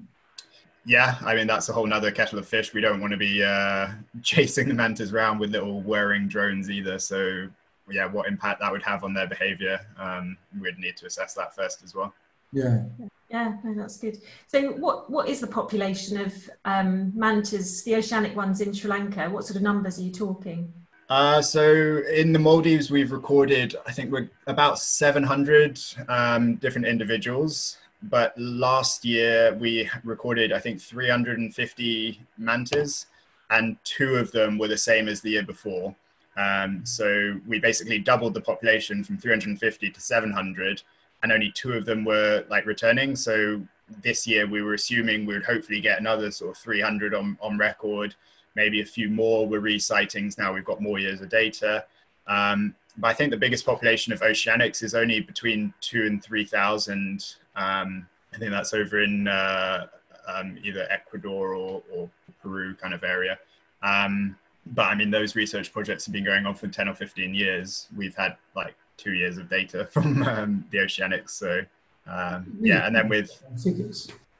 Yeah, 0.84 1.16
I 1.24 1.34
mean 1.34 1.46
that's 1.48 1.68
a 1.68 1.72
whole 1.72 1.86
nother 1.86 2.10
kettle 2.12 2.38
of 2.38 2.46
fish. 2.46 2.72
We 2.74 2.80
don't 2.80 3.00
want 3.00 3.10
to 3.12 3.16
be 3.16 3.42
uh, 3.42 3.88
chasing 4.22 4.68
the 4.68 4.74
mantas 4.74 5.12
around 5.12 5.38
with 5.38 5.50
little 5.50 5.80
whirring 5.80 6.28
drones 6.28 6.70
either. 6.70 6.98
So 6.98 7.48
yeah, 7.90 8.06
what 8.06 8.26
impact 8.26 8.60
that 8.60 8.72
would 8.72 8.82
have 8.82 9.04
on 9.04 9.14
their 9.14 9.26
behaviour, 9.26 9.80
um, 9.98 10.36
we'd 10.60 10.78
need 10.78 10.96
to 10.98 11.06
assess 11.06 11.34
that 11.34 11.54
first 11.54 11.82
as 11.82 11.94
well. 11.94 12.12
Yeah. 12.52 12.82
Yeah, 13.30 13.56
no, 13.64 13.74
that's 13.74 13.96
good. 13.96 14.18
So, 14.46 14.72
what 14.74 15.10
what 15.10 15.28
is 15.28 15.40
the 15.40 15.48
population 15.48 16.16
of 16.20 16.32
um, 16.64 17.12
mantas, 17.16 17.82
the 17.82 17.96
oceanic 17.96 18.36
ones 18.36 18.60
in 18.60 18.72
Sri 18.72 18.88
Lanka? 18.88 19.28
What 19.28 19.44
sort 19.44 19.56
of 19.56 19.62
numbers 19.62 19.98
are 19.98 20.02
you 20.02 20.12
talking? 20.12 20.72
Uh, 21.08 21.40
so 21.40 22.02
in 22.12 22.32
the 22.32 22.38
Maldives, 22.38 22.90
we've 22.90 23.12
recorded, 23.12 23.76
I 23.86 23.92
think 23.92 24.10
we're 24.10 24.28
about 24.48 24.78
700 24.78 25.80
um, 26.08 26.56
different 26.56 26.86
individuals. 26.86 27.78
But 28.02 28.36
last 28.36 29.04
year 29.04 29.54
we 29.54 29.88
recorded, 30.04 30.52
I 30.52 30.58
think, 30.58 30.80
350 30.80 32.20
mantas, 32.38 33.06
and 33.50 33.76
two 33.84 34.16
of 34.16 34.32
them 34.32 34.58
were 34.58 34.68
the 34.68 34.76
same 34.76 35.08
as 35.08 35.20
the 35.20 35.30
year 35.30 35.44
before. 35.44 35.94
Um, 36.36 36.84
so 36.84 37.40
we 37.46 37.58
basically 37.58 37.98
doubled 37.98 38.34
the 38.34 38.40
population 38.40 39.02
from 39.02 39.18
350 39.18 39.90
to 39.90 40.00
700, 40.00 40.82
and 41.22 41.32
only 41.32 41.50
two 41.52 41.72
of 41.72 41.86
them 41.86 42.04
were 42.04 42.44
like 42.50 42.66
returning. 42.66 43.16
So 43.16 43.60
this 44.02 44.26
year 44.26 44.46
we 44.46 44.62
were 44.62 44.74
assuming 44.74 45.26
we 45.26 45.34
would 45.34 45.44
hopefully 45.44 45.80
get 45.80 46.00
another 46.00 46.30
sort 46.30 46.50
of 46.50 46.58
300 46.58 47.14
on, 47.14 47.38
on 47.40 47.56
record 47.56 48.14
maybe 48.56 48.80
a 48.80 48.84
few 48.84 49.08
more 49.08 49.46
were 49.46 49.60
re-sightings. 49.60 50.38
Now 50.38 50.52
we've 50.52 50.64
got 50.64 50.80
more 50.80 50.98
years 50.98 51.20
of 51.20 51.28
data. 51.28 51.84
Um, 52.26 52.74
but 52.96 53.08
I 53.08 53.12
think 53.14 53.30
the 53.30 53.36
biggest 53.36 53.64
population 53.64 54.12
of 54.12 54.22
oceanics 54.22 54.82
is 54.82 54.94
only 54.94 55.20
between 55.20 55.72
two 55.80 56.06
and 56.06 56.24
3,000. 56.24 57.36
Um, 57.54 58.08
I 58.34 58.38
think 58.38 58.50
that's 58.50 58.72
over 58.74 59.02
in 59.02 59.28
uh, 59.28 59.86
um, 60.26 60.58
either 60.64 60.88
Ecuador 60.90 61.54
or, 61.54 61.82
or 61.94 62.10
Peru 62.42 62.74
kind 62.74 62.94
of 62.94 63.04
area. 63.04 63.38
Um, 63.82 64.36
but 64.74 64.82
I 64.82 64.94
mean, 64.94 65.10
those 65.10 65.36
research 65.36 65.72
projects 65.72 66.06
have 66.06 66.12
been 66.12 66.24
going 66.24 66.46
on 66.46 66.54
for 66.54 66.68
10 66.68 66.88
or 66.88 66.94
15 66.94 67.34
years. 67.34 67.88
We've 67.96 68.14
had 68.14 68.36
like 68.54 68.74
two 68.96 69.12
years 69.12 69.38
of 69.38 69.48
data 69.48 69.86
from 69.90 70.22
um, 70.24 70.64
the 70.70 70.78
oceanics. 70.78 71.30
So 71.30 71.60
um, 72.06 72.56
yeah, 72.60 72.86
and 72.86 72.94
then 72.94 73.08
with 73.08 73.42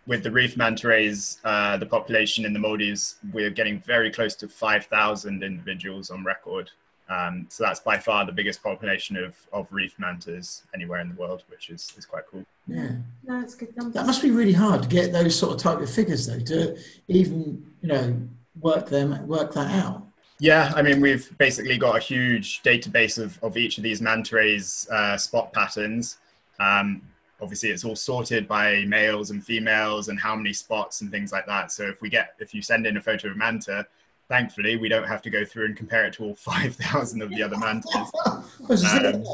with 0.06 0.22
the 0.22 0.30
reef 0.30 0.56
manta 0.56 0.88
rays, 0.88 1.38
uh, 1.44 1.76
the 1.76 1.86
population 1.86 2.44
in 2.44 2.52
the 2.52 2.58
Maldives, 2.58 3.16
we're 3.32 3.50
getting 3.50 3.80
very 3.80 4.10
close 4.10 4.36
to 4.36 4.48
5,000 4.48 5.42
individuals 5.42 6.10
on 6.10 6.24
record. 6.24 6.70
Um, 7.08 7.46
so 7.48 7.64
that's 7.64 7.80
by 7.80 7.98
far 7.98 8.24
the 8.24 8.32
biggest 8.32 8.62
population 8.62 9.16
of, 9.16 9.36
of 9.52 9.66
reef 9.72 9.96
mantas 9.98 10.62
anywhere 10.74 11.00
in 11.00 11.08
the 11.08 11.14
world, 11.14 11.44
which 11.48 11.70
is, 11.70 11.92
is 11.96 12.04
quite 12.04 12.24
cool. 12.30 12.44
Yeah. 12.66 12.92
No, 13.24 13.40
it's 13.40 13.54
good 13.54 13.76
numbers. 13.76 13.94
That 13.94 14.06
must 14.06 14.22
be 14.22 14.30
really 14.30 14.52
hard 14.52 14.82
to 14.84 14.88
get 14.88 15.12
those 15.12 15.36
sort 15.36 15.54
of 15.54 15.60
type 15.60 15.80
of 15.80 15.90
figures, 15.90 16.26
though, 16.26 16.40
to 16.40 16.78
even, 17.08 17.64
you 17.80 17.88
know, 17.88 18.20
work 18.60 18.88
them, 18.88 19.26
work 19.26 19.54
that 19.54 19.72
out. 19.72 20.05
Yeah, 20.38 20.72
I 20.76 20.82
mean, 20.82 21.00
we've 21.00 21.36
basically 21.38 21.78
got 21.78 21.96
a 21.96 22.00
huge 22.00 22.62
database 22.62 23.18
of, 23.22 23.42
of 23.42 23.56
each 23.56 23.78
of 23.78 23.84
these 23.84 24.02
manta 24.02 24.36
rays 24.36 24.86
uh, 24.92 25.16
spot 25.16 25.52
patterns. 25.52 26.18
Um, 26.60 27.00
obviously, 27.40 27.70
it's 27.70 27.84
all 27.84 27.96
sorted 27.96 28.46
by 28.46 28.84
males 28.86 29.30
and 29.30 29.42
females 29.44 30.08
and 30.08 30.20
how 30.20 30.36
many 30.36 30.52
spots 30.52 31.00
and 31.00 31.10
things 31.10 31.32
like 31.32 31.46
that. 31.46 31.72
So 31.72 31.84
if 31.84 32.02
we 32.02 32.10
get, 32.10 32.34
if 32.38 32.52
you 32.52 32.60
send 32.60 32.86
in 32.86 32.98
a 32.98 33.00
photo 33.00 33.28
of 33.28 33.36
manta, 33.38 33.86
thankfully, 34.28 34.76
we 34.76 34.90
don't 34.90 35.06
have 35.06 35.22
to 35.22 35.30
go 35.30 35.42
through 35.44 35.66
and 35.66 35.76
compare 35.76 36.04
it 36.04 36.12
to 36.14 36.24
all 36.24 36.34
5,000 36.36 37.22
of 37.22 37.30
the 37.30 37.42
other 37.42 37.56
mantas. 37.56 38.10
Is 38.70 38.82
that- 38.82 39.14
Um, 39.14 39.24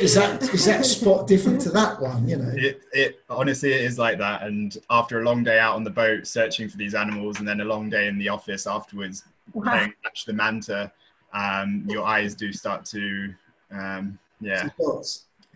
is 0.00 0.14
that 0.16 0.42
is 0.52 0.64
that 0.64 0.84
spot 0.84 1.28
different 1.28 1.60
to 1.60 1.70
that 1.70 2.00
one? 2.00 2.26
You 2.28 2.38
know. 2.38 2.52
It, 2.56 2.80
it 2.92 3.20
honestly 3.30 3.72
it 3.72 3.82
is 3.82 4.00
like 4.00 4.18
that. 4.18 4.42
And 4.42 4.76
after 4.90 5.20
a 5.20 5.24
long 5.24 5.44
day 5.44 5.60
out 5.60 5.76
on 5.76 5.84
the 5.84 5.90
boat 5.90 6.26
searching 6.26 6.68
for 6.68 6.76
these 6.76 6.92
animals, 6.96 7.38
and 7.38 7.46
then 7.46 7.60
a 7.60 7.64
long 7.64 7.88
day 7.88 8.08
in 8.08 8.18
the 8.18 8.28
office 8.28 8.66
afterwards 8.66 9.22
Wow. 9.52 9.72
playing 9.72 9.94
catch 10.02 10.24
the 10.24 10.32
manta, 10.32 10.92
um, 11.32 11.84
your 11.88 12.04
eyes 12.04 12.34
do 12.34 12.52
start 12.52 12.84
to, 12.86 13.34
um, 13.70 14.18
yeah, 14.40 14.68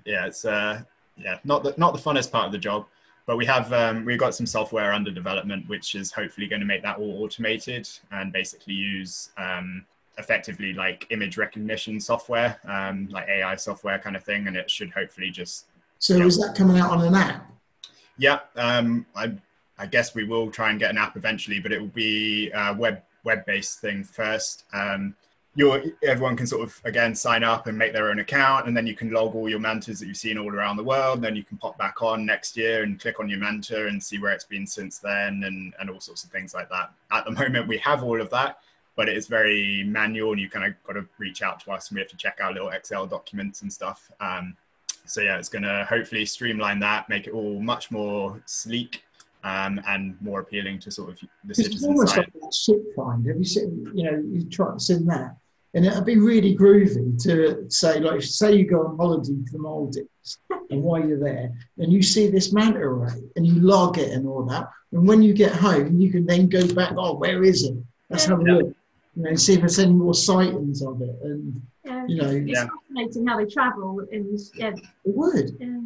yeah, 0.05 0.27
it's 0.27 0.45
uh, 0.45 0.83
yeah, 1.17 1.39
not 1.45 1.63
the 1.63 1.75
not 1.77 1.93
the 1.93 1.99
funnest 2.01 2.31
part 2.31 2.47
of 2.47 2.53
the 2.53 2.59
job, 2.59 2.87
but 3.27 3.37
we 3.37 3.45
have 3.47 3.73
um, 3.73 4.05
we've 4.05 4.19
got 4.19 4.35
some 4.35 4.47
software 4.47 4.93
under 4.93 5.11
development, 5.11 5.69
which 5.69 5.95
is 5.95 6.11
hopefully 6.13 6.47
going 6.47 6.61
to 6.61 6.67
make 6.67 6.83
that 6.83 6.99
all 6.99 7.23
automated 7.23 7.89
and 8.13 8.33
basically 8.33 8.75
use 8.75 9.31
um, 9.37 9.85
effectively 10.19 10.73
like 10.73 11.07
image 11.11 11.37
recognition 11.37 12.01
software, 12.01 12.59
um, 12.65 13.09
like 13.11 13.29
AI 13.29 13.55
software 13.57 13.99
kind 13.99 14.17
of 14.17 14.25
thing, 14.25 14.47
and 14.47 14.57
it 14.57 14.71
should 14.71 14.91
hopefully 14.91 15.31
just 15.31 15.67
So 15.99 16.17
Yeah. 16.17 16.25
is 16.27 16.39
that 16.41 16.57
coming 16.57 16.79
out 16.79 16.91
on 16.91 17.03
an 17.03 17.15
app? 17.15 17.47
yeah. 18.19 18.41
Um, 18.57 19.07
I 19.15 19.33
I 19.79 19.87
guess 19.87 20.15
we 20.15 20.25
will 20.25 20.51
try 20.51 20.71
and 20.71 20.79
get 20.79 20.91
an 20.91 20.99
app 20.99 21.17
eventually, 21.17 21.59
but 21.59 21.73
it 21.73 21.81
will 21.81 21.89
be 21.89 22.51
a 22.53 22.75
web 22.75 23.03
web 23.25 23.45
based 23.47 23.81
thing 23.81 24.05
first. 24.05 24.65
Um, 24.73 25.15
everyone 26.03 26.37
can 26.37 26.47
sort 26.47 26.63
of 26.63 26.81
again 26.85 27.15
sign 27.15 27.43
up 27.43 27.67
and 27.67 27.77
make 27.77 27.93
their 27.93 28.11
own 28.11 28.21
account, 28.21 28.67
and 28.67 28.77
then 28.77 28.87
you 28.87 28.95
can 28.95 29.11
log 29.11 29.35
all 29.35 29.49
your 29.49 29.59
mantas 29.59 29.99
that 29.99 30.07
you've 30.07 30.17
seen 30.17 30.39
all 30.39 30.55
around 30.55 30.77
the 30.77 30.85
world. 30.85 31.17
And 31.17 31.25
then 31.25 31.37
you 31.37 31.43
can 31.43 31.59
pop 31.59 31.77
back 31.77 32.03
on 32.03 32.25
next 32.25 32.57
year 32.57 32.83
and 32.83 33.01
click 33.01 33.21
on 33.21 33.29
your 33.29 33.39
manta 33.39 33.87
and 33.87 34.03
see 34.03 34.19
where 34.19 34.33
it's 34.33 34.45
been 34.45 34.67
since 34.67 34.99
then, 34.99 35.43
and 35.45 35.75
and 35.81 35.91
all 35.91 36.01
sorts 36.01 36.25
of 36.25 36.31
things 36.31 36.55
like 36.55 36.69
that. 36.71 36.93
At 37.11 37.25
the 37.25 37.33
moment, 37.33 37.69
we 37.69 37.79
have 37.79 38.03
all 38.03 38.21
of 38.21 38.31
that, 38.31 38.59
but 38.97 39.09
it 39.09 39.17
is 39.17 39.27
very 39.27 39.85
manual, 39.85 40.33
and 40.33 40.41
you 40.41 40.49
kind 40.49 40.67
of 40.67 40.75
got 40.87 40.95
to 40.95 41.07
reach 41.19 41.43
out 41.43 41.61
to 41.61 41.73
us, 41.73 41.89
and 41.89 41.97
we 41.97 42.01
have 42.01 42.11
to 42.11 42.17
check 42.17 42.39
our 42.41 42.53
little 42.53 42.71
Excel 42.71 43.07
documents 43.07 43.63
and 43.63 43.73
stuff. 43.73 44.11
Um, 44.21 44.57
so 45.07 45.21
yeah, 45.21 45.39
it's 45.39 45.49
going 45.49 45.65
to 45.65 45.85
hopefully 45.89 46.25
streamline 46.25 46.79
that, 46.81 47.09
make 47.09 47.27
it 47.27 47.33
all 47.33 47.59
much 47.61 47.91
more 47.91 48.41
sleek 48.47 49.03
um, 49.45 49.81
and 49.87 50.17
more 50.21 50.41
appealing 50.41 50.79
to 50.81 50.91
sort 50.91 51.11
of 51.11 51.21
the 51.21 51.51
It's 51.51 51.63
citizen 51.63 51.91
almost 51.91 52.15
side. 52.15 52.19
like 52.19 52.33
that 52.35 52.55
ship 52.55 52.83
find. 52.97 53.27
Have 53.27 53.37
you 53.39 53.45
seen, 53.45 53.91
you 53.95 54.05
know, 54.05 54.23
you 54.33 54.49
try 54.49 54.73
to 54.73 54.81
send 54.81 55.09
that. 55.11 55.37
And 55.75 55.87
it'd 55.87 56.05
be 56.05 56.19
really 56.19 56.57
groovy 56.57 57.17
to 57.23 57.71
say, 57.71 58.01
like, 58.01 58.23
say 58.23 58.57
you 58.57 58.67
go 58.69 58.87
on 58.87 58.97
holiday 58.97 59.29
to 59.47 59.53
the 59.53 59.59
Maldives 59.59 60.39
and 60.71 60.83
while 60.83 61.05
you're 61.07 61.21
there, 61.21 61.53
and 61.79 61.93
you 61.93 62.03
see 62.03 62.29
this 62.29 62.53
manta 62.53 62.89
ray 62.89 63.13
and 63.37 63.47
you 63.47 63.55
log 63.61 63.97
it 63.99 64.13
and 64.13 64.27
all 64.27 64.45
that. 64.47 64.69
And 64.93 65.07
when 65.07 65.23
you 65.23 65.33
get 65.33 65.53
home, 65.53 66.01
you 66.01 66.11
can 66.11 66.27
then 66.27 66.49
go 66.49 66.67
back, 66.75 66.95
oh, 66.97 67.15
where 67.15 67.45
is 67.45 67.63
it? 67.65 67.77
Let's 68.11 68.25
have 68.25 68.41
a 68.41 68.45
Yeah. 68.45 68.53
look. 68.55 68.75
You 69.17 69.23
know, 69.23 69.35
see 69.37 69.55
if 69.55 69.61
there's 69.61 69.79
any 69.79 69.93
more 69.93 70.15
sightings 70.15 70.83
of 70.83 71.01
it. 71.03 71.17
And, 71.23 71.63
Yeah. 71.85 72.07
you 72.09 72.17
know, 72.17 72.29
It's 72.31 72.49
Yeah. 72.51 72.67
fascinating 72.89 73.27
how 73.29 73.37
they 73.39 73.47
travel 73.47 74.01
and 74.13 74.39
yeah, 74.55 74.71
it 74.75 74.81
would. 75.05 75.57
yeah. 75.61 75.81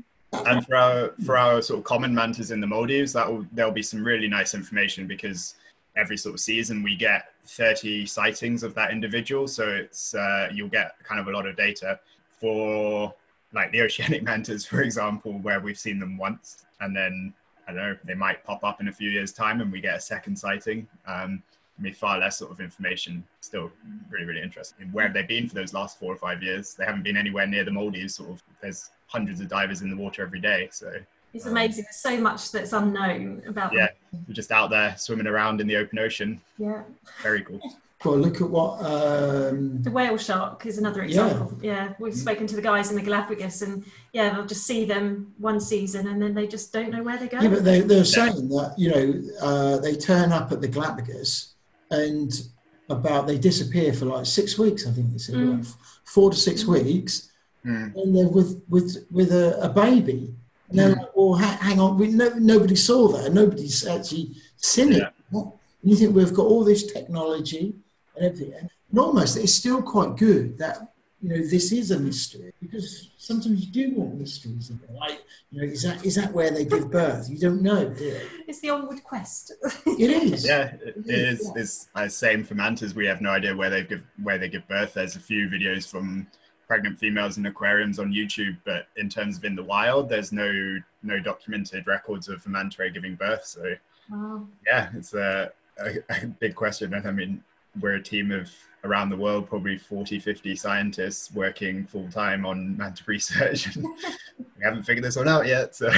And 0.47 0.65
for 0.67 0.77
our 0.77 1.15
for 1.25 1.37
our 1.37 1.63
sort 1.63 1.79
of 1.79 1.85
common 1.85 2.15
mantas 2.15 2.51
in 2.51 2.61
the 2.61 2.67
Maldives, 2.67 3.13
that 3.13 3.31
will 3.31 3.47
there'll 3.53 3.73
be 3.73 3.83
some 3.83 4.05
really 4.05 4.29
nice 4.29 4.55
information 4.55 5.07
because 5.07 5.55
every 5.97 6.17
sort 6.17 6.35
of 6.35 6.41
season 6.41 6.83
we 6.83 6.97
get 6.97 7.33
30 7.47 8.07
sightings 8.07 8.63
of 8.63 8.75
that 8.75 8.91
individual, 8.91 9.47
so 9.47 9.69
it's 9.69 10.15
uh, 10.15 10.49
you'll 10.53 10.69
get 10.69 10.95
kind 11.03 11.21
of 11.21 11.29
a 11.29 11.31
lot 11.31 11.47
of 11.47 11.57
data 11.57 11.99
for 12.41 13.15
like 13.53 13.71
the 13.73 13.81
oceanic 13.87 14.23
mantas, 14.23 14.67
for 14.67 14.83
example, 14.83 15.39
where 15.41 15.61
we've 15.61 15.79
seen 15.79 15.99
them 15.99 16.17
once, 16.17 16.65
and 16.81 16.97
then 16.97 17.33
I 17.69 17.73
don't 17.73 17.83
know 17.83 17.97
they 18.05 18.15
might 18.15 18.45
pop 18.45 18.65
up 18.65 18.81
in 18.81 18.89
a 18.89 18.93
few 18.93 19.11
years' 19.11 19.33
time, 19.33 19.61
and 19.61 19.71
we 19.71 19.81
get 19.81 19.97
a 19.97 20.01
second 20.01 20.37
sighting. 20.37 20.87
Um, 21.07 21.43
I 21.79 21.83
mean, 21.83 21.95
far 21.95 22.19
less 22.19 22.39
sort 22.39 22.53
of 22.53 22.61
information. 22.61 23.25
Still, 23.41 23.71
really, 24.09 24.25
really 24.25 24.43
interesting. 24.43 24.89
Where 24.93 25.07
have 25.07 25.15
they 25.15 25.25
been 25.25 25.49
for 25.49 25.57
those 25.57 25.75
last 25.75 25.99
four 25.99 26.13
or 26.13 26.17
five 26.17 26.41
years? 26.43 26.75
They 26.75 26.85
haven't 26.85 27.03
been 27.03 27.17
anywhere 27.17 27.49
near 27.49 27.65
the 27.65 27.73
Maldives. 27.73 28.15
Sort 28.15 28.31
of, 28.31 28.43
there's 28.63 28.91
hundreds 29.07 29.41
of 29.41 29.49
divers 29.49 29.83
in 29.83 29.91
the 29.91 29.97
water 29.97 30.23
every 30.23 30.41
day, 30.41 30.69
so 30.73 30.93
It's 31.33 31.47
amazing. 31.47 31.85
There's 31.85 31.97
so 31.97 32.21
much 32.21 32.53
that's 32.53 32.73
unknown 32.73 33.43
about 33.47 33.73
yeah, 33.73 33.89
we're 34.27 34.35
just 34.35 34.51
out 34.51 34.71
there 34.71 34.95
swimming 34.99 35.27
around 35.27 35.61
in 35.61 35.67
the 35.67 35.77
open 35.77 35.99
ocean. 35.99 36.41
Yeah. 36.59 36.83
Very 37.23 37.43
cool. 37.43 37.61
Well, 38.05 38.19
look 38.19 38.43
at 38.43 38.51
what 38.51 38.81
um, 38.85 39.83
The 39.83 39.91
whale 39.91 40.19
shark 40.19 40.67
is 40.67 40.77
another 40.77 41.03
example. 41.05 41.59
Yeah. 41.63 41.73
yeah, 41.87 41.93
We've 41.99 42.15
spoken 42.15 42.47
to 42.49 42.55
the 42.55 42.61
guys 42.61 42.91
in 42.91 42.97
the 42.97 43.03
Galapagos 43.03 43.63
and 43.63 43.83
yeah, 44.13 44.35
they'll 44.35 44.45
just 44.45 44.67
see 44.67 44.85
them 44.85 45.33
one 45.39 45.59
season 45.59 46.09
and 46.09 46.21
then 46.21 46.35
they 46.35 46.47
just 46.47 46.71
don't 46.71 46.91
know 46.91 47.03
where 47.03 47.17
they're 47.17 47.29
going. 47.29 47.45
Yeah, 47.45 47.51
but 47.51 47.65
they, 47.65 47.81
they're 47.81 48.05
saying 48.05 48.49
that, 48.51 48.75
you 48.77 48.91
know, 48.91 49.23
uh, 49.41 49.79
they 49.79 49.97
turn 49.97 50.33
up 50.33 50.53
at 50.53 50.61
the 50.61 50.69
Galapagos 50.69 51.55
and 51.91 52.43
about 52.91 53.27
they 53.27 53.39
disappear 53.39 53.95
for 53.95 54.05
like 54.05 54.27
six 54.27 54.59
weeks, 54.59 54.87
I 54.87 54.91
think 54.91 55.11
they 55.11 55.19
said, 55.19 55.37
Mm. 55.37 55.57
like 55.65 55.67
four 56.05 56.31
to 56.31 56.37
six 56.37 56.67
weeks, 56.67 57.31
Mm. 57.65 57.95
and 57.97 58.15
they're 58.17 58.29
with 58.29 58.63
with 58.69 59.07
with 59.11 59.33
a, 59.33 59.59
a 59.63 59.69
baby. 59.69 60.35
And 60.69 60.79
they're 60.79 60.89
like, 60.91 61.17
well, 61.17 61.35
ha- 61.35 61.59
hang 61.61 61.79
on, 61.81 61.97
we, 61.99 62.09
no, 62.09 62.29
nobody 62.39 62.75
saw 62.77 63.09
that. 63.09 63.33
Nobody's 63.33 63.87
actually 63.87 64.33
seen 64.57 64.93
it. 64.95 65.05
What- 65.31 65.53
And 65.83 65.91
you 65.91 65.97
think 65.97 66.15
we've 66.15 66.33
got 66.35 66.47
all 66.47 66.65
this 66.65 66.85
technology 66.93 67.75
and 68.17 68.27
everything, 68.27 68.55
and 68.91 68.99
almost 68.99 69.37
it's 69.37 69.55
still 69.55 69.81
quite 69.83 70.17
good 70.17 70.59
that 70.59 70.77
you 71.23 71.29
know 71.31 71.39
this 71.55 71.73
is 71.73 71.91
a 71.91 71.99
mystery 71.99 72.53
because 72.61 73.11
sometimes 73.19 73.65
you 73.65 73.71
do 73.73 73.95
want 73.99 74.15
mysteries. 74.25 74.69
in 74.71 74.79
there. 74.87 74.97
Like, 74.99 75.19
you 75.51 75.61
know, 75.61 75.67
is 75.73 75.83
that 75.83 76.05
is 76.05 76.15
that 76.17 76.33
where 76.33 76.51
they 76.51 76.65
give 76.67 76.91
birth? 76.91 77.29
You 77.31 77.39
don't 77.39 77.63
know, 77.63 77.89
do 77.89 78.05
you? 78.05 78.21
It's 78.49 78.61
the 78.61 78.71
onward 78.71 79.03
quest. 79.05 79.53
It 79.87 80.11
is. 80.11 80.47
Yeah, 80.47 80.65
it 80.89 80.95
it 81.07 81.19
is. 81.31 81.53
It's 81.57 81.89
uh, 81.95 82.09
same 82.09 82.45
for 82.45 82.55
mantas. 82.55 82.95
We 82.95 83.07
have 83.07 83.21
no 83.23 83.31
idea 83.31 83.55
where 83.57 83.71
they 83.71 83.85
give 83.85 84.03
where 84.23 84.39
they 84.39 84.49
give 84.51 84.67
birth. 84.69 84.93
There's 84.95 85.17
a 85.17 85.21
few 85.31 85.49
videos 85.49 85.89
from 85.89 86.27
pregnant 86.67 86.99
females 86.99 87.39
in 87.39 87.47
aquariums 87.47 87.99
on 87.99 88.13
YouTube, 88.13 88.57
but 88.65 88.87
in 88.97 89.09
terms 89.09 89.37
of 89.37 89.45
in 89.45 89.55
the 89.55 89.63
wild, 89.63 90.09
there's 90.09 90.33
no 90.33 90.79
no 91.03 91.19
documented 91.21 91.87
records 91.87 92.29
of 92.29 92.45
a 92.47 92.49
manta 92.49 92.83
ray 92.83 92.91
giving 92.91 93.15
birth. 93.15 93.45
So 93.47 93.75
Wow. 94.11 94.47
yeah, 94.67 94.91
it's 94.95 95.15
a, 95.15 95.51
a, 95.79 95.97
a 96.11 96.27
big 96.27 96.55
question. 96.55 96.93
And 96.95 97.07
I 97.09 97.11
mean, 97.11 97.43
we're 97.81 97.95
a 97.95 98.03
team 98.03 98.31
of 98.33 98.51
around 98.85 99.09
the 99.09 99.17
world, 99.17 99.49
probably 99.49 99.79
40, 99.79 100.19
50 100.21 100.55
scientists 100.57 101.33
working 101.33 101.87
full 101.87 102.09
time 102.11 102.45
on 102.45 102.77
manta 102.77 103.03
research. 103.07 103.75
we 103.77 104.63
haven't 104.63 104.83
figured 104.83 105.03
this 105.05 105.17
one 105.17 105.27
out 105.29 105.47
yet. 105.47 105.75
So 105.75 105.91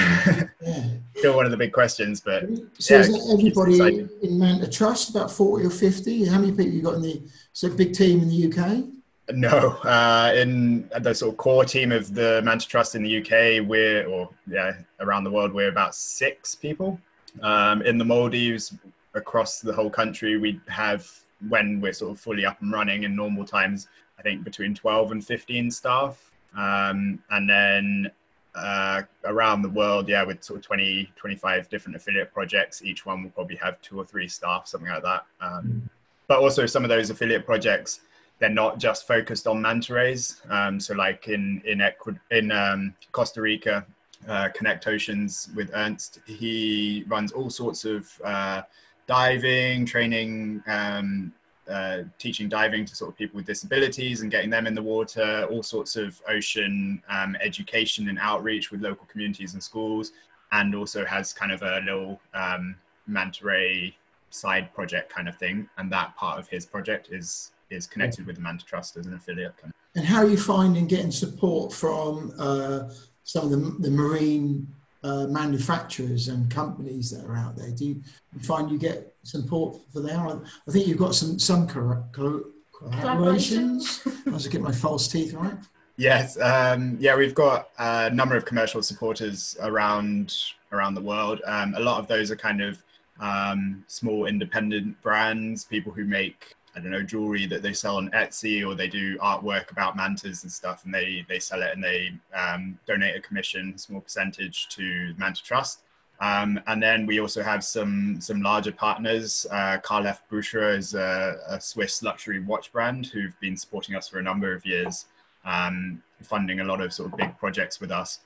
Yeah. 0.61 0.85
still 1.17 1.35
one 1.35 1.45
of 1.45 1.51
the 1.51 1.57
big 1.57 1.73
questions, 1.73 2.21
but 2.21 2.43
So 2.79 2.95
Yeah, 2.95 3.01
is 3.01 3.07
that 3.09 3.33
everybody 3.37 4.07
in 4.21 4.39
Manta 4.39 4.67
Trust, 4.69 5.09
about 5.09 5.29
40 5.31 5.65
or 5.65 5.69
50? 5.69 6.25
How 6.25 6.39
many 6.39 6.51
people 6.51 6.71
you 6.71 6.81
got 6.81 6.95
in 6.95 7.01
the, 7.01 7.21
so 7.53 7.69
big 7.69 7.93
team 7.93 8.21
in 8.21 8.29
the 8.29 8.47
UK? 8.47 8.85
No, 9.29 9.71
uh, 9.83 10.31
in 10.35 10.89
the 11.01 11.13
sort 11.13 11.33
of 11.33 11.37
core 11.37 11.65
team 11.65 11.91
of 11.91 12.13
the 12.13 12.41
Manta 12.45 12.67
Trust 12.67 12.95
in 12.95 13.03
the 13.03 13.17
UK, 13.19 13.67
we're, 13.67 14.05
or 14.07 14.29
yeah, 14.47 14.73
around 15.01 15.25
the 15.25 15.31
world, 15.31 15.51
we're 15.51 15.67
about 15.67 15.95
six 15.95 16.55
people. 16.55 16.99
Um, 17.41 17.81
in 17.81 17.97
the 17.97 18.05
Maldives, 18.05 18.73
across 19.15 19.59
the 19.59 19.73
whole 19.73 19.89
country, 19.89 20.37
we 20.37 20.61
have, 20.69 21.09
when 21.49 21.81
we're 21.81 21.93
sort 21.93 22.11
of 22.11 22.19
fully 22.21 22.45
up 22.45 22.61
and 22.61 22.71
running 22.71 23.03
in 23.03 23.15
normal 23.15 23.43
times, 23.43 23.87
I 24.17 24.21
think 24.21 24.45
between 24.45 24.73
12 24.73 25.11
and 25.11 25.25
15 25.25 25.71
staff. 25.71 26.31
Um, 26.55 27.21
and 27.29 27.49
then 27.49 28.11
uh, 28.55 29.01
around 29.25 29.61
the 29.61 29.69
world, 29.69 30.07
yeah, 30.07 30.23
with 30.23 30.41
sort 30.43 30.59
of 30.59 30.65
20, 30.65 31.11
25 31.17 31.69
different 31.69 31.95
affiliate 31.97 32.33
projects, 32.33 32.81
each 32.81 33.05
one 33.05 33.23
will 33.23 33.29
probably 33.31 33.57
have 33.57 33.81
two 33.81 33.99
or 33.99 34.05
three 34.05 34.27
staff, 34.27 34.67
something 34.67 34.89
like 34.89 35.03
that. 35.03 35.25
Um, 35.41 35.89
but 36.27 36.39
also 36.39 36.65
some 36.65 36.83
of 36.83 36.89
those 36.89 37.09
affiliate 37.09 37.45
projects, 37.45 38.01
they're 38.39 38.49
not 38.49 38.77
just 38.77 39.07
focused 39.07 39.47
on 39.47 39.61
manta 39.61 39.93
rays. 39.93 40.41
Um, 40.49 40.79
so, 40.79 40.93
like 40.93 41.27
in 41.27 41.61
in 41.65 41.81
Ecuador, 41.81 42.21
in 42.31 42.51
um, 42.51 42.93
Costa 43.11 43.41
Rica, 43.41 43.85
uh, 44.27 44.49
Connect 44.53 44.87
Oceans 44.87 45.49
with 45.55 45.71
Ernst, 45.73 46.19
he 46.25 47.03
runs 47.07 47.31
all 47.31 47.49
sorts 47.49 47.85
of 47.85 48.09
uh, 48.23 48.61
diving 49.07 49.85
training, 49.85 50.63
um, 50.67 51.33
uh, 51.69 51.99
teaching 52.19 52.47
diving 52.47 52.85
to 52.85 52.95
sort 52.95 53.11
of 53.11 53.17
people 53.17 53.37
with 53.37 53.45
disabilities 53.45 54.21
and 54.21 54.29
getting 54.29 54.49
them 54.49 54.67
in 54.67 54.75
the 54.75 54.81
water. 54.81 55.47
All 55.49 55.63
sorts 55.63 55.95
of 55.95 56.21
ocean 56.27 57.01
um, 57.09 57.35
education 57.41 58.09
and 58.09 58.19
outreach 58.19 58.71
with 58.71 58.81
local 58.81 59.07
communities 59.07 59.53
and 59.53 59.63
schools, 59.63 60.11
and 60.51 60.75
also 60.75 61.05
has 61.05 61.33
kind 61.33 61.51
of 61.51 61.63
a 61.63 61.79
little 61.79 62.19
um, 62.33 62.75
manta 63.07 63.45
ray 63.45 63.95
side 64.29 64.71
project 64.73 65.09
kind 65.11 65.27
of 65.27 65.35
thing. 65.37 65.67
And 65.77 65.91
that 65.91 66.15
part 66.15 66.37
of 66.37 66.47
his 66.47 66.65
project 66.65 67.09
is 67.11 67.51
is 67.69 67.87
connected 67.87 68.25
with 68.25 68.35
the 68.35 68.41
Manta 68.41 68.65
Trust 68.65 68.97
as 68.97 69.05
an 69.05 69.13
affiliate. 69.13 69.57
Kind 69.57 69.73
And 69.95 70.05
how 70.05 70.17
are 70.17 70.29
you 70.29 70.37
finding 70.37 70.87
getting 70.87 71.11
support 71.11 71.73
from 71.73 72.33
uh, 72.37 72.89
some 73.23 73.45
of 73.45 73.51
the, 73.51 73.75
the 73.79 73.91
marine 73.91 74.67
uh, 75.03 75.27
manufacturers 75.27 76.27
and 76.27 76.49
companies 76.49 77.11
that 77.11 77.25
are 77.25 77.35
out 77.35 77.55
there? 77.55 77.71
Do 77.71 77.85
you 77.85 78.01
find 78.41 78.71
you 78.71 78.77
get 78.77 79.13
support 79.23 79.77
for 79.91 80.01
them? 80.01 80.45
I 80.67 80.71
think 80.71 80.87
you've 80.87 80.97
got 80.97 81.15
some 81.15 81.39
some 81.39 81.67
cor- 81.67 82.05
co- 82.11 82.45
collaborations. 82.73 84.01
I 84.27 84.31
was 84.31 84.43
to 84.43 84.49
get 84.49 84.61
my 84.61 84.71
false 84.71 85.07
teeth 85.07 85.33
right. 85.33 85.57
Yes, 85.99 86.39
um, 86.39 86.95
yeah, 86.99 87.15
we've 87.15 87.33
got 87.33 87.69
a 87.79 88.11
number 88.11 88.35
of 88.35 88.45
commercial 88.45 88.83
supporters 88.83 89.57
around 89.61 90.35
around 90.71 90.93
the 90.93 91.01
world. 91.01 91.41
Um, 91.45 91.73
a 91.75 91.79
lot 91.79 91.99
of 91.99 92.07
those 92.07 92.29
are 92.29 92.35
kind 92.35 92.61
of 92.61 92.83
um, 93.19 93.83
small 93.87 94.25
independent 94.25 95.01
brands, 95.01 95.65
people 95.65 95.91
who 95.91 96.05
make 96.05 96.55
I 96.77 96.79
don't 96.79 96.91
know 96.91 97.01
jewelry 97.01 97.47
that 97.47 97.63
they 97.63 97.73
sell 97.73 97.97
on 97.97 98.09
Etsy 98.11 98.65
or 98.65 98.75
they 98.75 98.87
do 98.87 99.17
artwork 99.17 99.71
about 99.71 99.97
mantas 99.97 100.43
and 100.43 100.51
stuff, 100.51 100.85
and 100.85 100.93
they 100.93 101.25
they 101.27 101.39
sell 101.39 101.63
it 101.63 101.73
and 101.73 101.83
they 101.83 102.11
um, 102.33 102.79
donate 102.85 103.15
a 103.15 103.19
commission, 103.19 103.73
a 103.75 103.79
small 103.79 104.01
percentage 104.01 104.69
to 104.69 105.13
Manta 105.17 105.43
Trust. 105.43 105.81
Um, 106.19 106.59
and 106.65 106.81
then 106.81 107.05
we 107.05 107.19
also 107.19 107.41
have 107.43 107.63
some 107.63 108.21
some 108.21 108.41
larger 108.41 108.71
partners. 108.71 109.47
Uh, 109.51 109.77
F. 110.05 110.21
Bucherer 110.29 110.77
is 110.77 110.93
a, 110.93 111.37
a 111.49 111.59
Swiss 111.59 112.03
luxury 112.03 112.39
watch 112.39 112.71
brand 112.71 113.07
who've 113.07 113.39
been 113.39 113.57
supporting 113.57 113.95
us 113.95 114.07
for 114.07 114.19
a 114.19 114.23
number 114.23 114.53
of 114.53 114.65
years 114.65 115.05
um, 115.47 116.03
funding 116.21 116.59
a 116.59 116.63
lot 116.63 116.81
of 116.81 116.93
sort 116.93 117.11
of 117.11 117.17
big 117.17 117.35
projects 117.37 117.79
with 117.79 117.91
us. 117.91 118.19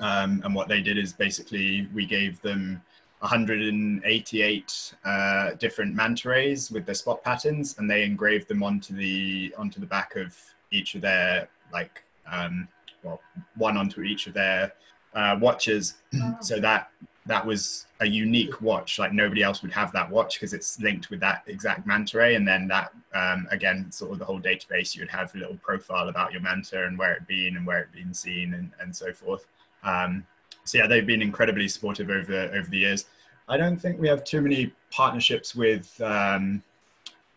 Um, 0.00 0.42
and 0.44 0.54
what 0.54 0.68
they 0.68 0.80
did 0.80 0.98
is 0.98 1.12
basically 1.12 1.88
we 1.94 2.06
gave 2.06 2.40
them 2.42 2.82
188 3.20 4.94
uh, 5.04 5.50
different 5.58 5.94
manta 5.94 6.28
rays 6.28 6.70
with 6.70 6.86
their 6.86 6.94
spot 6.94 7.22
patterns, 7.22 7.76
and 7.78 7.90
they 7.90 8.02
engraved 8.02 8.48
them 8.48 8.62
onto 8.62 8.94
the 8.94 9.54
onto 9.58 9.78
the 9.78 9.86
back 9.86 10.16
of 10.16 10.36
each 10.70 10.94
of 10.94 11.02
their 11.02 11.48
like 11.72 12.02
um, 12.30 12.66
well 13.02 13.20
one 13.56 13.76
onto 13.76 14.02
each 14.02 14.26
of 14.26 14.34
their 14.34 14.72
uh, 15.14 15.36
watches, 15.40 15.94
so 16.40 16.58
that 16.60 16.90
that 17.26 17.44
was 17.44 17.86
a 18.00 18.06
unique 18.06 18.62
watch. 18.62 18.98
Like 18.98 19.12
nobody 19.12 19.42
else 19.42 19.60
would 19.60 19.72
have 19.72 19.92
that 19.92 20.10
watch 20.10 20.36
because 20.36 20.54
it's 20.54 20.80
linked 20.80 21.10
with 21.10 21.20
that 21.20 21.42
exact 21.46 21.86
manta 21.86 22.16
ray, 22.16 22.36
and 22.36 22.48
then 22.48 22.68
that 22.68 22.92
um, 23.14 23.46
again 23.50 23.92
sort 23.92 24.12
of 24.12 24.18
the 24.18 24.24
whole 24.24 24.40
database. 24.40 24.94
You 24.94 25.02
would 25.02 25.10
have 25.10 25.34
a 25.34 25.38
little 25.38 25.56
profile 25.56 26.08
about 26.08 26.32
your 26.32 26.40
manta 26.40 26.86
and 26.86 26.98
where 26.98 27.12
it'd 27.12 27.26
been 27.26 27.58
and 27.58 27.66
where 27.66 27.80
it'd 27.80 27.92
been 27.92 28.14
seen 28.14 28.54
and, 28.54 28.70
and 28.80 28.96
so 28.96 29.12
forth. 29.12 29.46
Um, 29.82 30.24
so 30.64 30.78
yeah, 30.78 30.86
they've 30.86 31.06
been 31.06 31.22
incredibly 31.22 31.68
supportive 31.68 32.10
over 32.10 32.50
over 32.54 32.68
the 32.68 32.78
years. 32.78 33.06
I 33.48 33.56
don't 33.56 33.76
think 33.76 34.00
we 34.00 34.08
have 34.08 34.22
too 34.24 34.40
many 34.40 34.72
partnerships 34.90 35.54
with 35.54 36.00
um, 36.00 36.62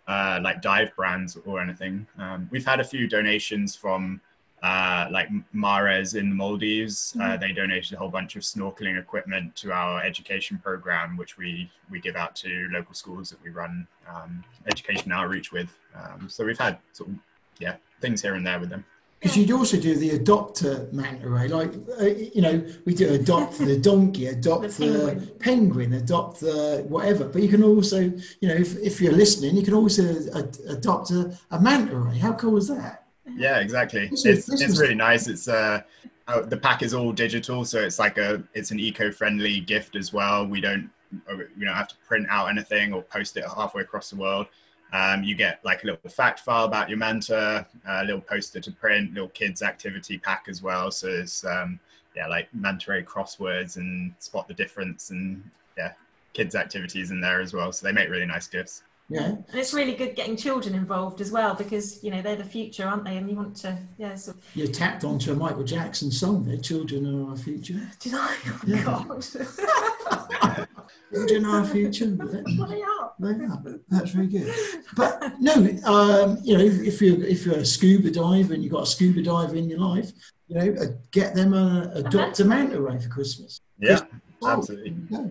uh, 0.07 0.39
like 0.43 0.61
dive 0.61 0.95
brands 0.95 1.37
or 1.45 1.59
anything. 1.59 2.05
Um, 2.19 2.47
we've 2.51 2.65
had 2.65 2.79
a 2.79 2.83
few 2.83 3.07
donations 3.07 3.75
from 3.75 4.21
uh, 4.61 5.07
like 5.11 5.27
Mares 5.51 6.13
in 6.13 6.29
the 6.29 6.35
Maldives. 6.35 7.17
Uh, 7.21 7.35
they 7.35 7.51
donated 7.51 7.93
a 7.93 7.97
whole 7.97 8.09
bunch 8.09 8.35
of 8.35 8.43
snorkeling 8.43 8.97
equipment 8.97 9.55
to 9.57 9.73
our 9.73 10.01
education 10.01 10.57
program, 10.57 11.17
which 11.17 11.37
we 11.37 11.69
we 11.89 11.99
give 11.99 12.15
out 12.15 12.35
to 12.37 12.69
local 12.71 12.93
schools 12.93 13.29
that 13.29 13.43
we 13.43 13.49
run 13.49 13.87
um, 14.13 14.43
education 14.67 15.11
outreach 15.11 15.51
with. 15.51 15.69
Um, 15.95 16.29
so 16.29 16.45
we've 16.45 16.57
had 16.57 16.77
sort 16.93 17.09
of 17.09 17.15
yeah 17.59 17.75
things 17.99 18.21
here 18.21 18.35
and 18.35 18.45
there 18.45 18.59
with 18.59 18.69
them. 18.69 18.85
Because 19.23 19.37
you'd 19.37 19.51
also 19.51 19.79
do 19.79 19.95
the 19.95 20.19
adopter 20.19 20.91
manta 20.91 21.29
ray, 21.29 21.47
like 21.47 21.73
uh, 21.97 22.03
you 22.07 22.41
know, 22.41 22.61
we 22.83 22.93
do 22.93 23.13
adopt 23.13 23.57
the 23.57 23.77
donkey, 23.89 24.27
adopt 24.27 24.63
The 24.77 24.85
the, 24.85 24.99
penguin. 25.07 25.31
penguin. 25.39 25.93
adopt 25.93 26.41
the 26.41 26.83
whatever. 26.89 27.29
But 27.29 27.41
you 27.41 27.47
can 27.47 27.63
also, 27.63 27.99
you 28.01 28.47
know, 28.49 28.53
if, 28.53 28.75
if 28.79 28.99
you're 28.99 29.13
listening, 29.13 29.55
you 29.55 29.63
can 29.63 29.75
also 29.75 30.03
ad- 30.35 30.57
adopt 30.67 31.11
a, 31.11 31.37
a 31.51 31.59
manta 31.61 31.95
ray. 31.97 32.17
How 32.17 32.33
cool 32.33 32.57
is 32.57 32.67
that? 32.67 33.05
Yeah, 33.37 33.59
exactly. 33.61 34.09
This 34.09 34.25
It's 34.25 34.49
is- 34.49 34.61
it's 34.61 34.73
is- 34.73 34.79
really 34.81 34.95
nice. 34.95 35.27
It's 35.29 35.47
uh, 35.47 35.83
uh, 36.27 36.41
the 36.41 36.57
pack 36.57 36.83
is 36.83 36.93
all 36.93 37.13
digital, 37.13 37.63
so 37.63 37.79
it's 37.79 37.99
like 37.99 38.17
a 38.17 38.43
it's 38.53 38.71
an 38.71 38.79
eco-friendly 38.81 39.61
gift 39.61 39.95
as 39.95 40.11
well. 40.11 40.45
We 40.45 40.59
don't 40.59 40.89
uh, 41.31 41.35
we 41.57 41.63
don't 41.63 41.75
have 41.75 41.87
to 41.87 41.95
print 42.05 42.27
out 42.29 42.47
anything 42.49 42.91
or 42.91 43.01
post 43.03 43.37
it 43.37 43.45
halfway 43.55 43.83
across 43.83 44.09
the 44.09 44.17
world. 44.17 44.47
Um, 44.93 45.23
you 45.23 45.33
get 45.33 45.59
like 45.65 45.83
a 45.83 45.87
little 45.87 46.09
fact 46.09 46.41
file 46.41 46.65
about 46.65 46.87
your 46.87 46.99
manta, 46.99 47.65
a 47.87 48.03
little 48.03 48.21
poster 48.21 48.59
to 48.59 48.71
print, 48.71 49.13
little 49.13 49.29
kids 49.29 49.63
activity 49.63 50.19
pack 50.19 50.45
as 50.47 50.61
well. 50.61 50.91
So 50.91 51.07
it's 51.07 51.43
um, 51.43 51.79
yeah, 52.15 52.27
like 52.27 52.47
manta 52.53 52.91
ray 52.91 53.01
crosswords 53.03 53.77
and 53.77 54.13
spot 54.19 54.47
the 54.47 54.53
difference 54.53 55.09
and 55.09 55.43
yeah, 55.77 55.93
kids 56.33 56.55
activities 56.55 57.09
in 57.09 57.19
there 57.19 57.41
as 57.41 57.53
well. 57.53 57.71
So 57.71 57.87
they 57.87 57.91
make 57.91 58.07
really 58.09 58.27
nice 58.27 58.45
gifts. 58.47 58.83
Yeah. 59.09 59.25
And 59.25 59.45
it's 59.53 59.73
really 59.73 59.95
good 59.95 60.15
getting 60.15 60.37
children 60.37 60.75
involved 60.75 61.21
as 61.21 61.31
well 61.31 61.55
because 61.55 62.03
you 62.03 62.11
know 62.11 62.21
they're 62.21 62.35
the 62.35 62.43
future, 62.43 62.87
aren't 62.87 63.03
they? 63.03 63.17
And 63.17 63.29
you 63.29 63.35
want 63.35 63.55
to, 63.57 63.77
yeah. 63.97 64.15
So 64.15 64.33
You 64.53 64.67
tapped 64.67 65.03
onto 65.03 65.31
a 65.31 65.35
Michael 65.35 65.63
Jackson 65.63 66.11
song 66.11 66.45
there. 66.45 66.57
Children 66.57 67.25
are 67.25 67.31
our 67.31 67.35
future. 67.37 67.81
did 67.99 68.13
I? 68.15 68.37
Oh, 68.45 68.61
Yeah. 68.65 68.83
God. 68.83 70.67
Children 71.11 71.45
are 71.45 71.59
our 71.59 71.65
future. 71.65 72.05
what 72.07 72.69
are 72.69 72.75
you 72.75 72.97
up? 73.01 73.15
They 73.19 73.29
are. 73.29 73.79
That's 73.89 74.11
very 74.11 74.27
good. 74.27 74.53
But 74.95 75.39
no, 75.39 75.53
um, 75.85 76.39
you 76.43 76.57
know, 76.57 76.63
if, 76.63 76.81
if 76.81 77.01
you're 77.01 77.23
if 77.23 77.45
you're 77.45 77.55
a 77.59 77.65
scuba 77.65 78.11
diver 78.11 78.53
and 78.53 78.63
you've 78.63 78.73
got 78.73 78.83
a 78.83 78.87
scuba 78.87 79.21
diver 79.21 79.55
in 79.55 79.69
your 79.69 79.79
life, 79.79 80.11
you 80.47 80.55
know, 80.55 80.81
uh, 80.81 80.85
get 81.11 81.35
them 81.35 81.53
a, 81.53 81.91
a 81.95 82.03
Dr. 82.03 82.45
Manta 82.45 82.81
ray 82.81 82.99
for 82.99 83.09
Christmas. 83.09 83.61
Yeah, 83.79 83.99
Oh, 84.41 84.49
absolutely. 84.49 84.95
there 85.09 85.21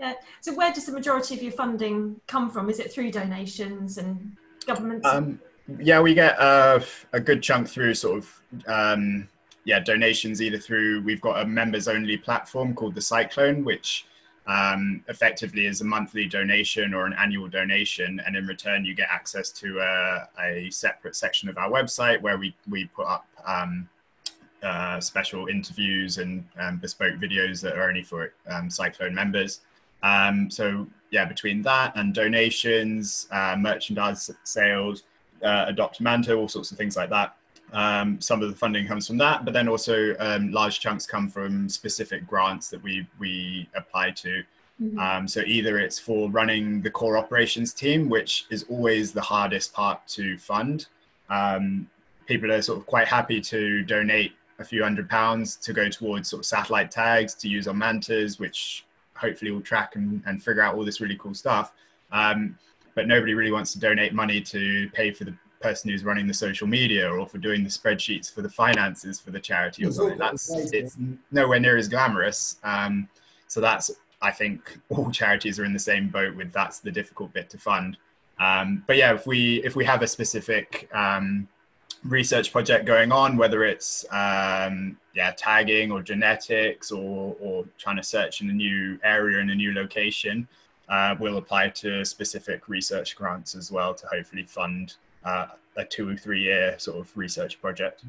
you. 0.00 0.14
So 0.40 0.54
where 0.54 0.72
does 0.72 0.86
the 0.86 0.92
majority 0.92 1.34
of 1.34 1.42
your 1.42 1.52
funding 1.52 2.20
come 2.26 2.50
from? 2.50 2.70
Is 2.70 2.78
it 2.78 2.92
through 2.92 3.10
donations 3.10 3.98
and 3.98 4.36
government? 4.66 5.04
Um, 5.04 5.40
yeah, 5.80 6.00
we 6.00 6.14
get 6.14 6.38
uh, 6.38 6.80
a 7.12 7.20
good 7.20 7.42
chunk 7.42 7.68
through 7.68 7.94
sort 7.94 8.18
of 8.18 8.42
um, 8.66 9.28
yeah 9.64 9.80
donations 9.80 10.40
either 10.40 10.58
through 10.58 11.02
we've 11.02 11.20
got 11.20 11.40
a 11.42 11.44
members 11.44 11.88
only 11.88 12.16
platform 12.16 12.74
called 12.74 12.94
the 12.94 13.00
Cyclone, 13.00 13.64
which 13.64 14.06
um, 14.48 15.04
effectively 15.08 15.66
is 15.66 15.80
a 15.82 15.84
monthly 15.84 16.26
donation 16.26 16.94
or 16.94 17.06
an 17.06 17.12
annual 17.12 17.48
donation, 17.48 18.20
and 18.26 18.34
in 18.34 18.46
return 18.46 18.84
you 18.84 18.94
get 18.94 19.08
access 19.10 19.50
to 19.50 19.78
a, 19.78 20.28
a 20.42 20.70
separate 20.70 21.14
section 21.14 21.48
of 21.48 21.58
our 21.58 21.70
website 21.70 22.20
where 22.20 22.38
we 22.38 22.54
we 22.68 22.86
put 22.86 23.06
up. 23.06 23.26
Um, 23.46 23.88
uh, 24.60 24.98
special 24.98 25.46
interviews 25.46 26.18
and 26.18 26.44
um, 26.58 26.78
bespoke 26.78 27.14
videos 27.14 27.60
that 27.60 27.76
are 27.76 27.88
only 27.88 28.02
for 28.02 28.32
um, 28.48 28.68
Cyclone 28.68 29.14
members. 29.14 29.60
Um, 30.02 30.50
so 30.50 30.88
yeah, 31.10 31.24
between 31.24 31.62
that 31.62 31.92
and 31.96 32.12
donations, 32.12 33.28
uh, 33.30 33.54
merchandise 33.56 34.30
sales, 34.44 35.04
uh, 35.44 35.66
adopt 35.68 36.00
Manta, 36.00 36.34
all 36.34 36.48
sorts 36.48 36.72
of 36.72 36.76
things 36.76 36.96
like 36.96 37.10
that. 37.10 37.36
Um, 37.72 38.20
some 38.20 38.42
of 38.42 38.48
the 38.48 38.56
funding 38.56 38.86
comes 38.86 39.06
from 39.06 39.18
that, 39.18 39.44
but 39.44 39.52
then 39.52 39.68
also 39.68 40.16
um, 40.18 40.50
large 40.52 40.80
chunks 40.80 41.06
come 41.06 41.28
from 41.28 41.68
specific 41.68 42.26
grants 42.26 42.70
that 42.70 42.82
we 42.82 43.06
we 43.18 43.68
apply 43.74 44.10
to. 44.12 44.42
Mhm. 44.82 44.98
Um, 44.98 45.28
so 45.28 45.42
either 45.44 45.78
it's 45.78 45.98
for 45.98 46.30
running 46.30 46.80
the 46.82 46.90
core 46.90 47.18
operations 47.18 47.72
team, 47.74 48.08
which 48.08 48.46
is 48.50 48.64
always 48.68 49.12
the 49.12 49.20
hardest 49.20 49.72
part 49.72 50.06
to 50.08 50.38
fund. 50.38 50.86
Um, 51.28 51.90
people 52.26 52.52
are 52.52 52.62
sort 52.62 52.78
of 52.78 52.86
quite 52.86 53.08
happy 53.08 53.40
to 53.40 53.82
donate 53.82 54.32
a 54.60 54.64
few 54.64 54.82
hundred 54.82 55.08
pounds 55.08 55.56
to 55.56 55.72
go 55.72 55.88
towards 55.88 56.28
sort 56.28 56.40
of 56.40 56.46
satellite 56.46 56.90
tags 56.90 57.34
to 57.34 57.48
use 57.48 57.66
on 57.68 57.76
mantas, 57.78 58.38
which 58.38 58.84
hopefully 59.14 59.50
will 59.50 59.60
track 59.60 59.96
and, 59.96 60.22
and 60.26 60.42
figure 60.42 60.62
out 60.62 60.74
all 60.74 60.84
this 60.84 61.00
really 61.00 61.16
cool 61.16 61.34
stuff. 61.34 61.72
Um, 62.12 62.56
but 62.94 63.06
nobody 63.06 63.34
really 63.34 63.52
wants 63.52 63.72
to 63.72 63.78
donate 63.78 64.12
money 64.12 64.40
to 64.40 64.88
pay 64.92 65.10
for 65.10 65.24
the 65.24 65.34
person 65.60 65.90
who's 65.90 66.04
running 66.04 66.26
the 66.26 66.34
social 66.34 66.66
media 66.66 67.08
or 67.08 67.26
for 67.26 67.38
doing 67.38 67.62
the 67.62 67.70
spreadsheets 67.70 68.32
for 68.32 68.42
the 68.42 68.48
finances 68.48 69.18
for 69.20 69.30
the 69.30 69.40
charity 69.40 69.84
or 69.84 69.92
something. 69.92 70.18
That's 70.18 70.50
it's 70.72 70.96
nowhere 71.30 71.60
near 71.60 71.76
as 71.76 71.88
glamorous. 71.88 72.58
Um, 72.62 73.08
so 73.46 73.60
that's 73.60 73.90
I 74.20 74.30
think 74.30 74.78
all 74.88 75.10
charities 75.10 75.58
are 75.58 75.64
in 75.64 75.72
the 75.72 75.78
same 75.78 76.08
boat 76.08 76.34
with 76.34 76.52
that's 76.52 76.80
the 76.80 76.90
difficult 76.90 77.32
bit 77.32 77.50
to 77.50 77.58
fund. 77.58 77.96
Um, 78.40 78.84
but 78.86 78.96
yeah, 78.96 79.14
if 79.14 79.26
we 79.26 79.62
if 79.64 79.76
we 79.76 79.84
have 79.84 80.02
a 80.02 80.06
specific 80.06 80.88
um, 80.92 81.48
research 82.04 82.52
project 82.52 82.84
going 82.84 83.12
on, 83.12 83.36
whether 83.36 83.64
it's 83.64 84.04
um, 84.10 84.96
yeah 85.14 85.32
tagging 85.36 85.90
or 85.90 86.02
genetics 86.02 86.90
or 86.90 87.36
or 87.40 87.64
trying 87.78 87.96
to 87.96 88.02
search 88.02 88.40
in 88.40 88.50
a 88.50 88.52
new 88.52 88.98
area 89.02 89.40
in 89.40 89.50
a 89.50 89.54
new 89.54 89.72
location, 89.72 90.46
uh, 90.88 91.14
we'll 91.18 91.38
apply 91.38 91.68
to 91.68 92.04
specific 92.04 92.68
research 92.68 93.16
grants 93.16 93.54
as 93.54 93.70
well 93.70 93.94
to 93.94 94.06
hopefully 94.06 94.44
fund 94.44 94.94
uh, 95.28 95.46
a 95.76 95.84
two 95.84 96.08
or 96.08 96.16
three 96.16 96.42
year 96.42 96.74
sort 96.78 96.98
of 96.98 97.06
research 97.16 97.60
project. 97.60 98.02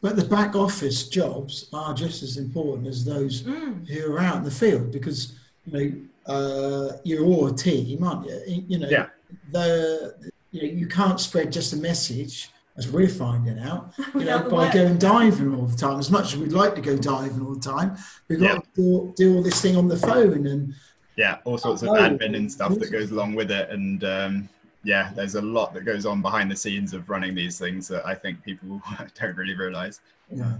But 0.00 0.14
the 0.16 0.24
back 0.24 0.54
office 0.54 1.08
jobs 1.08 1.68
are 1.72 1.92
just 1.94 2.22
as 2.22 2.36
important 2.36 2.86
as 2.94 3.04
those 3.04 3.42
Mm. 3.42 3.88
who 3.88 4.12
are 4.12 4.20
out 4.20 4.36
in 4.36 4.44
the 4.44 4.50
field 4.62 4.92
because 4.92 5.20
you 5.66 5.72
know 5.72 5.86
uh, 6.34 6.92
you're 7.08 7.24
all 7.24 7.46
a 7.48 7.54
team, 7.56 8.04
aren't 8.04 8.26
you? 8.28 8.64
You 8.68 8.78
know, 8.80 8.88
Yeah. 8.88 9.06
the 9.50 10.14
you 10.52 10.58
know 10.62 10.68
you 10.80 10.86
can't 10.86 11.18
spread 11.28 11.52
just 11.52 11.72
a 11.72 11.76
message 11.76 12.50
as 12.76 12.84
we're 12.94 13.08
finding 13.08 13.58
out. 13.58 13.92
You 13.98 14.04
know, 14.04 14.10
Without 14.20 14.44
the 14.44 14.50
by 14.50 14.56
work. 14.64 14.72
going 14.74 14.98
diving 14.98 15.54
all 15.56 15.66
the 15.66 15.76
time. 15.76 15.98
As 15.98 16.10
much 16.10 16.26
as 16.32 16.36
we'd 16.38 16.52
like 16.62 16.74
to 16.76 16.80
go 16.90 16.96
diving 16.96 17.40
all 17.44 17.54
the 17.54 17.60
time, 17.76 17.96
we've 18.28 18.40
got 18.40 18.54
Yeah. 18.54 18.60
to 18.60 18.68
do, 18.76 19.12
do 19.16 19.26
all 19.36 19.42
this 19.42 19.60
thing 19.60 19.76
on 19.76 19.88
the 19.88 19.96
phone 19.96 20.46
and 20.46 20.74
yeah, 21.16 21.38
all 21.44 21.58
sorts 21.58 21.82
of 21.82 21.88
Oh, 21.88 21.94
admin 21.94 22.34
and 22.36 22.50
stuff 22.50 22.72
that 22.78 22.90
goes 22.92 23.10
along 23.10 23.34
with 23.34 23.50
it. 23.50 23.68
And 23.70 24.04
um, 24.04 24.48
yeah, 24.82 25.12
there's 25.14 25.34
a 25.34 25.42
lot 25.42 25.74
that 25.74 25.84
goes 25.84 26.06
on 26.06 26.22
behind 26.22 26.50
the 26.50 26.56
scenes 26.56 26.92
of 26.94 27.08
running 27.10 27.34
these 27.34 27.58
things 27.58 27.86
that 27.88 28.06
I 28.06 28.14
think 28.14 28.42
people 28.42 28.80
don't 29.20 29.36
really 29.36 29.54
realize. 29.54 30.00
Yeah. 30.30 30.56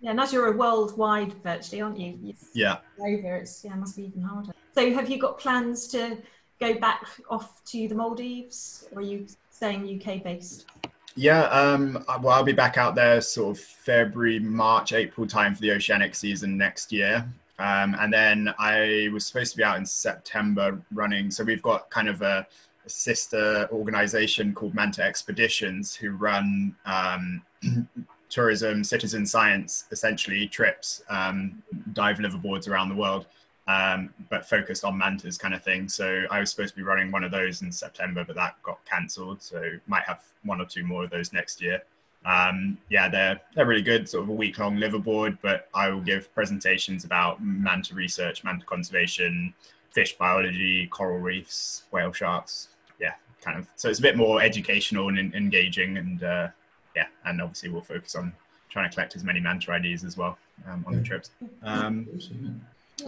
Yeah, 0.00 0.10
and 0.10 0.20
as 0.20 0.32
you're 0.32 0.52
a 0.52 0.56
worldwide 0.56 1.32
virtually, 1.44 1.80
aren't 1.80 1.98
you? 1.98 2.18
You- 2.22 2.34
Yeah. 2.54 2.78
Over, 3.00 3.36
it's 3.36 3.64
yeah, 3.64 3.74
it 3.74 3.76
must 3.76 3.96
be 3.96 4.04
even 4.06 4.22
harder. 4.22 4.52
So, 4.74 4.92
have 4.94 5.08
you 5.08 5.18
got 5.18 5.38
plans 5.38 5.86
to 5.88 6.18
go 6.58 6.74
back 6.74 7.06
off 7.30 7.64
to 7.66 7.86
the 7.88 7.94
Maldives, 7.94 8.88
or 8.92 8.98
are 8.98 9.02
you 9.02 9.26
staying 9.50 9.84
UK 10.00 10.22
based? 10.24 10.66
Yeah, 11.14 11.42
um, 11.44 12.04
well, 12.20 12.30
I'll 12.30 12.42
be 12.42 12.52
back 12.52 12.78
out 12.78 12.94
there 12.94 13.20
sort 13.20 13.56
of 13.56 13.62
February, 13.62 14.38
March, 14.38 14.92
April 14.92 15.26
time 15.26 15.54
for 15.54 15.60
the 15.60 15.70
oceanic 15.72 16.14
season 16.14 16.56
next 16.56 16.90
year. 16.90 17.28
Um, 17.58 17.94
and 18.00 18.12
then 18.12 18.52
I 18.58 19.08
was 19.12 19.26
supposed 19.26 19.52
to 19.52 19.58
be 19.58 19.62
out 19.62 19.76
in 19.76 19.84
September 19.84 20.80
running. 20.92 21.30
So 21.30 21.44
we've 21.44 21.62
got 21.62 21.90
kind 21.90 22.08
of 22.08 22.22
a, 22.22 22.38
a 22.38 22.46
sister 22.86 23.68
organization 23.72 24.54
called 24.54 24.74
Manta 24.74 25.02
Expeditions 25.02 25.94
who 25.94 26.10
run 26.10 26.74
um, 26.84 27.42
tourism, 28.28 28.82
citizen 28.82 29.26
science, 29.26 29.84
essentially 29.92 30.48
trips, 30.48 31.02
um, 31.08 31.62
dive 31.92 32.18
liveaboards 32.18 32.68
around 32.68 32.88
the 32.88 32.94
world, 32.94 33.26
um, 33.68 34.12
but 34.30 34.48
focused 34.48 34.84
on 34.84 34.96
mantas 34.98 35.38
kind 35.38 35.54
of 35.54 35.62
thing. 35.62 35.88
So 35.88 36.24
I 36.30 36.40
was 36.40 36.50
supposed 36.50 36.70
to 36.70 36.76
be 36.76 36.82
running 36.82 37.12
one 37.12 37.24
of 37.24 37.30
those 37.30 37.62
in 37.62 37.70
September, 37.70 38.24
but 38.24 38.34
that 38.36 38.60
got 38.62 38.84
cancelled. 38.84 39.42
So 39.42 39.62
might 39.86 40.04
have 40.04 40.22
one 40.44 40.60
or 40.60 40.64
two 40.64 40.84
more 40.84 41.04
of 41.04 41.10
those 41.10 41.32
next 41.32 41.60
year. 41.60 41.82
Um, 42.24 42.78
yeah, 42.88 43.08
they're 43.08 43.40
they're 43.54 43.66
really 43.66 43.82
good. 43.82 44.08
Sort 44.08 44.24
of 44.24 44.30
a 44.30 44.32
week 44.32 44.58
long 44.58 44.76
liveaboard, 44.76 45.38
but 45.42 45.68
I 45.74 45.90
will 45.90 46.00
give 46.00 46.32
presentations 46.34 47.04
about 47.04 47.42
manta 47.42 47.94
research, 47.94 48.44
manta 48.44 48.64
conservation, 48.64 49.52
fish 49.92 50.16
biology, 50.16 50.86
coral 50.88 51.18
reefs, 51.18 51.84
whale 51.90 52.12
sharks. 52.12 52.68
Yeah, 53.00 53.12
kind 53.40 53.58
of. 53.58 53.66
So 53.76 53.88
it's 53.88 53.98
a 53.98 54.02
bit 54.02 54.16
more 54.16 54.42
educational 54.42 55.08
and 55.08 55.18
en- 55.18 55.32
engaging, 55.34 55.98
and 55.98 56.22
uh, 56.22 56.48
yeah, 56.96 57.06
and 57.24 57.40
obviously 57.40 57.68
we'll 57.68 57.82
focus 57.82 58.14
on 58.14 58.32
trying 58.68 58.88
to 58.88 58.94
collect 58.94 59.14
as 59.16 59.22
many 59.24 59.38
manta 59.40 59.74
IDs 59.74 60.04
as 60.04 60.16
well 60.16 60.38
um, 60.68 60.84
on 60.86 60.96
the 60.96 61.02
trips. 61.02 61.30
Um, 61.62 62.08
Awesome, 62.16 62.60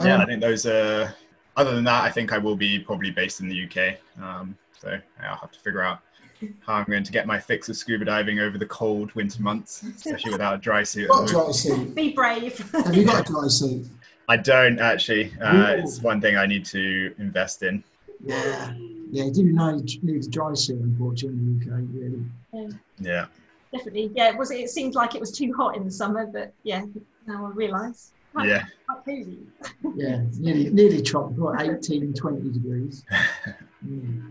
yeah, 0.03 0.18
I 0.22 0.26
think 0.26 0.41
those 0.41 0.66
are. 0.66 1.14
Other 1.57 1.72
than 1.72 1.85
that, 1.85 2.03
I 2.03 2.11
think 2.11 2.32
I 2.32 2.39
will 2.39 2.57
be 2.57 2.80
probably 2.80 3.12
based 3.12 3.41
in 3.41 3.49
the 3.49 3.64
UK. 3.64 3.97
Um, 4.20 4.59
so 4.78 4.91
yeah, 5.20 5.30
I'll 5.30 5.37
have 5.37 5.53
to 5.53 5.61
figure 5.61 5.82
out 5.82 6.01
how 6.66 6.74
I'm 6.74 6.85
going 6.85 7.05
to 7.05 7.12
get 7.12 7.26
my 7.28 7.39
fix 7.39 7.68
of 7.68 7.76
scuba 7.76 8.05
diving 8.05 8.41
over 8.41 8.59
the 8.59 8.66
cold 8.66 9.12
winter 9.14 9.41
months, 9.41 9.85
especially 9.85 10.32
without 10.32 10.55
a 10.55 10.59
dry 10.59 10.82
suit. 10.82 11.09
got 11.09 11.28
a 11.30 11.32
dry 11.32 11.51
suit. 11.53 11.95
Be 11.95 12.12
brave. 12.12 12.59
Have 12.72 12.95
you 12.95 13.05
got 13.05 13.20
a 13.20 13.32
dry 13.32 13.47
suit? 13.47 13.87
I 14.29 14.37
don't 14.37 14.79
actually. 14.79 15.33
Uh, 15.41 15.77
it's 15.79 16.01
one 16.01 16.20
thing 16.20 16.37
I 16.37 16.47
need 16.47 16.64
to 16.66 17.14
invest 17.18 17.62
in. 17.62 17.85
Yeah. 18.25 18.72
Yeah, 19.11 19.31
do 19.33 19.43
you 19.43 19.53
know 19.53 19.77
you 19.77 20.01
need 20.03 20.25
a 20.25 20.29
dry 20.29 20.55
suit, 20.55 20.81
unfortunately, 20.81 21.39
in 21.39 21.61
the 21.61 21.72
UK, 21.72 21.83
really. 21.93 22.75
Yeah, 22.99 23.27
Definitely. 23.70 24.11
Yeah, 24.14 24.31
it 24.31 24.37
was 24.37 24.51
it 24.51 24.70
seemed 24.70 24.95
like 24.95 25.14
it 25.14 25.20
was 25.20 25.31
too 25.31 25.53
hot 25.57 25.77
in 25.77 25.85
the 25.85 25.91
summer, 25.91 26.27
but 26.27 26.53
yeah, 26.62 26.85
now 27.27 27.47
I 27.47 27.51
realise. 27.51 28.12
Yeah, 28.43 28.64
Quite 28.87 29.05
cozy. 29.05 29.39
Yeah, 29.97 30.22
nearly, 30.39 30.70
nearly 30.70 31.03
tropical, 31.03 31.55
18, 31.59 32.14
20 32.14 32.51
degrees. 32.51 33.05
Mm. 33.87 34.22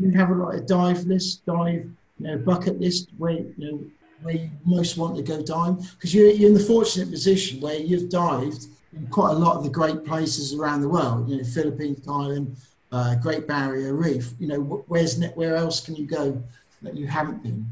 You 0.00 0.10
have 0.18 0.30
a 0.30 0.34
lot 0.34 0.56
of 0.56 0.66
dive 0.66 1.04
list, 1.04 1.46
dive, 1.46 1.88
you 2.18 2.26
know, 2.26 2.36
bucket 2.38 2.80
list 2.80 3.10
where 3.16 3.34
you 3.34 3.54
know 3.58 3.84
where 4.22 4.34
you 4.34 4.50
most 4.64 4.98
want 4.98 5.14
to 5.14 5.22
go 5.22 5.40
dive 5.40 5.78
because 5.92 6.12
you're 6.12 6.30
you're 6.30 6.48
in 6.48 6.54
the 6.54 6.64
fortunate 6.64 7.08
position 7.08 7.60
where 7.60 7.78
you've 7.78 8.10
dived 8.10 8.66
in 8.94 9.06
quite 9.08 9.30
a 9.30 9.34
lot 9.34 9.56
of 9.56 9.64
the 9.64 9.70
great 9.70 10.04
places 10.04 10.54
around 10.54 10.82
the 10.82 10.88
world. 10.88 11.28
You 11.28 11.38
know, 11.38 11.44
Philippines, 11.44 12.00
Thailand, 12.00 12.56
uh, 12.90 13.14
Great 13.16 13.46
Barrier 13.46 13.94
Reef. 13.94 14.32
You 14.38 14.48
know, 14.48 14.84
where's 14.88 15.22
where 15.34 15.56
else 15.56 15.80
can 15.80 15.96
you 15.96 16.06
go 16.06 16.42
that 16.82 16.94
you 16.94 17.06
haven't 17.06 17.42
been? 17.42 17.66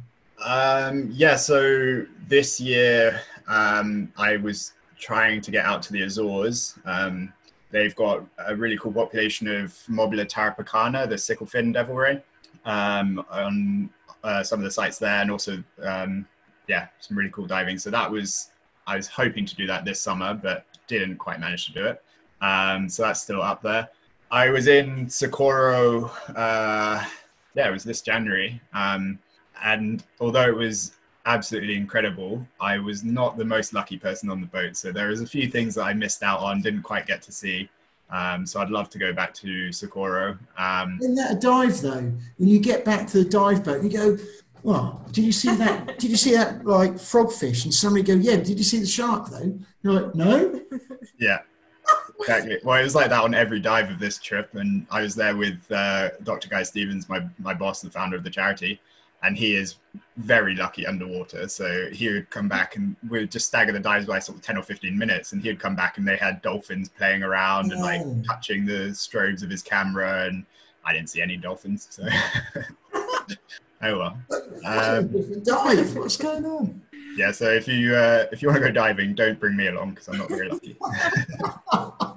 um, 0.45 1.11
yeah. 1.13 1.37
So 1.37 2.05
this 2.29 2.61
year, 2.61 3.21
um, 3.47 4.13
I 4.17 4.37
was 4.37 4.73
trying 4.99 5.41
to 5.43 5.51
get 5.51 5.65
out 5.65 5.83
to 5.83 5.93
the 5.93 6.03
Azores. 6.03 6.79
Um, 6.85 7.33
they've 7.71 7.95
got 7.97 8.25
a 8.47 8.55
really 8.55 8.79
cool 8.79 8.93
population 8.93 9.49
of 9.49 9.73
Mobula 9.89 10.27
tarapacana, 10.27 11.09
the 11.09 11.19
sickle 11.19 11.47
fin 11.47 11.73
devil 11.73 11.95
ray, 11.95 12.23
um, 12.65 13.25
on 13.31 13.91
uh, 14.25 14.43
some 14.43 14.59
of 14.59 14.65
the 14.65 14.71
sites 14.71 14.99
there, 14.99 15.21
and 15.21 15.31
also 15.31 15.63
um, 15.83 16.27
yeah, 16.69 16.89
some 17.01 17.17
really 17.17 17.31
cool 17.31 17.47
diving. 17.47 17.79
So 17.79 17.91
that 17.91 18.11
was 18.11 18.51
I 18.87 18.97
was 18.97 19.07
hoping 19.07 19.45
to 19.47 19.55
do 19.55 19.67
that 19.67 19.85
this 19.85 20.01
summer, 20.01 20.35
but 20.35 20.65
didn't 20.99 21.19
quite 21.19 21.41
manage 21.41 21.67
to 21.67 21.73
do 21.73 21.87
it. 21.87 22.03
Um, 22.41 22.89
so 22.89 23.03
that's 23.03 23.23
still 23.23 23.43
up 23.43 23.63
there. 23.63 23.89
I 24.31 24.49
was 24.51 24.67
in 24.69 25.09
Socorro. 25.09 26.11
Uh, 26.35 27.05
yeah, 27.55 27.69
it 27.69 27.73
was 27.73 27.85
this 27.85 28.01
January, 28.01 28.61
um, 28.73 29.19
and 29.65 30.05
although 30.21 30.47
it 30.47 30.55
was 30.55 30.93
absolutely 31.27 31.77
incredible, 31.77 32.47
I 32.61 32.79
was 32.79 33.05
not 33.05 33.37
the 33.37 33.45
most 33.45 33.75
lucky 33.75 33.99
person 33.99 34.31
on 34.31 34.41
the 34.41 34.47
boat. 34.47 34.77
So 34.77 34.93
there 34.93 35.09
was 35.09 35.21
a 35.21 35.27
few 35.27 35.49
things 35.49 35.75
that 35.75 35.83
I 35.83 35.93
missed 35.93 36.23
out 36.23 36.41
on, 36.41 36.63
didn't 36.63 36.83
quite 36.83 37.07
get 37.07 37.23
to 37.23 37.33
see. 37.33 37.69
Um, 38.11 38.45
so 38.47 38.61
I'd 38.61 38.71
love 38.71 38.91
to 38.91 38.99
go 38.99 39.13
back 39.13 39.33
to 39.35 39.71
Socorro. 39.73 40.39
Um, 40.59 40.99
Isn't 41.01 41.15
that 41.17 41.33
a 41.33 41.35
dive 41.39 41.81
though? 41.81 42.13
When 42.39 42.49
you 42.49 42.59
get 42.59 42.85
back 42.85 43.07
to 43.09 43.23
the 43.23 43.31
dive 43.31 43.65
boat, 43.65 43.83
you 43.83 43.91
go, 43.91 44.17
"Well, 44.63 45.05
did 45.13 45.25
you 45.25 45.33
see 45.33 45.55
that? 45.57 45.99
did 45.99 46.11
you 46.11 46.17
see 46.17 46.35
that 46.35 46.65
like 46.65 46.93
frogfish?" 46.93 47.65
And 47.65 47.75
somebody 47.75 48.03
go, 48.05 48.15
"Yeah." 48.15 48.37
Did 48.37 48.59
you 48.59 48.65
see 48.65 48.79
the 48.79 48.87
shark 48.87 49.31
though? 49.31 49.59
You're 49.83 49.93
like, 50.01 50.15
"No." 50.15 50.61
Yeah, 51.19 51.41
exactly. 52.19 52.59
Well, 52.65 52.81
it 52.81 52.83
was 52.85 52.95
like 52.95 53.11
that 53.11 53.23
on 53.23 53.35
every 53.35 53.61
dive 53.61 53.91
of 53.91 53.99
this 53.99 54.19
trip, 54.19 54.55
and 54.55 54.87
I 54.91 55.03
was 55.03 55.15
there 55.15 55.37
with 55.37 55.61
uh, 55.71 56.11
Dr. 56.23 56.49
Guy 56.49 56.63
Stevens, 56.63 57.09
my 57.09 57.21
my 57.39 57.55
boss, 57.55 57.81
the 57.83 57.91
founder 57.91 58.17
of 58.17 58.25
the 58.25 58.31
charity, 58.31 58.81
and 59.23 59.37
he 59.37 59.55
is 59.55 59.77
very 60.17 60.55
lucky 60.55 60.87
underwater. 60.87 61.49
So 61.49 61.91
he 61.91 62.09
would 62.09 62.31
come 62.31 62.49
back, 62.49 62.77
and 62.77 62.97
we 63.09 63.21
would 63.21 63.31
just 63.31 63.49
stagger 63.49 63.73
the 63.73 63.81
dives 63.81 64.07
by 64.07 64.19
sort 64.19 64.39
of 64.39 64.45
ten 64.45 64.57
or 64.57 64.63
fifteen 64.63 64.97
minutes, 64.97 65.33
and 65.33 65.43
he 65.43 65.49
would 65.49 65.61
come 65.61 65.77
back, 65.77 65.99
and 65.99 66.07
they 66.07 66.17
had 66.17 66.41
dolphins 66.43 66.89
playing 66.89 67.23
around 67.23 67.73
and 67.73 67.83
like 67.83 68.03
touching 68.27 68.65
the 68.65 68.91
strobes 68.93 69.43
of 69.43 69.51
his 69.51 69.63
camera, 69.63 70.27
and 70.27 70.45
I 70.85 70.93
didn't 70.95 71.11
see 71.11 71.21
any 71.21 71.37
dolphins. 71.37 71.89
So 71.91 72.07
oh 73.83 73.99
well. 73.99 74.17
Um, 74.65 75.43
dive. 75.43 75.97
What's 75.97 76.17
going 76.17 76.45
on? 76.45 76.83
Yeah. 77.17 77.33
So 77.33 77.51
if 77.51 77.67
you 77.69 77.95
uh, 77.95 78.27
if 78.33 78.43
you 78.43 78.49
want 78.49 78.61
to 78.61 78.67
go 78.69 78.73
diving, 78.73 79.15
don't 79.15 79.39
bring 79.39 79.57
me 79.57 79.69
along 79.69 79.91
because 79.91 80.09
I'm 80.09 80.19
not 80.19 80.29
very 80.29 80.49
lucky. 80.49 80.77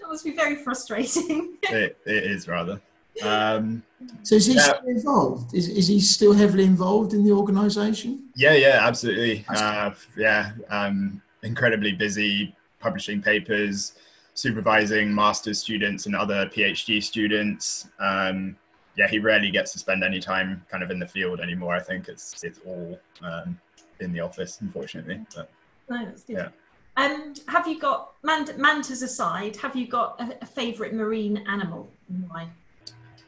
That 0.00 0.08
must 0.08 0.24
be 0.24 0.32
very 0.34 0.56
frustrating. 0.56 1.56
it, 1.64 1.98
it 2.06 2.24
is 2.24 2.48
rather. 2.48 2.80
Um, 3.22 3.82
So 4.22 4.36
is 4.36 4.46
he 4.46 4.54
Yeah. 4.54 4.62
still 4.62 4.88
involved? 4.88 5.54
Is, 5.54 5.68
is 5.68 5.88
he 5.88 6.00
still 6.00 6.32
heavily 6.32 6.64
involved 6.64 7.12
in 7.12 7.22
the 7.22 7.32
organisation? 7.32 8.22
Yeah, 8.34 8.54
yeah, 8.54 8.78
absolutely. 8.80 9.44
Uh, 9.48 9.90
yeah, 10.16 10.52
um, 10.70 11.20
incredibly 11.42 11.92
busy 11.92 12.54
publishing 12.80 13.20
papers, 13.20 13.92
supervising 14.32 15.14
master's 15.14 15.58
students 15.58 16.06
and 16.06 16.16
other 16.16 16.46
PhD 16.46 17.02
students. 17.02 17.88
Um, 18.00 18.56
yeah, 18.98 19.06
he 19.06 19.20
rarely 19.20 19.50
gets 19.50 19.72
to 19.72 19.78
spend 19.78 20.02
any 20.02 20.18
time 20.18 20.66
kind 20.68 20.82
of 20.82 20.90
in 20.90 20.98
the 20.98 21.06
field 21.06 21.40
anymore. 21.40 21.74
I 21.74 21.80
think 21.80 22.08
it's 22.08 22.42
it's 22.42 22.58
all 22.66 22.98
um, 23.22 23.58
in 24.00 24.12
the 24.12 24.20
office, 24.20 24.60
unfortunately. 24.60 25.24
But 25.34 25.48
No, 25.88 26.04
that's 26.04 26.24
good. 26.24 26.36
Yeah. 26.36 26.48
Um, 26.96 27.32
have 27.46 27.68
you 27.68 27.78
got 27.78 28.14
mant- 28.24 28.58
mantas 28.58 29.02
aside? 29.02 29.56
Have 29.58 29.76
you 29.76 29.86
got 29.86 30.20
a, 30.20 30.36
a 30.42 30.46
favourite 30.46 30.92
marine 30.92 31.44
animal 31.48 31.88
and 32.08 32.28
why? 32.28 32.48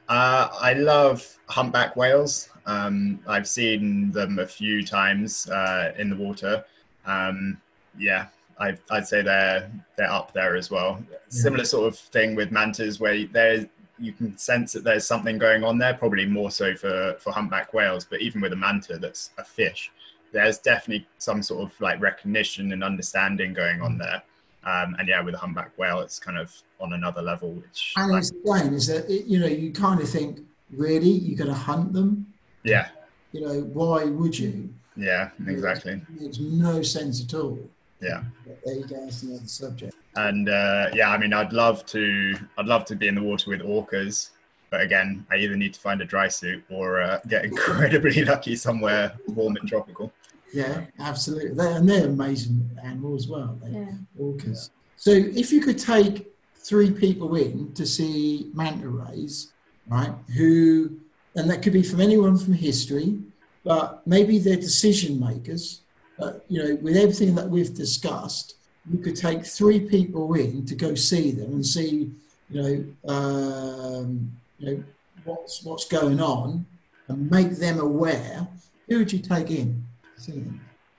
Uh, 0.08 0.48
I 0.60 0.72
love 0.72 1.24
humpback 1.48 1.94
whales. 1.94 2.50
Um, 2.66 3.20
I've 3.28 3.46
seen 3.46 4.10
them 4.10 4.40
a 4.40 4.46
few 4.46 4.84
times 4.84 5.48
uh, 5.50 5.92
in 5.96 6.10
the 6.10 6.16
water. 6.16 6.64
Um, 7.06 7.58
yeah, 7.96 8.26
I, 8.58 8.76
I'd 8.90 9.06
say 9.06 9.22
they're 9.22 9.70
they're 9.96 10.10
up 10.10 10.32
there 10.32 10.56
as 10.56 10.68
well. 10.68 11.00
Similar 11.28 11.64
sort 11.64 11.86
of 11.86 11.96
thing 11.96 12.34
with 12.34 12.50
mantas, 12.50 12.98
where 12.98 13.24
there 13.28 13.68
you 14.00 14.12
can 14.12 14.36
sense 14.38 14.72
that 14.72 14.82
there's 14.82 15.06
something 15.06 15.38
going 15.38 15.62
on 15.62 15.78
there. 15.78 15.94
Probably 15.94 16.26
more 16.26 16.50
so 16.50 16.74
for 16.74 17.16
for 17.20 17.32
humpback 17.32 17.72
whales, 17.74 18.04
but 18.04 18.20
even 18.20 18.40
with 18.40 18.52
a 18.52 18.56
manta 18.56 18.98
that's 18.98 19.30
a 19.38 19.44
fish, 19.44 19.92
there's 20.32 20.58
definitely 20.58 21.06
some 21.18 21.42
sort 21.42 21.62
of 21.62 21.80
like 21.80 22.00
recognition 22.00 22.72
and 22.72 22.82
understanding 22.82 23.52
going 23.52 23.80
on 23.82 23.98
there. 23.98 24.22
Um, 24.64 24.94
and 24.98 25.08
yeah, 25.08 25.22
with 25.22 25.34
a 25.34 25.38
humpback 25.38 25.76
whale, 25.78 26.00
it's 26.00 26.18
kind 26.18 26.38
of 26.38 26.54
on 26.80 26.92
another 26.92 27.22
level. 27.22 27.52
Which 27.52 27.94
And 27.96 28.14
it's 28.16 28.30
again, 28.30 28.74
is 28.74 28.86
that 28.88 29.08
it, 29.10 29.26
you 29.26 29.38
know 29.38 29.46
you 29.46 29.72
kind 29.72 30.00
of 30.00 30.08
think, 30.08 30.40
really, 30.70 31.08
you're 31.08 31.38
going 31.38 31.48
to 31.48 31.54
hunt 31.54 31.92
them? 31.92 32.26
yeah, 32.62 32.88
You 33.32 33.40
know, 33.40 33.60
why 33.72 34.04
would 34.04 34.38
you? 34.38 34.68
yeah, 34.96 35.30
exactly. 35.46 35.92
It 35.92 36.20
makes 36.20 36.38
no 36.38 36.82
sense 36.82 37.24
at 37.24 37.32
all. 37.34 37.58
Yeah. 38.02 38.22
But 38.46 38.58
there 38.64 38.74
you 38.74 38.86
go. 38.86 39.04
That's 39.04 39.22
another 39.22 39.46
subject. 39.46 39.94
And 40.28 40.48
uh, 40.48 40.90
yeah, 40.92 41.10
I 41.10 41.18
mean, 41.18 41.32
I'd 41.32 41.52
love 41.52 41.84
to, 41.86 42.34
I'd 42.58 42.66
love 42.66 42.84
to 42.86 42.96
be 42.96 43.08
in 43.08 43.14
the 43.14 43.22
water 43.22 43.50
with 43.50 43.60
orcas, 43.60 44.30
but 44.70 44.80
again, 44.80 45.26
I 45.30 45.36
either 45.36 45.56
need 45.56 45.74
to 45.74 45.80
find 45.80 46.00
a 46.00 46.04
dry 46.04 46.28
suit 46.28 46.62
or 46.70 47.00
uh, 47.00 47.20
get 47.28 47.44
incredibly 47.44 48.24
lucky 48.24 48.56
somewhere 48.56 49.12
warm 49.28 49.56
and 49.56 49.68
tropical. 49.68 50.12
Yeah, 50.52 50.84
absolutely. 50.98 51.54
They, 51.54 51.72
and 51.72 51.88
they're 51.88 52.06
amazing 52.06 52.68
animals 52.82 53.24
as 53.24 53.28
well. 53.30 53.58
They, 53.62 53.70
Yeah. 53.70 53.92
orcas. 54.20 54.70
So 54.96 55.10
if 55.12 55.50
you 55.52 55.60
could 55.60 55.78
take 55.78 56.28
three 56.56 56.90
people 56.90 57.34
in 57.36 57.72
to 57.74 57.86
see 57.86 58.50
manta 58.54 58.88
rays, 58.88 59.52
right? 59.86 60.12
Who, 60.36 60.98
and 61.36 61.48
that 61.50 61.62
could 61.62 61.72
be 61.72 61.82
from 61.82 62.00
anyone 62.00 62.36
from 62.36 62.52
history, 62.54 63.18
but 63.64 64.06
maybe 64.06 64.38
they're 64.38 64.56
decision 64.56 65.18
makers. 65.18 65.80
But 66.18 66.44
you 66.48 66.62
know, 66.62 66.74
with 66.82 66.96
everything 66.96 67.34
that 67.36 67.48
we've 67.48 67.74
discussed, 67.74 68.56
you 68.90 68.98
could 68.98 69.16
take 69.16 69.44
three 69.44 69.80
people 69.80 70.34
in 70.34 70.66
to 70.66 70.74
go 70.74 70.94
see 70.94 71.30
them 71.30 71.52
and 71.52 71.66
see, 71.66 72.10
you 72.50 72.62
know, 72.62 73.12
um, 73.12 74.32
you 74.58 74.66
know 74.66 74.84
what's 75.24 75.62
what's 75.62 75.86
going 75.86 76.20
on, 76.20 76.66
and 77.08 77.30
make 77.30 77.50
them 77.52 77.78
aware. 77.78 78.46
Who 78.88 78.98
would 78.98 79.12
you 79.12 79.20
take 79.20 79.50
in? 79.50 79.84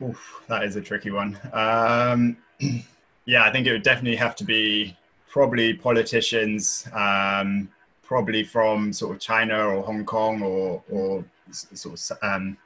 Oof, 0.01 0.41
that 0.47 0.63
is 0.63 0.75
a 0.77 0.81
tricky 0.81 1.11
one. 1.11 1.37
Um, 1.53 2.37
yeah, 3.25 3.43
I 3.43 3.51
think 3.51 3.67
it 3.67 3.71
would 3.71 3.83
definitely 3.83 4.15
have 4.15 4.35
to 4.37 4.43
be 4.43 4.95
probably 5.29 5.73
politicians, 5.73 6.87
um, 6.93 7.69
probably 8.03 8.43
from 8.43 8.93
sort 8.93 9.15
of 9.15 9.21
China 9.21 9.67
or 9.67 9.83
Hong 9.83 10.05
Kong 10.05 10.41
or, 10.41 10.81
or 10.89 11.23
sort 11.51 11.99
of 12.11 12.17
um, 12.23 12.57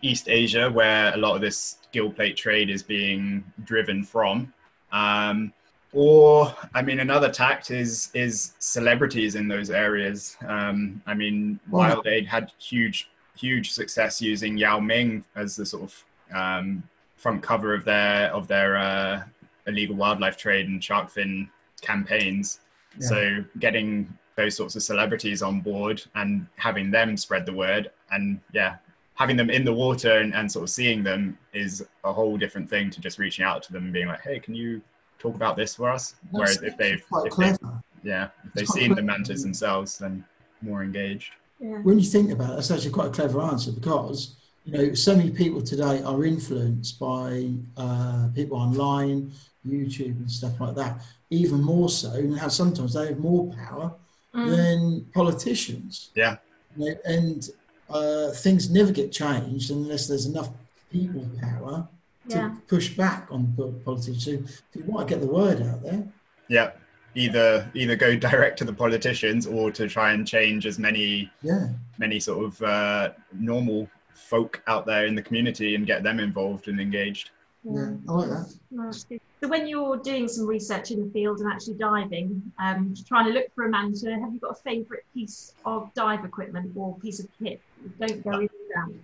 East 0.00 0.28
Asia, 0.28 0.70
where 0.70 1.14
a 1.14 1.16
lot 1.16 1.36
of 1.36 1.40
this 1.40 1.78
gill 1.92 2.10
plate 2.10 2.36
trade 2.36 2.70
is 2.70 2.82
being 2.82 3.44
driven 3.64 4.02
from. 4.02 4.52
Um, 4.92 5.52
or, 5.92 6.54
I 6.74 6.80
mean, 6.82 7.00
another 7.00 7.30
tact 7.30 7.70
is 7.70 8.10
is 8.14 8.54
celebrities 8.58 9.34
in 9.34 9.48
those 9.48 9.70
areas. 9.70 10.36
Um, 10.46 11.02
I 11.06 11.14
mean. 11.14 11.60
Wild 11.70 12.06
Aid 12.06 12.26
had 12.26 12.52
huge, 12.58 13.10
huge 13.36 13.72
success 13.72 14.22
using 14.22 14.56
Yao 14.56 14.80
Ming 14.80 15.24
as 15.36 15.56
the 15.56 15.66
sort 15.66 15.82
of 15.82 16.04
um, 16.34 16.82
front 17.16 17.42
cover 17.42 17.74
of 17.74 17.84
their 17.84 18.32
of 18.32 18.48
their 18.48 18.76
uh, 18.76 19.22
illegal 19.66 19.96
wildlife 19.96 20.36
trade 20.36 20.66
and 20.68 20.82
shark 20.82 21.10
fin 21.10 21.48
campaigns. 21.80 22.60
Yeah. 22.98 23.06
So 23.08 23.44
getting 23.58 24.12
those 24.36 24.56
sorts 24.56 24.76
of 24.76 24.82
celebrities 24.82 25.42
on 25.42 25.60
board 25.60 26.02
and 26.14 26.46
having 26.56 26.90
them 26.90 27.16
spread 27.16 27.44
the 27.44 27.52
word 27.52 27.90
and 28.10 28.40
yeah 28.52 28.76
having 29.22 29.36
them 29.40 29.50
in 29.58 29.64
the 29.70 29.76
water 29.84 30.12
and, 30.22 30.30
and 30.38 30.44
sort 30.56 30.62
of 30.64 30.70
seeing 30.70 30.98
them 31.10 31.20
is 31.64 31.74
a 32.10 32.12
whole 32.18 32.36
different 32.44 32.66
thing 32.72 32.84
to 32.94 32.98
just 33.06 33.16
reaching 33.24 33.44
out 33.50 33.62
to 33.64 33.70
them 33.74 33.82
and 33.86 33.92
being 33.98 34.08
like 34.12 34.22
hey 34.28 34.38
can 34.46 34.54
you 34.62 34.68
talk 35.24 35.34
about 35.40 35.54
this 35.60 35.70
for 35.78 35.86
us 35.96 36.04
whereas 36.32 36.58
if 36.70 36.74
they've 36.80 37.02
if 37.28 37.34
they've 37.36 37.58
yeah 38.12 38.24
if 38.46 38.52
they've 38.54 38.62
It's 38.64 38.72
quite 38.72 38.80
seen 38.80 38.90
the 38.90 38.96
clever. 38.96 39.06
mantas 39.12 39.42
themselves 39.48 39.90
then 40.02 40.14
more 40.68 40.80
engaged 40.88 41.30
Yeah. 41.60 41.78
When 41.86 41.96
you 42.02 42.08
think 42.16 42.28
about 42.36 42.50
it, 42.50 42.54
that's 42.56 42.72
actually 42.74 42.94
quite 42.98 43.08
a 43.12 43.16
clever 43.18 43.40
answer 43.52 43.70
because 43.80 44.18
you 44.66 44.72
know 44.74 44.84
so 45.06 45.12
many 45.20 45.30
people 45.42 45.60
today 45.72 45.96
are 46.10 46.20
influenced 46.34 46.94
by 47.10 47.28
uh, 47.84 48.22
people 48.38 48.56
online, 48.66 49.18
YouTube, 49.74 50.16
and 50.22 50.30
stuff 50.40 50.54
like 50.64 50.74
that. 50.82 50.92
Even 51.40 51.60
more 51.72 51.88
so, 52.00 52.10
and 52.24 52.36
how 52.42 52.50
sometimes 52.62 52.90
they 52.94 53.06
have 53.10 53.20
more 53.30 53.44
power 53.68 53.88
Mm. 54.34 54.48
than 54.56 54.80
politicians. 55.20 55.92
Yeah. 56.22 56.34
You 56.76 56.82
know, 56.86 56.94
and 57.16 57.40
uh, 57.92 58.30
things 58.30 58.70
never 58.70 58.92
get 58.92 59.12
changed 59.12 59.70
unless 59.70 60.06
there's 60.08 60.26
enough 60.26 60.50
people 60.90 61.26
power 61.40 61.86
to 62.28 62.36
Yeah. 62.36 62.54
push 62.68 62.96
back 62.96 63.26
on 63.30 63.52
po- 63.56 63.72
politicians. 63.84 64.24
So 64.24 64.30
if 64.32 64.76
you 64.76 64.84
want 64.84 65.08
to 65.08 65.14
get 65.14 65.20
the 65.20 65.26
word 65.28 65.62
out 65.62 65.82
there, 65.82 66.04
yeah 66.48 66.72
either 67.14 67.70
either 67.74 67.94
go 67.94 68.16
direct 68.30 68.58
to 68.58 68.64
the 68.64 68.72
politicians 68.72 69.46
or 69.46 69.70
to 69.70 69.86
try 69.88 70.12
and 70.12 70.26
change 70.26 70.66
as 70.66 70.78
many 70.78 71.30
yeah, 71.42 71.68
many 71.98 72.18
sort 72.18 72.44
of 72.46 72.62
uh, 72.62 73.10
normal 73.32 73.88
folk 74.14 74.62
out 74.66 74.86
there 74.86 75.06
in 75.06 75.14
the 75.14 75.22
community 75.22 75.74
and 75.74 75.86
get 75.86 76.02
them 76.02 76.18
involved 76.20 76.68
and 76.68 76.80
engaged 76.80 77.30
yeah, 77.64 77.92
I 78.08 78.12
like 78.12 78.28
that. 78.28 79.20
No, 79.42 79.48
that's 79.48 79.48
good. 79.48 79.48
So 79.48 79.48
when 79.48 79.66
you're 79.68 79.96
doing 79.98 80.28
some 80.28 80.46
research 80.46 80.90
in 80.90 81.04
the 81.04 81.10
field 81.10 81.40
and 81.40 81.52
actually 81.52 81.74
diving, 81.74 82.42
um, 82.58 82.94
trying 83.06 83.26
to 83.26 83.32
look 83.32 83.54
for 83.54 83.64
a 83.66 83.68
manta, 83.68 84.10
have 84.10 84.32
you 84.32 84.40
got 84.40 84.52
a 84.52 84.62
favourite 84.62 85.02
piece 85.14 85.54
of 85.64 85.92
dive 85.94 86.24
equipment 86.24 86.72
or 86.76 86.96
piece 86.98 87.20
of 87.20 87.28
kit? 87.42 87.60
Don't 88.00 88.24
go 88.24 88.40
in 88.40 88.48
down. 88.74 89.00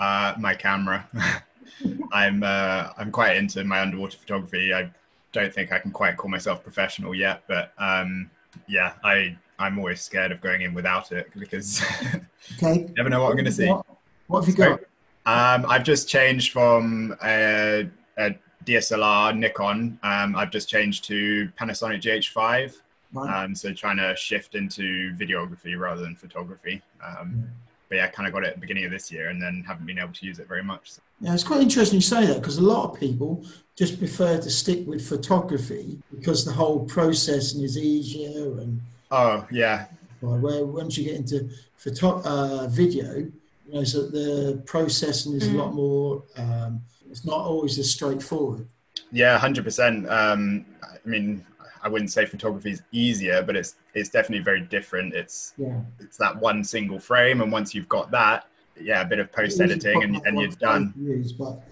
uh, 0.00 0.34
my 0.38 0.54
camera. 0.54 1.08
I'm 2.12 2.42
uh, 2.42 2.90
I'm 2.98 3.10
quite 3.10 3.36
into 3.36 3.62
my 3.64 3.80
underwater 3.80 4.18
photography. 4.18 4.74
I 4.74 4.90
don't 5.32 5.52
think 5.54 5.72
I 5.72 5.78
can 5.78 5.92
quite 5.92 6.16
call 6.16 6.30
myself 6.30 6.62
professional 6.62 7.14
yet, 7.14 7.44
but 7.48 7.72
um, 7.78 8.30
yeah, 8.68 8.94
I 9.04 9.36
I'm 9.58 9.78
always 9.78 10.00
scared 10.00 10.32
of 10.32 10.40
going 10.40 10.62
in 10.62 10.74
without 10.74 11.12
it 11.12 11.30
because 11.38 11.82
Okay. 12.62 12.86
never 12.96 13.08
know 13.08 13.22
what 13.22 13.30
I'm 13.30 13.36
going 13.36 13.44
to 13.44 13.52
see. 13.52 13.68
What, 13.68 13.86
what 14.26 14.40
have 14.44 14.48
you 14.48 14.54
got? 14.54 14.80
Um, 15.26 15.70
I've 15.70 15.84
just 15.84 16.08
changed 16.08 16.52
from 16.52 17.16
a, 17.22 17.88
a 18.18 18.34
DSLR 18.64 19.36
Nikon. 19.36 19.98
Um, 20.02 20.36
I've 20.36 20.50
just 20.50 20.68
changed 20.68 21.04
to 21.04 21.48
Panasonic 21.58 22.00
GH5. 22.02 22.76
Right. 23.12 23.44
Um, 23.44 23.54
so 23.54 23.72
trying 23.72 23.96
to 23.96 24.14
shift 24.16 24.54
into 24.54 25.12
videography 25.16 25.78
rather 25.78 26.02
than 26.02 26.14
photography. 26.14 26.80
Um, 27.04 27.44
but 27.88 27.96
yeah, 27.96 28.04
I 28.04 28.08
kind 28.08 28.28
of 28.28 28.32
got 28.32 28.44
it 28.44 28.48
at 28.48 28.54
the 28.54 28.60
beginning 28.60 28.84
of 28.84 28.92
this 28.92 29.10
year 29.10 29.30
and 29.30 29.42
then 29.42 29.64
haven't 29.66 29.84
been 29.86 29.98
able 29.98 30.12
to 30.12 30.26
use 30.26 30.38
it 30.38 30.46
very 30.46 30.62
much. 30.62 30.92
So, 30.92 31.02
Yeah, 31.20 31.34
it's 31.34 31.42
quite 31.42 31.60
interesting 31.60 31.96
you 31.96 32.02
say 32.02 32.24
that 32.26 32.34
because 32.40 32.58
a 32.58 32.62
lot 32.62 32.88
of 32.92 33.00
people 33.00 33.44
just 33.76 33.98
prefer 33.98 34.38
to 34.40 34.48
stick 34.50 34.86
with 34.86 35.06
photography 35.06 35.98
because 36.14 36.44
the 36.44 36.52
whole 36.52 36.84
processing 36.84 37.62
is 37.62 37.76
easier 37.76 38.58
and 38.60 38.80
oh 39.10 39.44
yeah, 39.50 39.86
well, 40.20 40.38
where 40.38 40.64
once 40.64 40.96
you 40.96 41.04
get 41.06 41.16
into 41.16 41.48
photo- 41.78 42.22
uh, 42.22 42.68
video, 42.68 43.14
you 43.14 43.72
know, 43.72 43.82
so 43.82 44.06
the 44.06 44.62
processing 44.66 45.32
is 45.32 45.48
a 45.48 45.50
Mm. 45.50 45.56
lot 45.56 45.74
more. 45.74 46.22
Um, 46.36 46.80
it's 47.10 47.24
not 47.24 47.38
always 47.38 47.78
as 47.78 47.90
straightforward. 47.90 48.66
yeah, 49.12 49.38
hundred 49.38 49.64
percent. 49.64 50.08
Um, 50.08 50.64
I 50.82 51.08
mean, 51.08 51.44
I 51.82 51.88
wouldn't 51.88 52.10
say 52.10 52.26
photography 52.26 52.70
is 52.72 52.82
easier, 52.92 53.42
but 53.42 53.56
it's 53.56 53.76
it's 53.94 54.08
definitely 54.08 54.44
very 54.44 54.60
different. 54.62 55.14
It's 55.14 55.54
Yeah, 55.56 55.80
it's 55.98 56.16
that 56.18 56.36
one 56.36 56.62
single 56.64 56.98
frame, 56.98 57.40
and 57.40 57.50
once 57.50 57.74
you've 57.74 57.88
got 57.88 58.10
that, 58.12 58.46
yeah, 58.80 59.00
a 59.02 59.04
bit 59.04 59.18
of 59.18 59.32
post 59.32 59.60
editing, 59.60 60.02
and, 60.02 60.20
and 60.24 60.38
you're 60.40 60.50
done. 60.50 60.94
Use, 60.96 61.32
but 61.32 61.62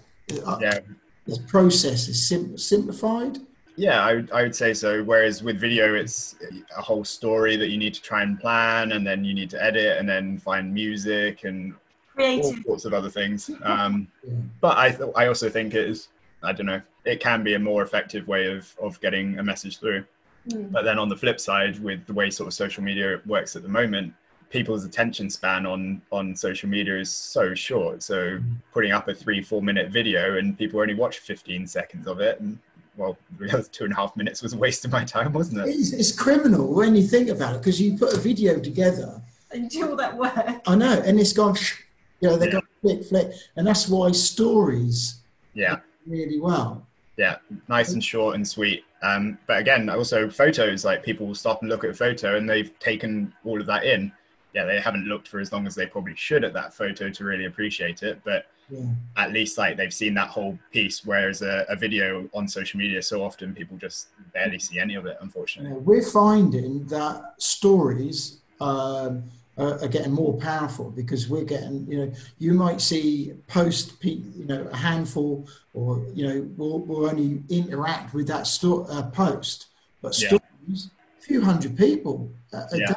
uh, 0.45 0.57
Yeah, 0.61 0.79
the 1.25 1.39
process 1.47 2.07
is 2.07 2.27
sim- 2.27 2.57
simplified. 2.57 3.37
Yeah, 3.75 4.03
I 4.03 4.15
would, 4.15 4.31
I 4.31 4.41
would 4.43 4.55
say 4.55 4.73
so. 4.73 5.03
Whereas 5.03 5.41
with 5.41 5.57
video, 5.57 5.95
it's 5.95 6.35
a 6.77 6.81
whole 6.81 7.05
story 7.05 7.55
that 7.55 7.69
you 7.69 7.77
need 7.77 7.93
to 7.93 8.01
try 8.01 8.23
and 8.23 8.37
plan, 8.37 8.91
and 8.91 9.07
then 9.07 9.23
you 9.23 9.33
need 9.33 9.49
to 9.51 9.63
edit, 9.63 9.97
and 9.99 10.09
then 10.09 10.37
find 10.37 10.73
music 10.73 11.45
and 11.45 11.73
all 12.19 12.55
sorts 12.63 12.85
of 12.85 12.93
other 12.93 13.09
things. 13.09 13.49
Um, 13.63 14.07
but 14.61 14.77
I, 14.77 14.91
th- 14.91 15.11
I 15.15 15.27
also 15.27 15.49
think 15.49 15.73
it 15.73 15.87
is, 15.87 16.09
I 16.43 16.53
don't 16.53 16.65
know, 16.65 16.81
it 17.05 17.19
can 17.19 17.43
be 17.43 17.55
a 17.55 17.59
more 17.59 17.81
effective 17.81 18.27
way 18.27 18.51
of, 18.51 18.73
of 18.81 18.99
getting 19.01 19.39
a 19.39 19.43
message 19.43 19.79
through. 19.79 20.05
Mm. 20.49 20.71
But 20.71 20.83
then 20.83 20.99
on 20.99 21.09
the 21.09 21.15
flip 21.15 21.39
side, 21.39 21.79
with 21.79 22.05
the 22.05 22.13
way 22.13 22.29
sort 22.29 22.47
of 22.47 22.53
social 22.53 22.83
media 22.83 23.21
works 23.25 23.55
at 23.55 23.63
the 23.63 23.69
moment, 23.69 24.13
people's 24.49 24.83
attention 24.83 25.29
span 25.29 25.65
on 25.65 26.01
on 26.11 26.35
social 26.35 26.69
media 26.69 26.97
is 26.97 27.11
so 27.11 27.53
short. 27.53 28.01
So 28.03 28.39
putting 28.73 28.91
up 28.91 29.07
a 29.07 29.13
three 29.13 29.41
four 29.41 29.61
minute 29.61 29.91
video 29.91 30.37
and 30.37 30.57
people 30.57 30.79
only 30.79 30.95
watch 30.95 31.19
15 31.19 31.67
seconds 31.67 32.07
of 32.07 32.19
it, 32.19 32.39
and 32.39 32.57
well, 32.97 33.17
the 33.39 33.67
two 33.71 33.85
and 33.85 33.93
a 33.93 33.95
half 33.95 34.15
minutes 34.15 34.41
was 34.41 34.53
a 34.53 34.57
waste 34.57 34.85
of 34.85 34.91
my 34.91 35.03
time, 35.03 35.33
wasn't 35.33 35.67
it? 35.67 35.69
It's, 35.69 35.93
it's 35.93 36.11
criminal 36.11 36.73
when 36.73 36.95
you 36.95 37.03
think 37.03 37.29
about 37.29 37.55
it 37.55 37.59
because 37.59 37.79
you 37.81 37.97
put 37.97 38.13
a 38.13 38.19
video 38.19 38.59
together. 38.59 39.21
And 39.51 39.67
do 39.67 39.89
all 39.89 39.95
that 39.95 40.15
work. 40.15 40.61
I 40.67 40.75
know, 40.75 41.01
and 41.03 41.19
it's 41.19 41.33
gone. 41.33 41.57
You 42.21 42.29
know, 42.29 42.37
they 42.37 42.47
Yeah. 42.47 42.51
got 42.53 42.63
flick, 42.81 43.03
flick, 43.05 43.31
and 43.55 43.65
that's 43.65 43.87
why 43.87 44.11
stories 44.11 45.21
Yeah, 45.53 45.79
really 46.05 46.39
well. 46.39 46.85
yeah, 47.17 47.37
nice 47.67 47.93
and 47.93 48.03
short 48.03 48.35
and 48.35 48.47
sweet. 48.47 48.83
Um, 49.01 49.37
but 49.47 49.59
again, 49.59 49.89
also 49.89 50.29
photos, 50.29 50.85
like 50.85 51.03
people 51.03 51.27
will 51.27 51.35
stop 51.35 51.61
and 51.61 51.69
look 51.69 51.83
at 51.83 51.89
a 51.91 51.93
photo 51.93 52.35
and 52.37 52.49
they've 52.49 52.77
taken 52.79 53.33
all 53.45 53.59
of 53.59 53.67
that 53.67 53.83
in. 53.85 54.11
Yeah, 54.53 54.65
they 54.65 54.79
haven't 54.79 55.05
looked 55.05 55.27
for 55.27 55.39
as 55.39 55.51
long 55.51 55.67
as 55.67 55.75
they 55.75 55.85
probably 55.85 56.15
should 56.15 56.43
at 56.43 56.53
that 56.53 56.73
photo 56.73 57.09
to 57.09 57.23
really 57.23 57.45
appreciate 57.45 58.03
it, 58.03 58.21
but 58.23 58.47
Yeah. 58.69 58.89
at 59.17 59.31
least 59.31 59.57
like 59.57 59.77
they've 59.77 59.93
seen 59.93 60.13
that 60.15 60.29
whole 60.29 60.57
piece. 60.71 61.05
Whereas 61.05 61.41
a, 61.41 61.65
a 61.69 61.75
video 61.75 62.29
on 62.33 62.47
social 62.47 62.77
media, 62.79 63.01
so 63.01 63.23
often 63.23 63.53
people 63.53 63.77
just 63.77 64.07
barely 64.33 64.59
see 64.59 64.79
any 64.79 64.95
of 64.95 65.05
it, 65.05 65.17
unfortunately. 65.21 65.71
know, 65.73 65.79
we're 65.79 66.01
finding 66.01 66.85
that 66.87 67.35
stories 67.37 68.39
um, 68.59 69.23
are, 69.59 69.83
are 69.83 69.87
getting 69.87 70.11
more 70.11 70.37
powerful 70.37 70.89
because 70.89 71.27
we're 71.29 71.43
getting, 71.43 71.85
you 71.87 71.97
know, 72.05 72.13
you 72.37 72.53
might 72.53 72.81
see 72.81 73.33
post, 73.47 73.99
pe- 73.99 74.23
you 74.35 74.45
know, 74.45 74.67
a 74.71 74.75
handful, 74.75 75.47
or 75.73 76.05
you 76.13 76.27
know, 76.27 76.49
we'll, 76.57 76.79
we'll 76.79 77.09
only 77.09 77.43
interact 77.49 78.13
with 78.13 78.27
that 78.27 78.47
sto- 78.47 78.85
uh, 78.85 79.09
post, 79.11 79.67
but 80.01 80.17
Yeah. 80.19 80.29
stories, 80.29 80.91
a 81.19 81.21
few 81.21 81.41
hundred 81.41 81.77
people 81.77 82.31
a, 82.53 82.57
a 82.71 82.77
Yeah. 82.79 82.87
day 82.87 82.95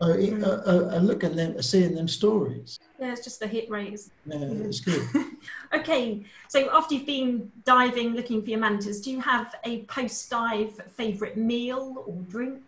are, 0.00 0.10
are, 0.10 0.60
are, 0.66 0.90
are 0.96 1.00
looking 1.00 1.30
at 1.30 1.36
them, 1.36 1.56
are 1.56 1.62
seeing 1.62 1.94
them 1.94 2.08
stories. 2.08 2.78
Yeah, 2.98 3.12
it's 3.12 3.24
just 3.24 3.40
the 3.40 3.46
hit 3.46 3.70
rates. 3.70 4.10
Yeah, 4.26 4.38
it's 4.40 4.80
good. 4.80 5.02
Okay, 5.74 6.24
so 6.48 6.68
after 6.70 6.94
you've 6.94 7.06
been 7.06 7.50
diving 7.64 8.14
looking 8.14 8.42
for 8.42 8.50
your 8.50 8.60
mantas, 8.60 9.00
do 9.00 9.10
you 9.10 9.20
have 9.20 9.54
a 9.64 9.82
post 9.84 10.30
dive 10.30 10.78
favourite 10.96 11.36
meal 11.36 12.04
or 12.06 12.14
drink? 12.28 12.60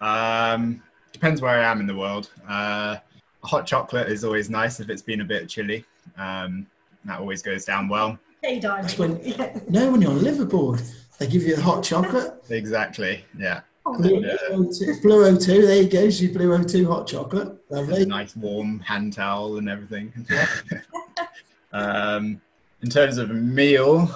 Um, 0.00 0.82
depends 1.18 1.42
where 1.42 1.58
I 1.60 1.64
am 1.68 1.80
in 1.80 1.86
the 1.88 1.96
world. 1.96 2.30
Uh, 2.48 2.96
hot 3.42 3.66
chocolate 3.66 4.08
is 4.08 4.22
always 4.24 4.48
nice 4.48 4.78
if 4.78 4.88
it's 4.88 5.02
been 5.02 5.20
a 5.20 5.24
bit 5.24 5.48
chilly. 5.48 5.84
Um, 6.16 6.66
that 7.06 7.18
always 7.18 7.42
goes 7.42 7.64
down 7.64 7.88
well. 7.88 8.16
Day 8.42 8.60
diving. 8.60 8.82
That's 8.82 8.98
when- 8.98 9.20
Yeah. 9.24 9.58
No, 9.68 9.90
when 9.90 10.00
you're 10.00 10.12
on 10.12 10.20
liveaboard, 10.20 10.80
they 11.18 11.26
give 11.26 11.42
you 11.42 11.56
a 11.56 11.60
hot 11.60 11.82
chocolate. 11.82 12.34
Exactly. 12.50 13.24
Yeah. 13.36 13.62
Blue, 13.84 14.20
Yeah. 14.20 14.36
O2, 14.50 15.02
blue 15.02 15.24
O2, 15.24 15.62
there 15.66 15.82
you 15.82 15.88
go. 15.88 16.08
So 16.10 16.28
blue 16.28 16.56
O2 16.56 16.86
hot 16.86 17.08
chocolate. 17.08 17.56
Lovely. 17.68 18.06
nice 18.06 18.36
warm 18.36 18.78
hand 18.80 19.12
towel 19.14 19.58
and 19.58 19.68
everything. 19.68 20.12
um, 21.72 22.40
in 22.82 22.90
terms 22.90 23.18
of 23.18 23.30
a 23.30 23.34
meal, 23.34 24.08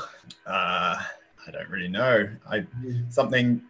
uh, 0.46 0.96
I 1.46 1.50
don't 1.50 1.68
really 1.68 1.88
know. 1.88 2.28
I 2.48 2.64
something 3.08 3.60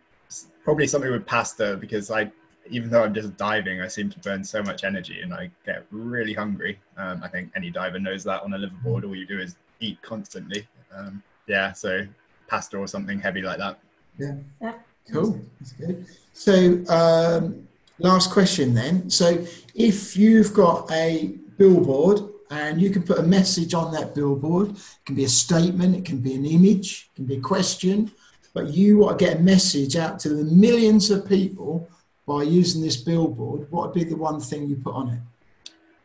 probably 0.64 0.86
something 0.86 1.10
with 1.10 1.24
pasta 1.24 1.76
because 1.80 2.10
I 2.10 2.30
even 2.70 2.90
though 2.90 3.02
I'm 3.02 3.14
just 3.14 3.36
diving, 3.36 3.80
I 3.80 3.88
seem 3.88 4.10
to 4.10 4.18
burn 4.20 4.44
so 4.44 4.62
much 4.62 4.84
energy 4.84 5.20
and 5.20 5.34
I 5.34 5.50
get 5.66 5.84
really 5.90 6.32
hungry. 6.32 6.78
Um, 6.96 7.20
I 7.22 7.28
think 7.28 7.50
any 7.56 7.70
diver 7.70 7.98
knows 7.98 8.24
that 8.24 8.42
on 8.42 8.54
a 8.54 8.58
liveaboard. 8.58 9.04
All 9.04 9.16
you 9.16 9.26
do 9.26 9.38
is 9.38 9.56
eat 9.80 10.00
constantly. 10.02 10.66
Um, 10.94 11.22
yeah, 11.46 11.72
so 11.72 12.06
pasta 12.48 12.76
or 12.76 12.86
something 12.86 13.20
heavy 13.20 13.42
like 13.42 13.58
that. 13.58 13.78
Yeah. 14.18 14.34
yeah. 14.60 14.74
Cool. 15.10 15.40
That's 15.58 15.72
good. 15.72 16.06
So, 16.32 16.84
um, 16.88 17.66
last 17.98 18.30
question 18.30 18.74
then. 18.74 19.10
So, 19.10 19.44
if 19.74 20.16
you've 20.16 20.54
got 20.54 20.90
a 20.92 21.34
billboard 21.58 22.20
and 22.50 22.80
you 22.80 22.90
can 22.90 23.02
put 23.02 23.18
a 23.18 23.22
message 23.22 23.74
on 23.74 23.92
that 23.94 24.14
billboard, 24.14 24.70
it 24.70 25.04
can 25.04 25.16
be 25.16 25.24
a 25.24 25.28
statement, 25.28 25.96
it 25.96 26.04
can 26.04 26.18
be 26.18 26.34
an 26.34 26.44
image, 26.44 27.10
it 27.10 27.16
can 27.16 27.24
be 27.24 27.36
a 27.36 27.40
question, 27.40 28.12
but 28.54 28.68
you 28.68 28.98
want 28.98 29.18
to 29.18 29.24
get 29.24 29.38
a 29.38 29.40
message 29.40 29.96
out 29.96 30.18
to 30.20 30.28
the 30.28 30.44
millions 30.44 31.10
of 31.10 31.26
people 31.26 31.88
by 32.26 32.42
using 32.42 32.82
this 32.82 32.96
billboard, 32.96 33.70
what 33.70 33.86
would 33.86 33.94
be 33.94 34.04
the 34.04 34.16
one 34.16 34.40
thing 34.40 34.68
you 34.68 34.76
put 34.76 34.94
on 34.94 35.08
it? 35.10 35.20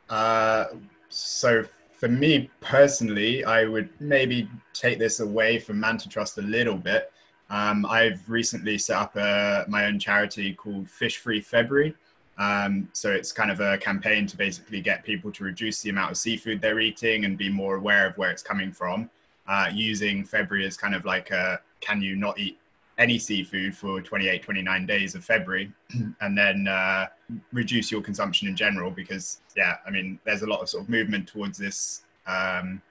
Uh, 0.10 0.66
so 1.10 1.64
for 1.92 2.08
me 2.08 2.50
personally, 2.62 3.44
I 3.44 3.66
would 3.66 3.90
maybe 4.00 4.50
take 4.74 5.00
this 5.00 5.20
away 5.20 5.60
from 5.60 5.80
Manta 5.80 6.10
Trust 6.10 6.38
a 6.38 6.42
little 6.42 6.78
bit. 6.78 7.12
Um, 7.50 7.86
I've 7.86 8.28
recently 8.30 8.78
set 8.78 8.98
up 8.98 9.16
a, 9.16 9.66
my 9.68 9.86
own 9.86 10.00
charity 10.00 10.54
called 10.54 10.90
Fish 10.90 11.18
Free 11.18 11.42
February. 11.42 11.96
Um, 12.38 12.88
so 12.94 13.12
it's 13.12 13.32
kind 13.32 13.50
of 13.50 13.62
a 13.62 13.78
campaign 13.78 14.28
to 14.28 14.38
basically 14.38 14.82
get 14.82 15.04
people 15.04 15.32
to 15.32 15.44
reduce 15.44 15.82
the 15.82 15.90
amount 15.90 16.12
of 16.12 16.18
seafood 16.18 16.62
they're 16.62 16.80
eating 16.80 17.26
and 17.26 17.38
be 17.38 17.50
more 17.50 17.76
aware 17.76 18.08
of 18.08 18.18
where 18.18 18.30
it's 18.30 18.44
coming 18.44 18.72
from. 18.72 19.10
Uh, 19.48 19.70
using 19.74 20.26
February 20.26 20.68
as 20.68 20.76
kind 20.76 20.94
of 20.94 21.06
like 21.06 21.32
a 21.32 21.60
can 21.80 22.02
you 22.02 22.16
not 22.18 22.38
eat 22.38 22.60
any 22.98 23.20
seafood 23.20 23.76
for 23.76 24.02
28, 24.02 24.42
29 24.42 24.86
days 24.86 25.16
of 25.16 25.24
February 25.24 25.72
and 26.22 26.38
then 26.38 26.68
uh, 26.68 27.06
reduce 27.54 27.92
your 27.92 28.02
consumption 28.02 28.48
in 28.48 28.56
general 28.56 28.90
because, 28.90 29.42
yeah, 29.56 29.76
I 29.86 29.92
mean, 29.92 30.20
there's 30.26 30.42
a 30.42 30.48
lot 30.48 30.62
of 30.62 30.70
sort 30.70 30.84
of 30.84 30.90
movement 30.90 31.28
towards 31.28 31.58
this 31.58 32.02
um, 32.26 32.82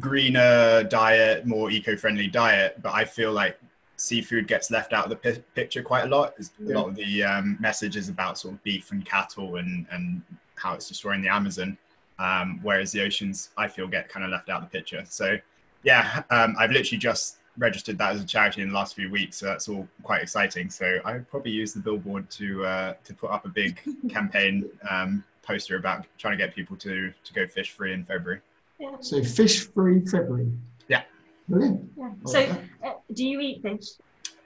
greener 0.00 0.84
diet, 0.84 1.46
more 1.46 1.70
eco 1.70 1.96
friendly 1.96 2.28
diet, 2.28 2.80
but 2.82 2.92
I 2.92 3.04
feel 3.04 3.32
like 3.32 3.58
seafood 3.96 4.48
gets 4.48 4.70
left 4.70 4.92
out 4.92 5.04
of 5.04 5.10
the 5.10 5.16
pi- 5.16 5.42
picture 5.54 5.82
quite 5.82 6.04
a 6.04 6.08
lot. 6.08 6.36
There's 6.36 6.50
A 6.68 6.78
lot 6.78 6.88
of 6.88 6.96
the 6.96 7.22
um, 7.22 7.56
messages 7.60 8.08
about 8.08 8.38
sort 8.38 8.54
of 8.54 8.62
beef 8.62 8.90
and 8.92 9.04
cattle 9.04 9.56
and, 9.56 9.86
and 9.90 10.22
how 10.56 10.74
it's 10.74 10.88
destroying 10.88 11.22
the 11.22 11.28
Amazon, 11.28 11.78
um, 12.18 12.60
whereas 12.62 12.92
the 12.92 13.02
oceans, 13.02 13.50
I 13.56 13.68
feel, 13.68 13.88
get 13.88 14.08
kind 14.08 14.24
of 14.24 14.30
left 14.30 14.50
out 14.50 14.62
of 14.62 14.70
the 14.70 14.78
picture. 14.78 15.04
So, 15.08 15.38
yeah, 15.84 16.22
um, 16.30 16.54
I've 16.58 16.70
literally 16.70 16.98
just 16.98 17.38
registered 17.58 17.98
that 17.98 18.14
as 18.14 18.22
a 18.22 18.26
charity 18.26 18.62
in 18.62 18.68
the 18.68 18.74
last 18.74 18.94
few 18.94 19.10
weeks, 19.10 19.36
so 19.36 19.46
that's 19.46 19.68
all 19.68 19.86
quite 20.02 20.22
exciting. 20.22 20.70
So 20.70 20.98
I 21.04 21.14
would 21.14 21.28
probably 21.28 21.50
use 21.50 21.72
the 21.72 21.80
billboard 21.80 22.30
to 22.30 22.64
uh, 22.64 22.94
to 23.04 23.14
put 23.14 23.30
up 23.30 23.44
a 23.44 23.48
big 23.48 23.80
campaign 24.08 24.68
um, 24.88 25.24
poster 25.42 25.76
about 25.76 26.06
trying 26.18 26.36
to 26.38 26.44
get 26.44 26.54
people 26.54 26.76
to 26.76 27.12
to 27.24 27.32
go 27.32 27.46
fish 27.46 27.70
free 27.70 27.92
in 27.92 28.04
February. 28.04 28.40
Yeah. 28.78 28.96
So 29.00 29.22
fish 29.22 29.66
free 29.68 30.00
February. 30.00 30.50
Yeah. 30.88 31.02
Brilliant. 31.48 31.90
Yeah. 31.96 32.10
So, 32.26 32.40
like 32.40 32.50
uh, 32.84 32.92
do 33.12 33.26
you 33.26 33.40
eat 33.40 33.62
fish? 33.62 33.90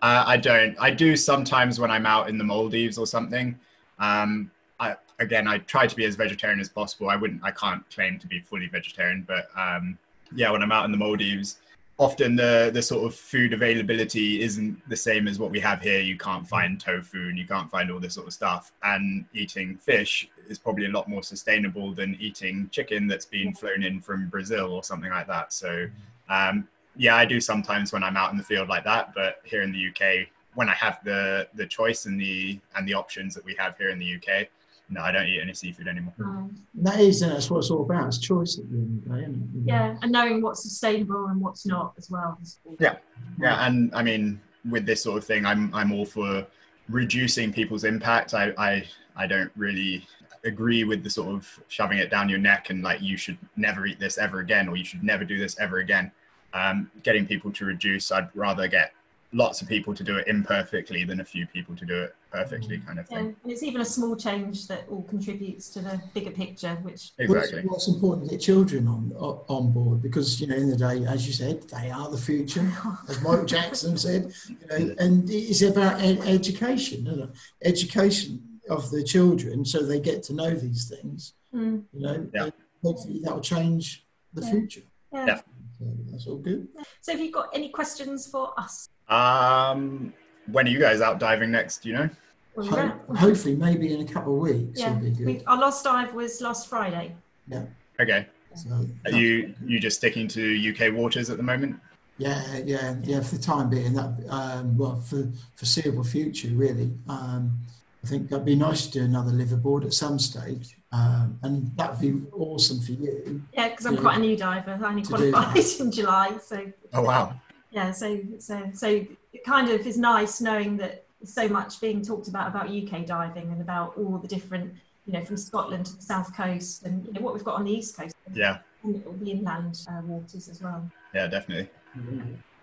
Uh, 0.02 0.24
I 0.26 0.36
don't. 0.36 0.76
I 0.78 0.90
do 0.90 1.16
sometimes 1.16 1.80
when 1.80 1.90
I'm 1.90 2.06
out 2.06 2.28
in 2.28 2.38
the 2.38 2.44
Maldives 2.44 2.98
or 2.98 3.06
something. 3.06 3.58
Um, 3.98 4.50
I, 4.78 4.94
again, 5.20 5.48
I 5.48 5.58
try 5.58 5.86
to 5.86 5.96
be 5.96 6.04
as 6.04 6.16
vegetarian 6.16 6.60
as 6.60 6.68
possible. 6.68 7.08
I 7.08 7.16
wouldn't. 7.16 7.42
I 7.42 7.50
can't 7.50 7.88
claim 7.90 8.18
to 8.18 8.26
be 8.26 8.40
fully 8.40 8.66
vegetarian, 8.66 9.24
but 9.26 9.48
um, 9.56 9.98
yeah, 10.34 10.50
when 10.50 10.62
I'm 10.62 10.72
out 10.72 10.84
in 10.84 10.92
the 10.92 10.98
Maldives, 10.98 11.58
often 11.98 12.36
the 12.36 12.70
the 12.72 12.82
sort 12.82 13.04
of 13.04 13.14
food 13.14 13.52
availability 13.52 14.42
isn't 14.42 14.76
the 14.88 14.96
same 14.96 15.26
as 15.26 15.38
what 15.38 15.50
we 15.50 15.60
have 15.60 15.80
here. 15.80 16.00
You 16.00 16.16
can't 16.16 16.46
find 16.46 16.78
tofu 16.78 17.28
and 17.28 17.38
you 17.38 17.46
can't 17.46 17.70
find 17.70 17.90
all 17.90 18.00
this 18.00 18.14
sort 18.14 18.26
of 18.26 18.32
stuff. 18.32 18.72
And 18.82 19.24
eating 19.32 19.76
fish 19.76 20.28
is 20.48 20.58
probably 20.58 20.86
a 20.86 20.90
lot 20.90 21.08
more 21.08 21.22
sustainable 21.22 21.92
than 21.94 22.16
eating 22.20 22.68
chicken 22.70 23.06
that's 23.06 23.24
been 23.24 23.54
flown 23.54 23.82
in 23.82 24.00
from 24.00 24.28
Brazil 24.28 24.72
or 24.72 24.84
something 24.84 25.10
like 25.10 25.26
that. 25.26 25.52
So 25.52 25.86
um, 26.28 26.68
yeah, 26.96 27.16
I 27.16 27.24
do 27.24 27.40
sometimes 27.40 27.92
when 27.92 28.02
I'm 28.02 28.16
out 28.16 28.30
in 28.32 28.38
the 28.38 28.44
field 28.44 28.68
like 28.68 28.84
that. 28.84 29.14
But 29.14 29.40
here 29.44 29.62
in 29.62 29.72
the 29.72 29.88
UK, 29.88 30.28
when 30.54 30.68
I 30.68 30.74
have 30.74 30.98
the 31.04 31.48
the 31.54 31.66
choice 31.66 32.06
and 32.06 32.20
the 32.20 32.60
and 32.74 32.86
the 32.86 32.94
options 32.94 33.34
that 33.34 33.44
we 33.44 33.54
have 33.58 33.76
here 33.78 33.88
in 33.88 33.98
the 33.98 34.16
UK, 34.16 34.48
no, 34.88 35.00
I 35.00 35.10
don't 35.12 35.26
eat 35.26 35.40
any 35.40 35.52
seafood 35.54 35.88
anymore. 35.88 36.14
Um, 36.20 36.56
That 36.74 37.00
is, 37.00 37.22
and 37.22 37.32
that's 37.32 37.50
what 37.50 37.58
it's 37.58 37.70
all 37.70 37.82
about. 37.82 38.06
It's 38.06 38.18
choice 38.18 38.58
at 38.58 38.70
the 38.70 38.76
end 38.76 39.02
of 39.06 39.10
the 39.10 39.16
day, 39.16 39.22
isn't 39.22 39.34
it? 39.64 39.68
yeah, 39.68 39.96
and 40.02 40.12
knowing 40.12 40.42
what's 40.42 40.62
sustainable 40.62 41.26
and 41.26 41.40
what's 41.40 41.66
not 41.66 41.94
as 41.98 42.08
well. 42.10 42.38
Yeah. 42.78 42.96
Yeah, 43.40 43.66
and 43.66 43.92
I 43.94 44.02
mean, 44.02 44.40
with 44.70 44.86
this 44.86 45.02
sort 45.02 45.18
of 45.18 45.24
thing, 45.24 45.44
I'm 45.44 45.74
I'm 45.74 45.92
all 45.92 46.06
for 46.06 46.46
reducing 46.88 47.52
people's 47.52 47.84
impact. 47.84 48.34
I 48.34 48.52
I 48.58 48.84
I 49.16 49.26
don't 49.26 49.50
really 49.56 50.06
agree 50.44 50.84
with 50.84 51.02
the 51.02 51.10
sort 51.10 51.34
of 51.34 51.60
shoving 51.66 51.98
it 51.98 52.08
down 52.10 52.28
your 52.28 52.38
neck 52.38 52.70
and 52.70 52.80
like 52.82 53.02
you 53.02 53.16
should 53.16 53.36
never 53.56 53.84
eat 53.86 53.98
this 53.98 54.16
ever 54.16 54.38
again 54.38 54.68
or 54.68 54.76
you 54.76 54.84
should 54.84 55.02
never 55.02 55.24
do 55.24 55.38
this 55.38 55.58
ever 55.58 55.78
again. 55.78 56.12
Um, 56.54 56.88
getting 57.02 57.26
people 57.26 57.50
to 57.52 57.64
reduce, 57.64 58.12
I'd 58.12 58.28
rather 58.34 58.68
get 58.68 58.92
lots 59.32 59.60
of 59.60 59.68
people 59.68 59.94
to 59.94 60.04
do 60.04 60.16
it 60.16 60.26
imperfectly 60.28 61.04
than 61.04 61.20
a 61.20 61.24
few 61.24 61.46
people 61.46 61.74
to 61.76 61.84
do 61.84 62.02
it 62.02 62.14
perfectly, 62.32 62.78
kind 62.78 62.98
of 62.98 63.06
Yeah, 63.10 63.18
thing. 63.18 63.36
and 63.42 63.52
it's 63.52 63.62
even 63.62 63.80
a 63.80 63.84
small 63.84 64.16
change 64.16 64.66
that 64.68 64.84
all 64.90 65.02
contributes 65.04 65.68
to 65.70 65.80
the 65.80 66.00
bigger 66.14 66.30
picture, 66.30 66.74
which 66.82 67.12
Exactly. 67.18 67.60
What's, 67.62 67.86
what's 67.86 67.88
important 67.88 68.28
to 68.28 68.36
get 68.36 68.40
children 68.40 68.86
on 68.88 69.12
on 69.48 69.72
board 69.72 70.02
because 70.02 70.40
you 70.40 70.46
know, 70.46 70.56
in 70.56 70.68
the 70.70 70.76
day, 70.76 71.04
as 71.06 71.26
you 71.26 71.32
said, 71.32 71.62
they 71.68 71.90
are 71.90 72.08
the 72.10 72.18
future, 72.18 72.70
as 73.08 73.20
Michael 73.22 73.44
Jackson 73.46 73.96
said. 73.96 74.32
You 74.48 74.56
know, 74.68 74.94
and 74.98 75.28
it's 75.30 75.62
about 75.62 76.00
ed- 76.00 76.20
education, 76.26 77.06
isn't 77.06 77.20
it? 77.22 77.30
Education 77.62 78.42
of 78.70 78.90
the 78.90 79.02
children, 79.04 79.64
so 79.64 79.82
they 79.84 80.00
get 80.00 80.22
to 80.24 80.34
know 80.34 80.50
these 80.50 80.88
things. 80.88 81.34
Mm, 81.54 81.84
You 81.92 82.00
know, 82.00 82.28
Yeah. 82.34 82.50
hopefully 82.82 83.20
that 83.22 83.34
will 83.34 83.40
change 83.42 84.04
the 84.34 84.42
Yeah. 84.42 84.50
future. 84.50 84.82
yeah. 85.12 85.26
Yeah. 85.26 85.40
So 85.78 85.84
that's 86.10 86.26
all 86.26 86.36
good. 86.38 86.68
So, 87.00 87.12
have 87.12 87.20
you 87.20 87.30
got 87.30 87.50
any 87.54 87.68
questions 87.68 88.26
for 88.26 88.58
us? 88.58 88.88
Um, 89.08 90.12
when 90.50 90.66
are 90.66 90.70
you 90.70 90.78
guys 90.78 91.00
out 91.00 91.18
diving 91.18 91.50
next? 91.50 91.82
Do 91.82 91.88
you 91.90 91.94
know? 91.96 92.10
Well, 92.54 92.66
Ho- 92.66 92.76
yeah. 92.76 93.16
hopefully, 93.16 93.54
maybe 93.56 93.92
in 93.94 94.00
a 94.00 94.10
couple 94.12 94.34
of 94.34 94.40
weeks, 94.40 94.80
Yeah, 94.80 94.94
be 94.94 95.10
good. 95.10 95.26
we, 95.26 95.42
our 95.46 95.58
last 95.58 95.84
dive 95.84 96.14
was 96.14 96.40
last 96.40 96.68
Friday. 96.68 97.14
Yeah. 97.48 97.64
Okay. 98.00 98.26
So, 98.54 98.86
Are 99.04 99.10
you 99.10 99.54
you 99.66 99.78
just 99.78 99.98
sticking 99.98 100.26
to 100.28 100.72
UK 100.72 100.94
waters 100.94 101.28
at 101.28 101.36
the 101.36 101.42
moment? 101.42 101.76
Yeah, 102.18 102.42
yeah, 102.64 102.94
yeah. 103.02 103.20
For 103.20 103.36
the 103.36 103.42
time 103.42 103.68
being, 103.68 103.92
that 103.92 104.14
um, 104.30 104.78
well, 104.78 104.98
for 105.02 105.28
foreseeable 105.56 106.04
future, 106.04 106.48
really. 106.48 106.90
Um, 107.08 107.58
I 108.02 108.08
think 108.08 108.30
that'd 108.30 108.46
be 108.46 108.56
nice 108.56 108.86
to 108.86 108.92
do 108.92 109.04
another 109.04 109.32
liveaboard 109.32 109.84
at 109.84 109.92
some 109.92 110.18
stage, 110.18 110.78
um, 110.92 111.38
and 111.42 111.76
that'd 111.76 112.00
be 112.00 112.22
awesome 112.32 112.80
for 112.80 112.92
you. 112.92 113.42
Yeah, 113.52 113.68
because 113.68 113.84
I'm 113.84 113.98
quite 113.98 114.16
a 114.16 114.20
new 114.20 114.36
diver. 114.36 114.78
I 114.82 114.88
only 114.88 115.02
To 115.02 115.16
do 115.18 115.32
qualified 115.32 115.64
in 115.80 115.92
July, 115.92 116.38
so 116.42 116.72
Oh 116.94 117.02
wow. 117.02 117.34
Yeah. 117.76 117.90
So 117.92 118.18
so 118.38 118.70
so 118.72 118.88
it 119.32 119.44
kind 119.44 119.68
of 119.68 119.86
is 119.86 119.98
nice 119.98 120.40
knowing 120.40 120.78
that 120.78 121.04
so 121.24 121.46
much 121.48 121.80
being 121.80 122.02
talked 122.02 122.28
about 122.28 122.48
about 122.48 122.68
UK 122.70 123.04
diving 123.06 123.52
and 123.52 123.60
about 123.60 123.96
all 123.98 124.18
the 124.18 124.28
different, 124.28 124.72
you 125.06 125.12
know, 125.12 125.24
from 125.24 125.36
Scotland 125.36 125.86
to 125.86 125.96
the 125.96 126.02
south 126.02 126.34
coast 126.34 126.84
and 126.84 127.06
you 127.06 127.12
know 127.12 127.20
what 127.20 127.34
we've 127.34 127.44
got 127.44 127.56
on 127.56 127.64
the 127.64 127.72
east 127.72 127.96
coast 127.96 128.14
Yeah. 128.32 128.58
and 128.82 129.04
all 129.06 129.12
the 129.12 129.30
inland 129.30 129.80
uh, 129.88 130.00
waters 130.04 130.48
as 130.48 130.62
well. 130.62 130.90
Yeah, 131.14 131.26
definitely. 131.26 131.68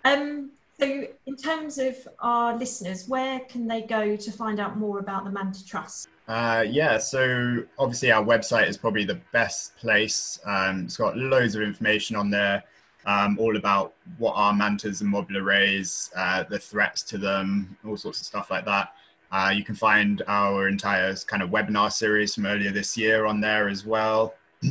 Um, 0.04 0.50
so, 0.80 1.06
in 1.26 1.36
terms 1.36 1.78
of 1.78 1.96
our 2.18 2.56
listeners, 2.56 3.06
where 3.08 3.40
can 3.40 3.68
they 3.68 3.82
go 3.82 4.16
to 4.16 4.32
find 4.32 4.58
out 4.58 4.76
more 4.76 4.98
about 4.98 5.24
the 5.24 5.30
Manta 5.30 5.64
Trust? 5.64 6.08
Uh, 6.26 6.64
yeah, 6.68 6.98
so 6.98 7.62
obviously 7.78 8.10
our 8.10 8.24
website 8.24 8.66
is 8.68 8.76
probably 8.76 9.04
the 9.04 9.20
best 9.32 9.76
place. 9.76 10.40
Um, 10.44 10.84
it's 10.86 10.96
got 10.96 11.16
loads 11.16 11.54
of 11.54 11.62
information 11.62 12.16
on 12.16 12.30
there, 12.30 12.64
um, 13.06 13.38
all 13.38 13.56
about 13.56 13.94
what 14.18 14.32
are 14.36 14.52
mantas 14.52 15.00
and 15.00 15.12
mobula 15.12 15.44
rays, 15.44 16.10
uh, 16.16 16.44
the 16.44 16.58
threats 16.58 17.02
to 17.02 17.18
them, 17.18 17.76
all 17.86 17.96
sorts 17.96 18.20
of 18.20 18.26
stuff 18.26 18.50
like 18.50 18.64
that. 18.64 18.94
Uh, 19.30 19.50
you 19.54 19.64
can 19.64 19.74
find 19.74 20.22
our 20.28 20.68
entire 20.68 21.14
kind 21.26 21.42
of 21.42 21.50
webinar 21.50 21.90
series 21.92 22.34
from 22.34 22.46
earlier 22.46 22.70
this 22.70 22.96
year 22.96 23.26
on 23.26 23.40
there 23.40 23.68
as 23.68 23.84
well. 23.84 24.34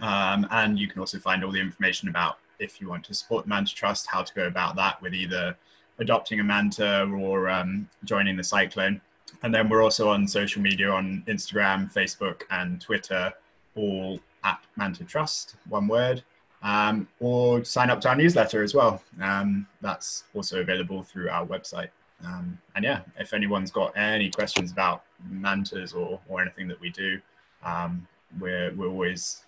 um, 0.00 0.46
and 0.50 0.78
you 0.78 0.88
can 0.88 1.00
also 1.00 1.18
find 1.18 1.44
all 1.44 1.50
the 1.50 1.60
information 1.60 2.08
about 2.08 2.38
if 2.60 2.80
you 2.80 2.88
want 2.88 3.04
to 3.04 3.14
support 3.14 3.44
the 3.44 3.48
Manta 3.48 3.74
Trust, 3.74 4.06
how 4.06 4.22
to 4.22 4.34
go 4.34 4.46
about 4.46 4.76
that 4.76 5.00
with 5.02 5.14
either 5.14 5.56
adopting 5.98 6.40
a 6.40 6.44
manta 6.44 7.04
or 7.04 7.48
um, 7.48 7.88
joining 8.04 8.36
the 8.36 8.44
cyclone. 8.44 9.00
And 9.42 9.54
then 9.54 9.68
we're 9.68 9.82
also 9.82 10.08
on 10.08 10.26
social 10.26 10.60
media 10.60 10.90
on 10.90 11.22
Instagram, 11.26 11.92
Facebook, 11.92 12.42
and 12.50 12.80
Twitter, 12.80 13.32
all 13.74 14.18
at 14.44 14.60
Manta 14.76 15.04
Trust, 15.04 15.56
one 15.68 15.88
word. 15.88 16.22
Um, 16.62 17.08
or 17.20 17.64
sign 17.64 17.88
up 17.90 18.00
to 18.02 18.08
our 18.10 18.16
newsletter 18.16 18.62
as 18.62 18.74
well. 18.74 19.02
Um, 19.20 19.66
that's 19.80 20.24
also 20.34 20.60
available 20.60 21.02
through 21.02 21.30
our 21.30 21.46
website. 21.46 21.88
Um, 22.24 22.58
and 22.76 22.84
yeah, 22.84 23.00
if 23.18 23.32
anyone's 23.32 23.70
got 23.70 23.96
any 23.96 24.30
questions 24.30 24.70
about 24.70 25.04
mantas 25.30 25.94
or, 25.94 26.20
or 26.28 26.42
anything 26.42 26.68
that 26.68 26.78
we 26.78 26.90
do, 26.90 27.18
um, 27.64 28.06
we're, 28.38 28.72
we're 28.74 28.88
always 28.88 29.44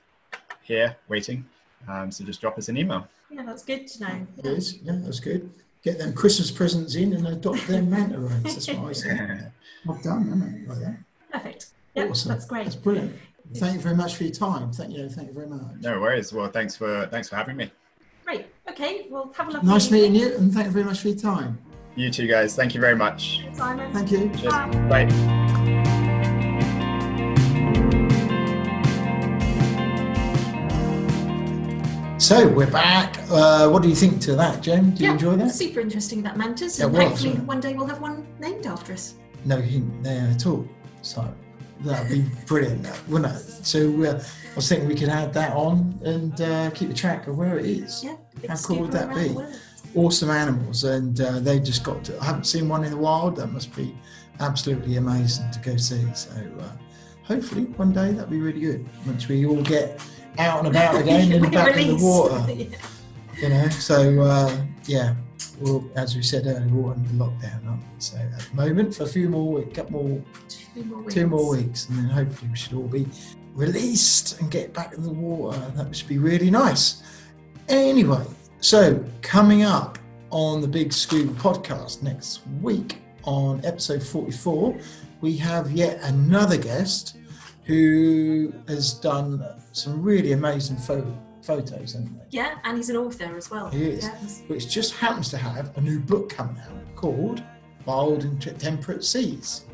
here 0.63 0.97
waiting. 1.09 1.45
Um, 1.87 2.11
so 2.11 2.25
just 2.25 2.41
drop 2.41 2.57
us 2.57 2.69
an 2.71 2.79
email. 2.79 3.07
Yeah, 3.31 3.43
that's 3.45 3.63
good 3.65 3.87
to 3.89 4.01
know. 4.05 4.27
It 4.39 4.47
is, 4.47 4.79
yeah, 4.83 4.99
that's 5.03 5.21
good. 5.21 5.51
Get 5.83 5.99
them 5.99 6.15
Christmas 6.15 6.51
presents 6.51 6.95
in 6.95 7.13
and 7.13 7.27
adopt 7.27 7.67
their 7.67 7.83
manta 7.83 8.19
rays. 8.21 8.43
That's 8.43 8.69
what 8.69 8.89
I 8.89 8.93
say. 8.93 9.41
Well 9.85 9.99
done, 10.01 10.29
isn't 10.29 10.43
it? 10.63 10.69
Like 10.69 10.79
that. 10.79 10.97
Perfect. 11.33 11.67
Yeah, 11.97 12.05
Awesome. 12.05 12.29
that's 12.31 12.47
great. 12.47 12.65
That's 12.65 12.77
brilliant. 12.77 13.17
Thank 13.55 13.75
you 13.75 13.81
very 13.81 13.97
much 13.97 14.17
for 14.17 14.25
your 14.25 14.33
time. 14.33 14.73
Thank 14.73 14.93
you. 14.97 15.09
Thank 15.09 15.29
you 15.29 15.35
very 15.35 15.47
much. 15.47 15.61
no 15.81 16.01
worries. 16.01 16.33
Well, 16.33 16.49
thanks 16.51 16.75
for 16.77 17.07
thanks 17.11 17.29
for 17.29 17.37
having 17.37 17.57
me. 17.57 17.71
Great. 18.25 18.47
Okay, 18.71 19.07
well, 19.11 19.33
have 19.37 19.49
a 19.49 19.51
lovely 19.53 19.69
Nice 19.69 19.91
meeting 19.91 20.15
evening. 20.15 20.31
you, 20.33 20.37
and 20.39 20.53
thank 20.53 20.67
you 20.67 20.73
very 20.73 20.85
much 20.85 21.01
for 21.01 21.09
your 21.09 21.19
time. 21.19 21.59
You 21.97 22.11
too, 22.11 22.27
guys. 22.27 22.55
Thank 22.57 22.75
you 22.75 22.81
very 22.81 22.97
much. 22.97 23.45
Simon. 23.53 23.93
Thank 23.93 24.11
you. 24.11 24.31
Cheers. 24.31 24.53
Bye. 24.89 25.07
Bye. 25.07 25.83
So 32.19 32.47
we're 32.49 32.71
back. 32.71 33.19
Uh, 33.29 33.69
what 33.69 33.83
do 33.83 33.89
you 33.89 33.97
think 33.97 34.21
to 34.23 34.37
that, 34.37 34.63
Gem? 34.63 34.93
Do 34.93 35.03
you 35.03 35.09
Yeah, 35.09 35.15
enjoy 35.15 35.37
that? 35.37 35.51
Super 35.51 35.81
interesting 35.81 36.21
about 36.21 36.37
mantas, 36.37 36.79
Yeah, 36.79 36.87
and 36.87 36.95
it 36.95 36.99
was, 36.99 37.09
hopefully 37.09 37.33
yeah. 37.35 37.41
one 37.41 37.59
day 37.61 37.75
we'll 37.75 37.87
have 37.89 38.01
one 38.01 38.25
named 38.39 38.65
after 38.65 38.93
us. 38.93 39.15
No 39.45 39.57
hint 39.61 40.05
there 40.05 40.29
at 40.31 40.47
all. 40.47 40.65
So 41.03 41.23
That'd 41.85 42.11
be 42.11 42.25
brilliant, 42.47 42.87
wouldn't 43.09 43.35
it? 43.35 43.41
So 43.65 44.03
uh, 44.05 44.23
I 44.53 44.55
was 44.55 44.69
thinking 44.69 44.89
we 44.89 44.95
could 44.95 45.09
add 45.09 45.33
that 45.35 45.55
on 45.55 45.99
and 46.05 46.41
uh, 46.41 46.71
keep 46.71 46.91
a 46.91 46.95
track 46.95 47.27
of 47.27 47.37
where 47.37 47.59
it 47.59 47.67
is. 47.67 48.05
Yeah. 48.05 48.17
How 48.49 48.57
cool 48.57 48.81
would 48.81 48.93
that 48.93 49.15
be? 49.15 49.37
Awesome 49.95 50.31
animals, 50.31 50.85
and 50.85 51.21
uh, 51.21 51.41
they 51.41 51.59
just 51.61 51.85
got 51.85 52.03
to. 52.05 52.19
I 52.21 52.25
haven't 52.25 52.45
seen 52.45 52.69
one 52.69 52.85
in 52.85 52.91
the 52.91 52.97
wild. 52.97 53.37
That 53.37 53.49
must 53.49 53.75
be 53.77 53.95
absolutely 54.41 54.97
amazing 54.97 55.51
to 55.51 55.59
go 55.61 55.77
see. 55.77 56.07
So 56.15 56.31
uh, 56.61 56.71
hopefully 57.25 57.65
one 57.65 57.93
day 57.93 58.13
that'd 58.13 58.31
be 58.31 58.41
really 58.41 58.61
good 58.61 58.89
once 59.07 59.29
we 59.29 59.45
all 59.45 59.63
get 59.63 60.01
out 60.39 60.61
and 60.61 60.69
about 60.69 60.95
again 61.01 61.33
and 61.33 61.53
back 61.53 61.77
in 61.77 61.97
the 61.97 62.05
water. 62.05 62.45
Yeah. 63.39 63.49
You 63.49 63.49
know, 63.49 63.69
so 63.71 64.21
uh, 64.21 64.57
yeah. 64.85 65.15
Well, 65.63 65.85
as 65.95 66.17
we 66.17 66.23
said 66.23 66.47
earlier, 66.47 66.67
we're 66.69 66.93
under 66.93 67.09
lockdown, 67.11 67.67
aren't 67.69 67.81
we? 67.83 67.87
So 68.01 68.17
at 68.17 68.39
the 68.41 68.55
moment, 68.55 68.95
for 68.95 69.05
a 69.05 69.07
few 69.07 69.29
more 69.29 69.53
weeks, 69.53 69.75
couple 69.77 70.03
more 70.03 70.23
Two 70.49 70.85
more 70.85 70.99
weeks. 71.03 71.15
two 71.15 71.27
more 71.27 71.51
weeks, 71.51 71.89
and 71.89 71.99
then 71.99 72.05
hopefully 72.07 72.51
we 72.51 72.57
should 72.57 72.75
all 72.75 72.89
be 72.89 73.07
released 73.55 74.41
and 74.41 74.51
get 74.51 74.73
back 74.75 74.93
in 74.95 75.03
the 75.03 75.11
water. 75.13 75.59
That 75.77 75.95
should 75.95 76.09
be 76.09 76.19
really 76.19 76.51
nice. 76.51 77.03
Anyway, 77.69 78.25
so 78.61 79.05
coming 79.23 79.63
up 79.63 79.99
on 80.31 80.61
the 80.61 80.69
Big 80.69 80.93
Scuba 80.93 81.33
podcast 81.35 82.03
next 82.03 82.41
week 82.61 82.99
on 83.25 83.65
episode 83.65 84.03
44, 84.03 84.77
we 85.21 85.37
have 85.37 85.71
yet 85.71 86.01
another 86.03 86.57
guest 86.57 87.17
who 87.65 88.53
has 88.67 88.95
done 88.95 89.45
some 89.73 90.03
really 90.03 90.33
amazing 90.33 90.77
photo, 90.77 91.17
photos, 91.43 91.93
hasn't 91.93 92.09
he? 92.09 92.37
Yeah, 92.39 92.59
and 92.65 92.77
he's 92.77 92.89
an 92.91 92.97
author 92.97 93.37
as 93.37 93.51
well. 93.51 93.69
He 93.71 93.85
is. 93.85 94.05
Yeah, 94.05 94.17
he's- 94.19 94.43
which 94.49 94.69
just 94.69 94.95
happens 94.95 95.29
to 95.31 95.37
have 95.39 95.77
a 95.77 95.81
new 95.81 95.99
book 95.99 96.29
coming 96.31 96.59
out 96.59 96.95
called 96.97 97.43
Wild 97.85 98.25
and 98.25 98.41
Temperate 98.61 99.05
Seas. 99.05 99.65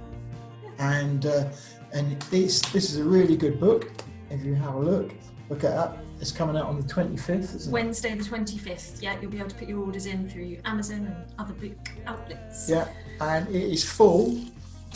And 0.78 1.26
uh, 1.26 1.50
and 1.92 2.20
this 2.30 2.60
this 2.72 2.90
is 2.92 2.98
a 2.98 3.04
really 3.04 3.36
good 3.36 3.58
book. 3.58 3.90
If 4.30 4.44
you 4.44 4.54
have 4.54 4.74
a 4.74 4.78
look, 4.80 5.12
look 5.50 5.64
it 5.64 5.72
up. 5.72 5.98
It's 6.20 6.32
coming 6.32 6.56
out 6.56 6.66
on 6.66 6.80
the 6.80 6.86
25th, 6.86 7.28
isn't 7.54 7.70
it? 7.70 7.72
Wednesday 7.72 8.14
the 8.16 8.24
25th. 8.24 9.00
Yeah, 9.00 9.20
you'll 9.20 9.30
be 9.30 9.38
able 9.38 9.50
to 9.50 9.54
put 9.56 9.68
your 9.68 9.78
orders 9.84 10.06
in 10.06 10.28
through 10.28 10.58
Amazon 10.64 11.06
and 11.06 11.16
other 11.38 11.54
book 11.54 11.76
outlets. 12.06 12.68
Yeah, 12.68 12.88
and 13.20 13.46
it 13.48 13.62
is 13.72 13.84
full 13.88 14.40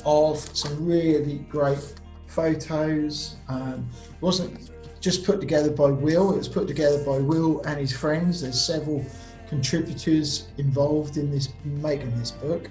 of 0.04 0.38
some 0.56 0.84
really 0.84 1.38
great 1.48 1.94
photos. 2.26 3.36
Um, 3.48 3.88
wasn't 4.20 4.71
just 5.02 5.24
put 5.24 5.40
together 5.40 5.70
by 5.70 5.90
Will, 5.90 6.32
it 6.32 6.38
was 6.38 6.48
put 6.48 6.68
together 6.68 7.02
by 7.04 7.18
Will 7.18 7.60
and 7.62 7.78
his 7.78 7.94
friends. 7.94 8.40
There's 8.40 8.58
several 8.58 9.04
contributors 9.48 10.46
involved 10.58 11.16
in 11.16 11.30
this 11.30 11.48
making 11.64 12.16
this 12.18 12.30
book. 12.30 12.70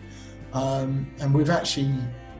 Um, 0.53 1.13
and 1.19 1.34
we've 1.34 1.49
actually 1.49 1.93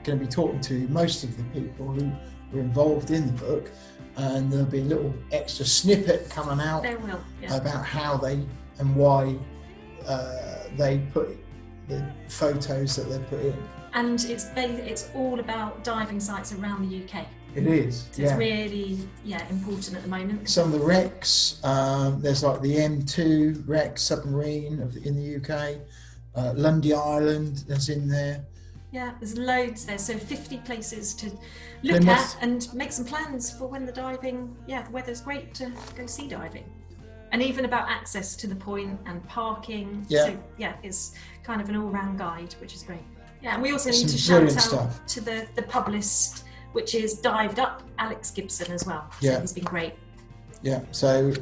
going 0.04 0.18
to 0.18 0.26
be 0.26 0.32
talking 0.32 0.62
to 0.62 0.88
most 0.88 1.24
of 1.26 1.36
the 1.38 1.44
people 1.60 1.92
who 1.92 2.10
were 2.54 2.62
involved 2.62 3.12
in 3.12 3.28
the 3.28 3.34
book. 3.34 3.70
And 4.16 4.52
there'll 4.52 4.66
be 4.66 4.80
a 4.80 4.84
little 4.86 5.14
extra 5.32 5.66
snippet 5.66 6.30
coming 6.30 6.66
out 6.66 6.84
will. 6.84 7.20
Yeah. 7.42 7.56
about 7.58 7.86
how 7.86 8.18
they 8.18 8.46
and 8.80 8.96
why 8.96 9.36
uh, 10.08 10.64
they 10.78 11.00
put 11.14 11.38
the 11.88 12.06
photos 12.30 12.96
that 12.96 13.04
they 13.10 13.20
put 13.26 13.46
in. 13.46 13.56
and 13.94 14.24
it's 14.26 14.48
it's 14.56 15.10
all 15.14 15.40
about 15.40 15.84
diving 15.84 16.20
sites 16.20 16.54
around 16.54 16.90
the 16.90 17.04
UK. 17.04 17.26
It 17.56 17.68
is, 17.68 18.06
So 18.12 18.22
yeah. 18.22 18.30
it's 18.30 18.38
really 18.38 18.98
yeah 19.26 19.46
important 19.50 19.96
at 19.98 20.04
the 20.04 20.08
moment. 20.10 20.50
Some 20.50 20.74
of 20.74 20.80
the 20.80 20.86
wrecks, 20.86 21.60
um, 21.64 22.22
there's 22.22 22.44
like 22.44 22.62
the 22.62 22.76
M2 22.78 23.64
wreck 23.68 23.98
submarine 23.98 24.80
of, 24.82 24.96
in 25.06 25.16
the 25.16 25.36
UK, 25.38 25.78
uh, 26.36 26.54
Lundy 26.56 26.94
Island 26.94 27.66
that's 27.68 27.90
in 27.90 28.08
there. 28.08 28.46
Yeah, 28.94 29.14
there's 29.20 29.38
loads 29.38 29.86
there. 29.86 29.98
So 29.98 30.18
50 30.18 30.58
places 30.60 31.14
to 31.16 31.32
look 31.84 32.04
must- 32.04 32.38
at 32.38 32.44
and 32.44 32.74
make 32.74 32.92
some 32.92 33.06
plans 33.06 33.50
for 33.52 33.68
when 33.68 33.86
the 33.86 33.92
diving. 33.92 34.56
Yeah, 34.68 34.84
the 34.84 34.92
weather's 34.92 35.22
great 35.22 35.54
to 35.56 35.72
go 35.96 36.06
sea 36.06 36.28
diving. 36.30 36.66
And 37.34 37.42
even 37.42 37.64
about 37.64 37.90
access 37.90 38.36
to 38.38 38.48
the 38.48 38.56
point 38.56 39.00
and 39.06 39.26
parking. 39.28 40.06
Yeah. 40.10 40.26
So 40.26 40.40
yeah, 40.58 40.74
it's 40.84 41.14
kind 41.44 41.62
of 41.62 41.70
an 41.70 41.78
all-round 41.78 42.18
guide, 42.20 42.54
which 42.60 42.76
is 42.76 42.84
great. 42.84 43.00
Yeah, 43.42 43.54
and 43.54 43.62
we 43.64 43.72
also 43.72 43.90
need 43.90 44.10
Some 44.10 44.10
to 44.10 44.18
shout 44.18 44.44
out 44.44 44.52
stuff. 44.62 45.06
to 45.08 45.22
the 45.22 45.48
the 45.56 45.64
publicist, 45.64 46.44
which 46.74 46.96
is 46.96 47.16
Dived 47.16 47.60
Up, 47.60 47.84
Alex 48.00 48.32
Gibson 48.32 48.72
as 48.72 48.86
well. 48.86 49.06
So 49.20 49.28
Yeah. 49.28 49.42
he's 49.42 49.54
been 49.54 49.64
great. 49.64 49.94
Yeah, 50.64 50.82
so, 50.92 51.34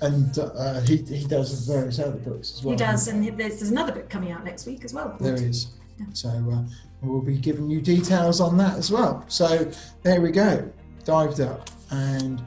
and 0.00 0.38
uh, 0.38 0.80
he, 0.82 0.98
he 0.98 1.26
does 1.26 1.66
various 1.66 1.98
other 1.98 2.16
books 2.18 2.54
as 2.54 2.64
well. 2.64 2.72
he 2.72 2.76
does, 2.76 3.08
and 3.08 3.24
there's, 3.38 3.58
there's 3.58 3.70
another 3.70 3.92
book 3.92 4.08
coming 4.08 4.30
out 4.32 4.44
next 4.44 4.66
week 4.66 4.84
as 4.84 4.94
well. 4.94 5.16
There 5.20 5.34
is. 5.34 5.68
So 6.12 6.28
uh, 6.28 6.62
we'll 7.02 7.20
be 7.20 7.36
giving 7.36 7.68
you 7.68 7.80
details 7.80 8.40
on 8.40 8.56
that 8.58 8.78
as 8.78 8.90
well. 8.90 9.24
So 9.28 9.70
there 10.02 10.20
we 10.20 10.30
go. 10.30 10.70
Dived 11.04 11.40
up 11.40 11.68
and 11.90 12.42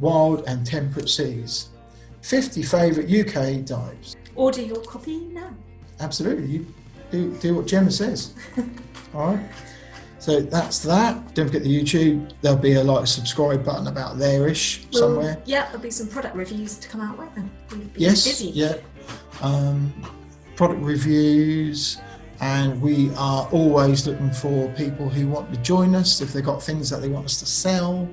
wild 0.00 0.44
and 0.46 0.66
temperate 0.66 1.08
seas. 1.08 1.68
50 2.22 2.62
favourite 2.62 3.08
UK 3.10 3.64
dives. 3.64 4.16
Order 4.34 4.60
your 4.62 4.82
copy 4.82 5.20
now. 5.26 5.54
Absolutely. 6.00 6.46
You 6.46 6.66
do, 7.10 7.34
do 7.38 7.54
what 7.54 7.66
Gemma 7.66 7.90
says. 7.90 8.34
All 9.14 9.34
right. 9.34 9.46
So 10.20 10.40
that's 10.40 10.80
that. 10.80 11.34
Don't 11.34 11.46
forget 11.46 11.62
the 11.62 11.82
YouTube. 11.82 12.30
There'll 12.42 12.58
be 12.58 12.74
a 12.74 12.84
like 12.84 13.06
subscribe 13.06 13.64
button 13.64 13.86
about 13.86 14.18
there-ish 14.18 14.86
Well, 14.92 15.00
somewhere. 15.02 15.42
Yeah, 15.46 15.64
there'll 15.66 15.80
be 15.80 15.90
some 15.90 16.08
product 16.08 16.36
reviews 16.36 16.76
to 16.78 16.88
come 16.88 17.00
out 17.00 17.18
with 17.18 17.34
them. 17.34 17.50
We've 17.72 17.90
Yes. 17.96 18.24
busy. 18.26 18.50
Yeah. 18.50 18.74
Um, 19.40 19.92
product 20.56 20.82
reviews, 20.82 21.96
and 22.40 22.80
we 22.82 23.10
are 23.16 23.48
always 23.50 24.06
looking 24.06 24.30
for 24.30 24.68
people 24.76 25.08
who 25.08 25.26
want 25.26 25.52
to 25.54 25.60
join 25.60 25.94
us. 25.94 26.20
If 26.20 26.34
they've 26.34 26.44
got 26.44 26.62
things 26.62 26.90
that 26.90 27.00
they 27.00 27.08
want 27.08 27.24
us 27.24 27.38
to 27.40 27.46
sell, 27.46 28.06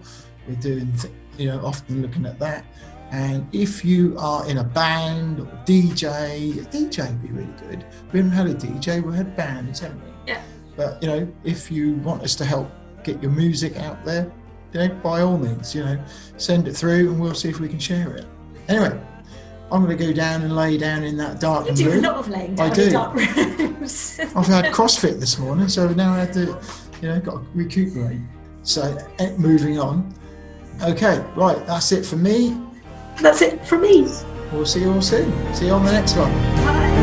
we're 0.48 0.56
doing, 0.56 0.90
th- 1.02 1.14
you 1.38 1.48
know, 1.48 1.60
often 1.66 2.02
looking 2.02 2.26
at 2.26 2.40
that. 2.40 2.64
And 3.12 3.48
if 3.54 3.84
you 3.86 4.16
are 4.18 4.48
in 4.50 4.58
a 4.60 4.64
band 4.64 5.42
or 5.42 5.46
DJ, 5.66 6.58
a 6.60 6.66
DJ 6.66 7.08
would 7.10 7.22
be 7.22 7.30
really 7.30 7.54
good. 7.68 7.86
We 8.14 8.20
haven't 8.20 8.32
had 8.32 8.48
a 8.48 8.54
DJ, 8.54 9.02
we 9.04 9.16
had 9.16 9.36
bands, 9.36 9.80
haven't 9.82 10.02
we? 10.04 10.10
Yeah. 10.28 10.42
But 10.78 11.02
you 11.02 11.10
know, 11.10 11.28
if 11.44 11.70
you 11.70 11.96
want 11.96 12.24
us 12.24 12.36
to 12.36 12.46
help 12.46 12.72
get 13.04 13.22
your 13.22 13.32
music 13.32 13.76
out 13.78 14.06
there, 14.06 14.32
you 14.74 14.80
know, 14.80 14.96
by 14.96 15.22
all 15.22 15.38
means, 15.38 15.76
you 15.76 15.84
know, 15.84 16.00
send 16.38 16.68
it 16.68 16.74
through 16.74 17.12
and 17.12 17.20
we'll 17.20 17.34
see 17.34 17.50
if 17.50 17.60
we 17.60 17.68
can 17.68 17.80
share 17.80 18.16
it. 18.16 18.26
Anyway, 18.70 18.98
I'm 19.72 19.84
going 19.84 19.98
to 19.98 20.06
go 20.06 20.14
down 20.14 20.44
and 20.44 20.56
lay 20.56 20.78
down 20.78 21.04
in 21.04 21.18
that 21.18 21.40
dark 21.40 21.66
room. 21.66 21.76
You 21.76 21.92
do 21.92 22.00
a 22.00 22.02
lot 22.02 22.16
of 22.18 22.30
laying 22.30 22.60
I 22.60 22.70
do. 22.70 22.84
in 22.84 22.94
dark 22.94 23.16
rooms. 23.16 24.20
I've 24.36 24.46
had 24.48 24.66
CrossFit 24.74 25.20
this 25.20 25.38
morning, 25.40 25.68
so 25.68 25.88
now 25.90 26.14
I 26.14 26.20
had 26.20 26.34
to, 26.34 26.60
you 27.02 27.10
know, 27.10 27.20
got 27.20 27.34
to 27.34 27.46
recuperate. 27.54 28.22
So, 28.64 28.98
eh, 29.20 29.34
moving 29.38 29.80
on. 29.80 30.14
Okay, 30.84 31.24
right, 31.36 31.66
that's 31.66 31.92
it 31.92 32.06
for 32.06 32.18
me. 32.18 32.62
That's 33.22 33.42
it 33.42 33.66
for 33.66 33.78
me. 33.78 34.08
We'll 34.52 34.66
see 34.66 34.82
you 34.82 34.94
all 34.94 35.02
soon. 35.02 35.56
See 35.56 35.68
you 35.68 35.74
on 35.74 35.84
the 35.84 35.92
next 35.92 36.16
one. 36.16 36.32
Bye. 36.66 36.97